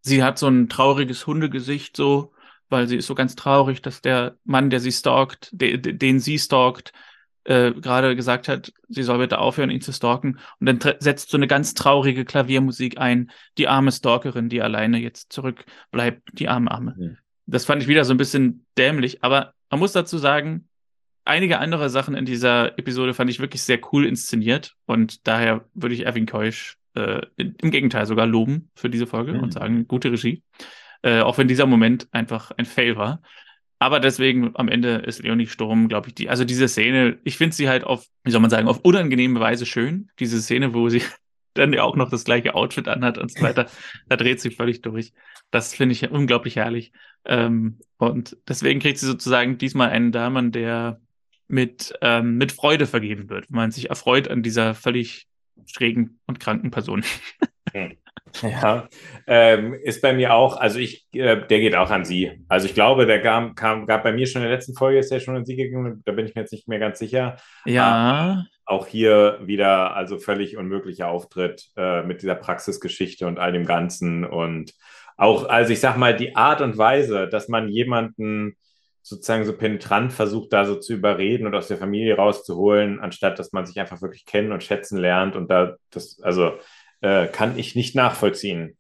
sie 0.03 0.23
hat 0.23 0.39
so 0.39 0.49
ein 0.49 0.69
trauriges 0.69 1.27
Hundegesicht 1.27 1.97
so, 1.97 2.33
weil 2.69 2.89
sie 2.89 2.97
ist 2.97 3.07
so 3.07 3.15
ganz 3.15 3.37
traurig, 3.37 3.81
dass 3.81 4.03
der 4.03 4.37
Mann, 4.45 4.71
der 4.71 4.81
sie 4.81 4.93
stalkt, 4.93 5.51
de, 5.53 5.79
de, 5.79 5.93
den 5.93 6.21
sie 6.21 6.39
stalkt, 6.39 6.93
äh, 7.49 7.73
gerade 7.73 8.15
gesagt 8.15 8.47
hat, 8.47 8.73
sie 8.89 9.03
soll 9.03 9.19
bitte 9.19 9.39
aufhören, 9.39 9.71
ihn 9.71 9.81
zu 9.81 9.93
stalken. 9.93 10.39
Und 10.61 10.67
dann 10.67 10.95
setzt 11.01 11.31
so 11.31 11.39
eine 11.39 11.47
ganz 11.47 11.73
traurige 11.73 12.27
Klaviermusik 12.27 12.99
ein, 12.99 13.31
die 13.57 13.69
arme 13.69 13.91
Stalkerin, 13.91 14.51
die 14.51 14.61
alleine 14.61 14.99
jetzt 14.99 15.33
zurückbleibt, 15.33 16.29
die 16.35 16.49
arme 16.49 16.71
Arme. 16.71 16.95
Mhm. 16.97 17.17
Das 17.47 17.65
fand 17.65 17.83
ich 17.83 17.89
wieder 17.89 18.05
so 18.05 18.13
ein 18.13 18.19
bisschen 18.19 18.67
dämlich, 18.77 19.25
aber 19.25 19.55
man 19.71 19.81
muss 19.81 19.93
dazu 19.93 20.19
sagen, 20.19 20.69
einige 21.25 21.59
andere 21.59 21.89
Sachen 21.89 22.15
in 22.15 22.27
dieser 22.27 22.79
Episode 22.79 23.15
fand 23.15 23.31
ich 23.31 23.41
wirklich 23.41 23.63
sehr 23.63 23.81
cool 23.93 24.05
inszeniert 24.05 24.75
und 24.85 25.27
daher 25.27 25.65
würde 25.73 25.95
ich 25.95 26.05
Erwin 26.05 26.27
Keusch 26.27 26.77
äh, 26.95 27.23
im 27.37 27.71
Gegenteil 27.71 28.05
sogar 28.05 28.27
loben 28.27 28.71
für 28.75 28.91
diese 28.91 29.07
Folge 29.07 29.33
mhm. 29.33 29.41
und 29.41 29.53
sagen, 29.55 29.89
gute 29.89 30.13
Regie. 30.13 30.43
Äh, 31.01 31.21
auch 31.21 31.39
wenn 31.39 31.49
dieser 31.49 31.65
Moment 31.65 32.09
einfach 32.13 32.51
ein 32.51 32.67
Fail 32.67 32.97
war. 32.97 33.23
Aber 33.79 34.01
deswegen 34.01 34.51
am 34.55 34.69
Ende 34.69 34.97
ist 34.97 35.23
Leonie 35.23 35.47
Sturm, 35.47 35.89
glaube 35.89 36.09
ich, 36.09 36.15
die, 36.15 36.29
also 36.29 36.45
diese 36.45 36.69
Szene, 36.69 37.19
ich 37.23 37.37
finde 37.37 37.55
sie 37.55 37.69
halt 37.69 37.85
auf, 37.85 38.07
wie 38.25 38.31
soll 38.31 38.41
man 38.41 38.51
sagen, 38.51 38.67
auf 38.67 38.81
unangenehme 38.81 39.39
Weise 39.39 39.67
schön. 39.67 40.11
Diese 40.19 40.41
Szene, 40.43 40.75
wo 40.75 40.89
sie 40.89 41.03
dann 41.55 41.73
ja 41.73 41.85
auch 41.85 41.97
noch 41.97 42.11
das 42.11 42.25
gleiche 42.25 42.55
Outfit 42.55 42.89
anhat 42.89 43.19
und 43.19 43.33
so 43.33 43.43
weiter, 43.43 43.67
da 44.09 44.17
dreht 44.17 44.41
sie 44.41 44.51
völlig 44.51 44.83
durch. 44.83 45.13
Das 45.51 45.75
finde 45.75 45.93
ich 45.93 46.11
unglaublich 46.11 46.57
herrlich. 46.57 46.93
Ähm, 47.25 47.79
und 47.99 48.37
deswegen 48.49 48.81
kriegt 48.81 48.99
sie 48.99 49.07
sozusagen 49.07 49.59
diesmal 49.59 49.91
einen 49.91 50.13
Damen, 50.13 50.51
der 50.51 51.01
mit, 51.47 51.95
ähm, 52.03 52.37
mit 52.37 52.53
Freude 52.53 52.87
vergeben 52.87 53.31
wird, 53.31 53.49
wenn 53.49 53.57
man 53.57 53.71
sich 53.71 53.91
erfreut 53.91 54.29
an 54.29 54.43
dieser 54.43 54.75
völlig 54.75 55.29
schrägen 55.67 56.21
und 56.27 56.41
kranken 56.41 56.71
Person. 56.71 57.05
Ja, 58.43 58.89
ähm, 59.27 59.75
ist 59.75 60.03
bei 60.03 60.13
mir 60.13 60.35
auch, 60.35 60.57
also 60.57 60.79
ich, 60.79 61.07
äh, 61.13 61.47
der 61.47 61.61
geht 61.61 61.77
auch 61.77 61.91
an 61.91 62.05
sie. 62.05 62.45
Also 62.49 62.67
ich 62.67 62.75
glaube, 62.75 63.07
der 63.07 63.23
kam, 63.23 63.55
kam, 63.55 63.87
gab 63.87 64.03
bei 64.03 64.13
mir 64.13 64.27
schon 64.27 64.43
in 64.43 64.49
der 64.49 64.57
letzten 64.57 64.75
Folge, 64.75 64.99
ist 64.99 65.11
der 65.11 65.21
schon 65.21 65.37
an 65.37 65.45
sie 65.45 65.57
gegangen, 65.57 66.03
da 66.05 66.13
bin 66.13 66.27
ich 66.27 66.35
mir 66.35 66.43
jetzt 66.43 66.53
nicht 66.53 66.69
mehr 66.69 66.79
ganz 66.79 66.99
sicher. 66.99 67.37
Ja. 67.65 68.41
Äh, 68.41 68.43
auch 68.65 68.87
hier 68.87 69.39
wieder, 69.43 69.97
also 69.97 70.19
völlig 70.19 70.57
unmöglicher 70.57 71.09
Auftritt 71.09 71.71
äh, 71.77 72.03
mit 72.03 72.23
dieser 72.23 72.35
Praxisgeschichte 72.35 73.27
und 73.27 73.39
all 73.39 73.53
dem 73.53 73.65
Ganzen. 73.65 74.25
Und 74.25 74.75
auch, 75.17 75.49
also 75.49 75.73
ich 75.73 75.81
sag 75.81 75.97
mal, 75.97 76.15
die 76.15 76.37
Art 76.37 76.61
und 76.61 76.77
Weise, 76.77 77.29
dass 77.29 77.49
man 77.49 77.69
jemanden 77.69 78.57
sozusagen 79.09 79.47
so 79.47 79.55
penetrant 79.55 80.13
versucht, 80.13 80.53
da 80.53 80.67
so 80.67 80.77
zu 80.77 80.93
überreden 80.93 81.47
und 81.47 81.55
aus 81.55 81.69
der 81.69 81.79
Familie 81.79 82.17
rauszuholen, 82.17 83.01
anstatt 83.01 83.39
dass 83.39 83.53
man 83.53 83.65
sich 83.65 83.81
einfach 83.81 84.03
wirklich 84.03 84.27
kennen 84.27 84.53
und 84.53 84.63
schätzen 84.63 84.99
lernt 84.99 85.35
und 85.35 85.51
da 85.51 85.77
das, 85.91 86.21
also 86.21 86.59
äh, 87.01 87.27
kann 87.27 87.59
ich 87.59 87.75
nicht 87.75 87.95
nachvollziehen. 87.95 88.77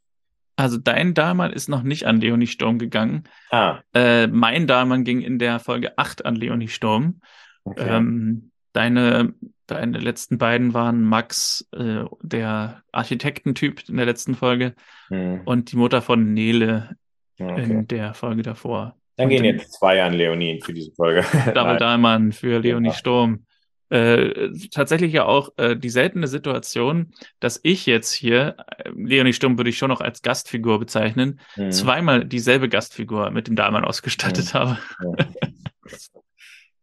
Also 0.56 0.76
dein 0.76 1.14
Dahlmann 1.14 1.52
ist 1.52 1.68
noch 1.68 1.82
nicht 1.84 2.04
an 2.04 2.20
Leonie 2.20 2.48
Sturm 2.48 2.78
gegangen. 2.78 3.24
Ah, 3.50 3.78
Äh, 3.94 4.26
mein 4.26 4.66
Dahlmann 4.66 5.04
ging 5.04 5.20
in 5.20 5.38
der 5.38 5.60
Folge 5.60 5.96
8 5.98 6.24
an 6.24 6.34
Leonie 6.34 6.68
Sturm. 6.68 7.20
okay. 7.64 7.86
Ähm, 7.88 8.50
deine, 8.72 9.34
deine 9.68 9.98
letzten 9.98 10.36
beiden 10.38 10.74
waren 10.74 11.02
Max, 11.02 11.68
äh, 11.72 12.04
der 12.22 12.82
Architektentyp 12.90 13.88
in 13.88 13.96
der 13.98 14.06
letzten 14.06 14.34
Folge, 14.34 14.74
Hm, 15.08 15.42
und 15.44 15.70
die 15.72 15.76
Mutter 15.76 16.02
von 16.02 16.34
Nele 16.34 16.96
okay. 17.38 17.62
in 17.62 17.86
der 17.86 18.14
Folge 18.14 18.42
davor. 18.42 18.96
Dann 19.16 19.28
gehen 19.28 19.38
und 19.40 19.44
jetzt 19.46 19.72
zwei 19.74 20.02
an 20.02 20.12
Leonie 20.12 20.60
für 20.64 20.72
diese 20.74 20.92
Folge. 20.92 21.24
Double. 21.54 21.76
Dahlmann 21.78 22.32
für 22.32 22.58
Leonie 22.58 22.88
Ja. 22.88 22.94
Sturm. 22.94 23.44
Äh, 23.90 24.50
tatsächlich 24.70 25.12
ja 25.14 25.24
auch 25.24 25.50
äh, 25.56 25.74
die 25.76 25.88
seltene 25.88 26.28
Situation, 26.28 27.12
dass 27.40 27.58
ich 27.62 27.86
jetzt 27.86 28.12
hier, 28.12 28.56
äh, 28.76 28.90
Leonie 28.94 29.32
Sturm 29.32 29.56
würde 29.58 29.70
ich 29.70 29.78
schon 29.78 29.88
noch 29.88 30.00
als 30.02 30.20
Gastfigur 30.22 30.78
bezeichnen, 30.78 31.40
Hm, 31.54 31.72
zweimal 31.72 32.24
dieselbe 32.24 32.68
Gastfigur 32.68 33.30
mit 33.30 33.48
dem 33.48 33.56
Dahlmann 33.56 33.84
ausgestattet 33.84 34.54
habe. 34.54 34.78
ja. 35.02 35.16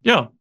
Ja, 0.02 0.32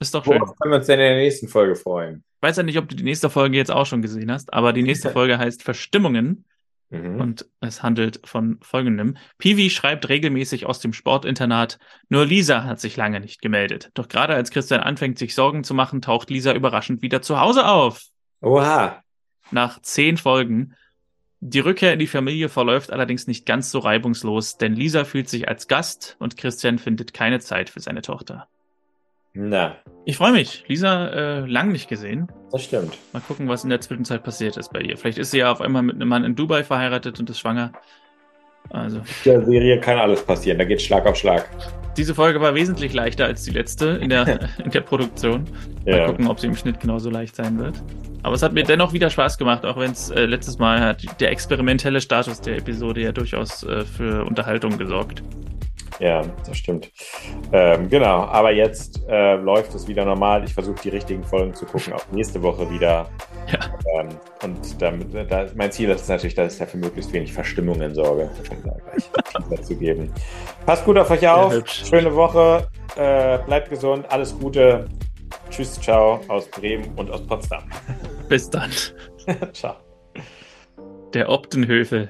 ist 0.00 0.12
doch 0.12 0.24
schön. 0.24 0.40
Worauf 0.40 0.56
können 0.58 0.72
wir 0.72 0.78
uns 0.78 0.86
denn 0.86 0.98
in 0.98 1.06
der 1.06 1.16
nächsten 1.16 1.46
Folge 1.46 1.76
freuen? 1.76 2.24
Ich 2.36 2.42
weiß 2.48 2.56
ja 2.56 2.62
nicht, 2.64 2.78
ob 2.78 2.88
du 2.88 2.96
die 2.96 3.04
nächste 3.04 3.30
Folge 3.30 3.56
jetzt 3.56 3.70
auch 3.70 3.86
schon 3.86 4.02
gesehen 4.02 4.32
hast, 4.32 4.52
aber 4.52 4.72
die 4.72 4.82
nächste 4.82 5.10
Folge 5.10 5.38
heißt 5.38 5.62
Verstimmungen 5.62 6.44
Mhm. 6.92 7.20
und 7.20 7.46
es 7.60 7.82
handelt 7.82 8.20
von 8.24 8.58
folgendem. 8.60 9.16
Piwi 9.38 9.70
schreibt 9.70 10.10
regelmäßig 10.10 10.66
aus 10.66 10.78
dem 10.78 10.92
Sportinternat, 10.92 11.78
nur 12.10 12.26
Lisa 12.26 12.64
hat 12.64 12.80
sich 12.80 12.98
lange 12.98 13.18
nicht 13.18 13.40
gemeldet. 13.40 13.90
Doch 13.94 14.08
gerade 14.08 14.34
als 14.34 14.50
Christian 14.50 14.80
anfängt, 14.80 15.18
sich 15.18 15.34
Sorgen 15.34 15.64
zu 15.64 15.72
machen, 15.72 16.02
taucht 16.02 16.28
Lisa 16.28 16.52
überraschend 16.52 17.00
wieder 17.00 17.22
zu 17.22 17.40
Hause 17.40 17.66
auf. 17.66 18.02
Oha. 18.42 19.02
Nach 19.50 19.80
zehn 19.80 20.18
Folgen. 20.18 20.74
Die 21.40 21.60
Rückkehr 21.60 21.94
in 21.94 21.98
die 21.98 22.06
Familie 22.06 22.50
verläuft 22.50 22.92
allerdings 22.92 23.26
nicht 23.26 23.46
ganz 23.46 23.70
so 23.70 23.78
reibungslos, 23.78 24.58
denn 24.58 24.74
Lisa 24.74 25.04
fühlt 25.04 25.30
sich 25.30 25.48
als 25.48 25.68
Gast 25.68 26.16
und 26.18 26.36
Christian 26.36 26.78
findet 26.78 27.14
keine 27.14 27.40
Zeit 27.40 27.70
für 27.70 27.80
seine 27.80 28.02
Tochter. 28.02 28.48
Na, 29.34 29.76
Ich 30.04 30.16
freue 30.18 30.32
mich. 30.32 30.64
Lisa, 30.68 31.08
äh, 31.08 31.46
lang 31.46 31.72
nicht 31.72 31.88
gesehen. 31.88 32.28
das 32.50 32.64
stimmt. 32.64 32.98
Mal 33.12 33.20
gucken, 33.20 33.48
was 33.48 33.64
in 33.64 33.70
der 33.70 33.80
Zwischenzeit 33.80 34.22
passiert 34.24 34.56
ist 34.58 34.72
bei 34.72 34.80
ihr. 34.80 34.96
Vielleicht 34.98 35.18
ist 35.18 35.30
sie 35.30 35.38
ja 35.38 35.50
auf 35.50 35.60
einmal 35.60 35.82
mit 35.82 35.94
einem 35.96 36.08
Mann 36.08 36.24
in 36.24 36.34
Dubai 36.34 36.64
verheiratet 36.64 37.18
und 37.18 37.30
ist 37.30 37.38
schwanger. 37.40 37.72
Also, 38.70 38.98
In 38.98 39.04
der 39.24 39.44
Serie 39.44 39.80
kann 39.80 39.98
alles 39.98 40.22
passieren. 40.22 40.58
Da 40.58 40.64
geht 40.64 40.80
Schlag 40.82 41.06
auf 41.06 41.16
Schlag. 41.16 41.48
diese 41.96 42.14
Folge 42.14 42.40
war 42.40 42.54
wesentlich 42.54 42.92
leichter 42.94 43.24
als 43.26 43.42
die 43.44 43.50
letzte 43.50 43.86
in 44.02 44.08
der, 44.10 44.48
in 44.64 44.70
der 44.70 44.80
Produktion. 44.82 45.44
Mal 45.86 45.96
Ja. 45.98 46.06
gucken, 46.06 46.26
ob 46.26 46.38
sie 46.38 46.46
im 46.48 46.56
Schnitt 46.56 46.80
genauso 46.80 47.08
leicht 47.10 47.34
sein 47.36 47.58
wird. 47.58 47.82
Aber 48.22 48.34
es 48.34 48.42
hat 48.42 48.52
mir 48.52 48.62
dennoch 48.64 48.92
wieder 48.92 49.10
Spaß 49.10 49.36
gemacht, 49.38 49.64
auch 49.64 49.76
wenn 49.78 49.90
es 49.92 50.10
äh, 50.10 50.26
letztes 50.26 50.58
Mal 50.58 50.80
hat 50.80 51.20
der 51.20 51.30
experimentelle 51.32 52.00
Status 52.00 52.40
der 52.40 52.56
Episode 52.58 53.00
ja 53.00 53.12
durchaus 53.12 53.62
äh, 53.64 53.84
für 53.84 54.24
Unterhaltung 54.24 54.78
gesorgt. 54.78 55.22
Ja, 55.98 56.22
das 56.46 56.56
stimmt. 56.56 56.90
Ähm, 57.52 57.88
genau, 57.88 58.22
aber 58.24 58.52
jetzt 58.52 59.02
äh, 59.08 59.36
läuft 59.36 59.74
es 59.74 59.86
wieder 59.86 60.04
normal. 60.04 60.44
Ich 60.44 60.54
versuche 60.54 60.80
die 60.82 60.88
richtigen 60.88 61.22
Folgen 61.22 61.54
zu 61.54 61.66
gucken, 61.66 61.92
auch 61.92 62.04
nächste 62.10 62.42
Woche 62.42 62.68
wieder. 62.70 63.08
Ja. 63.48 64.00
Ähm, 64.00 64.08
und 64.42 64.82
damit, 64.82 65.30
da, 65.30 65.46
mein 65.54 65.70
Ziel 65.70 65.90
ist 65.90 66.08
natürlich, 66.08 66.34
dass 66.34 66.54
ich 66.54 66.58
dafür 66.58 66.80
möglichst 66.80 67.12
wenig 67.12 67.32
Verstimmungen 67.32 67.94
sorge, 67.94 68.30
um 68.50 68.56
da 68.64 68.74
gleich 69.48 69.68
geben. 69.78 70.12
Passt 70.66 70.84
gut 70.84 70.98
auf 70.98 71.10
euch 71.10 71.26
auf. 71.28 71.52
hübsch. 71.52 71.84
Schöne 71.88 72.14
Woche. 72.14 72.68
Äh, 72.96 73.38
bleibt 73.46 73.70
gesund. 73.70 74.10
Alles 74.10 74.38
Gute. 74.38 74.86
Tschüss, 75.50 75.80
ciao 75.80 76.20
aus 76.28 76.48
Bremen 76.48 76.92
und 76.96 77.10
aus 77.10 77.26
Potsdam. 77.26 77.64
Bis 78.28 78.48
dann. 78.50 78.70
ciao. 79.52 79.76
Der 81.14 81.28
Optenhöfel. 81.28 82.08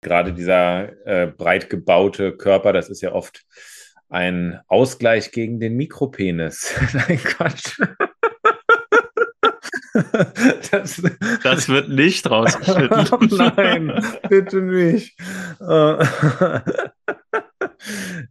Gerade 0.00 0.32
dieser 0.32 1.06
äh, 1.06 1.26
breit 1.26 1.70
gebaute 1.70 2.32
Körper, 2.36 2.72
das 2.72 2.88
ist 2.88 3.00
ja 3.02 3.12
oft 3.12 3.44
ein 4.08 4.60
Ausgleich 4.66 5.30
gegen 5.32 5.60
den 5.60 5.76
Mikropenis. 5.76 6.74
Nein, 6.92 7.18
Quatsch. 7.18 7.80
das, 10.70 11.02
Das 11.42 11.68
wird 11.68 11.88
nicht 11.88 12.30
rausgeschnitten. 12.30 13.06
Nein, 13.56 14.04
bitte 14.28 14.62
nicht. 14.62 15.18
Äh, 15.60 16.04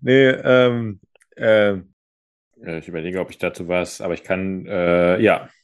nee, 0.02 0.28
ähm, 0.30 1.00
äh, 1.36 1.76
ich 2.62 2.88
überlege, 2.88 3.20
ob 3.20 3.30
ich 3.30 3.38
dazu 3.38 3.68
was, 3.68 4.02
aber 4.02 4.14
ich 4.14 4.24
kann, 4.24 4.66
äh, 4.66 5.20
ja, 5.22 5.50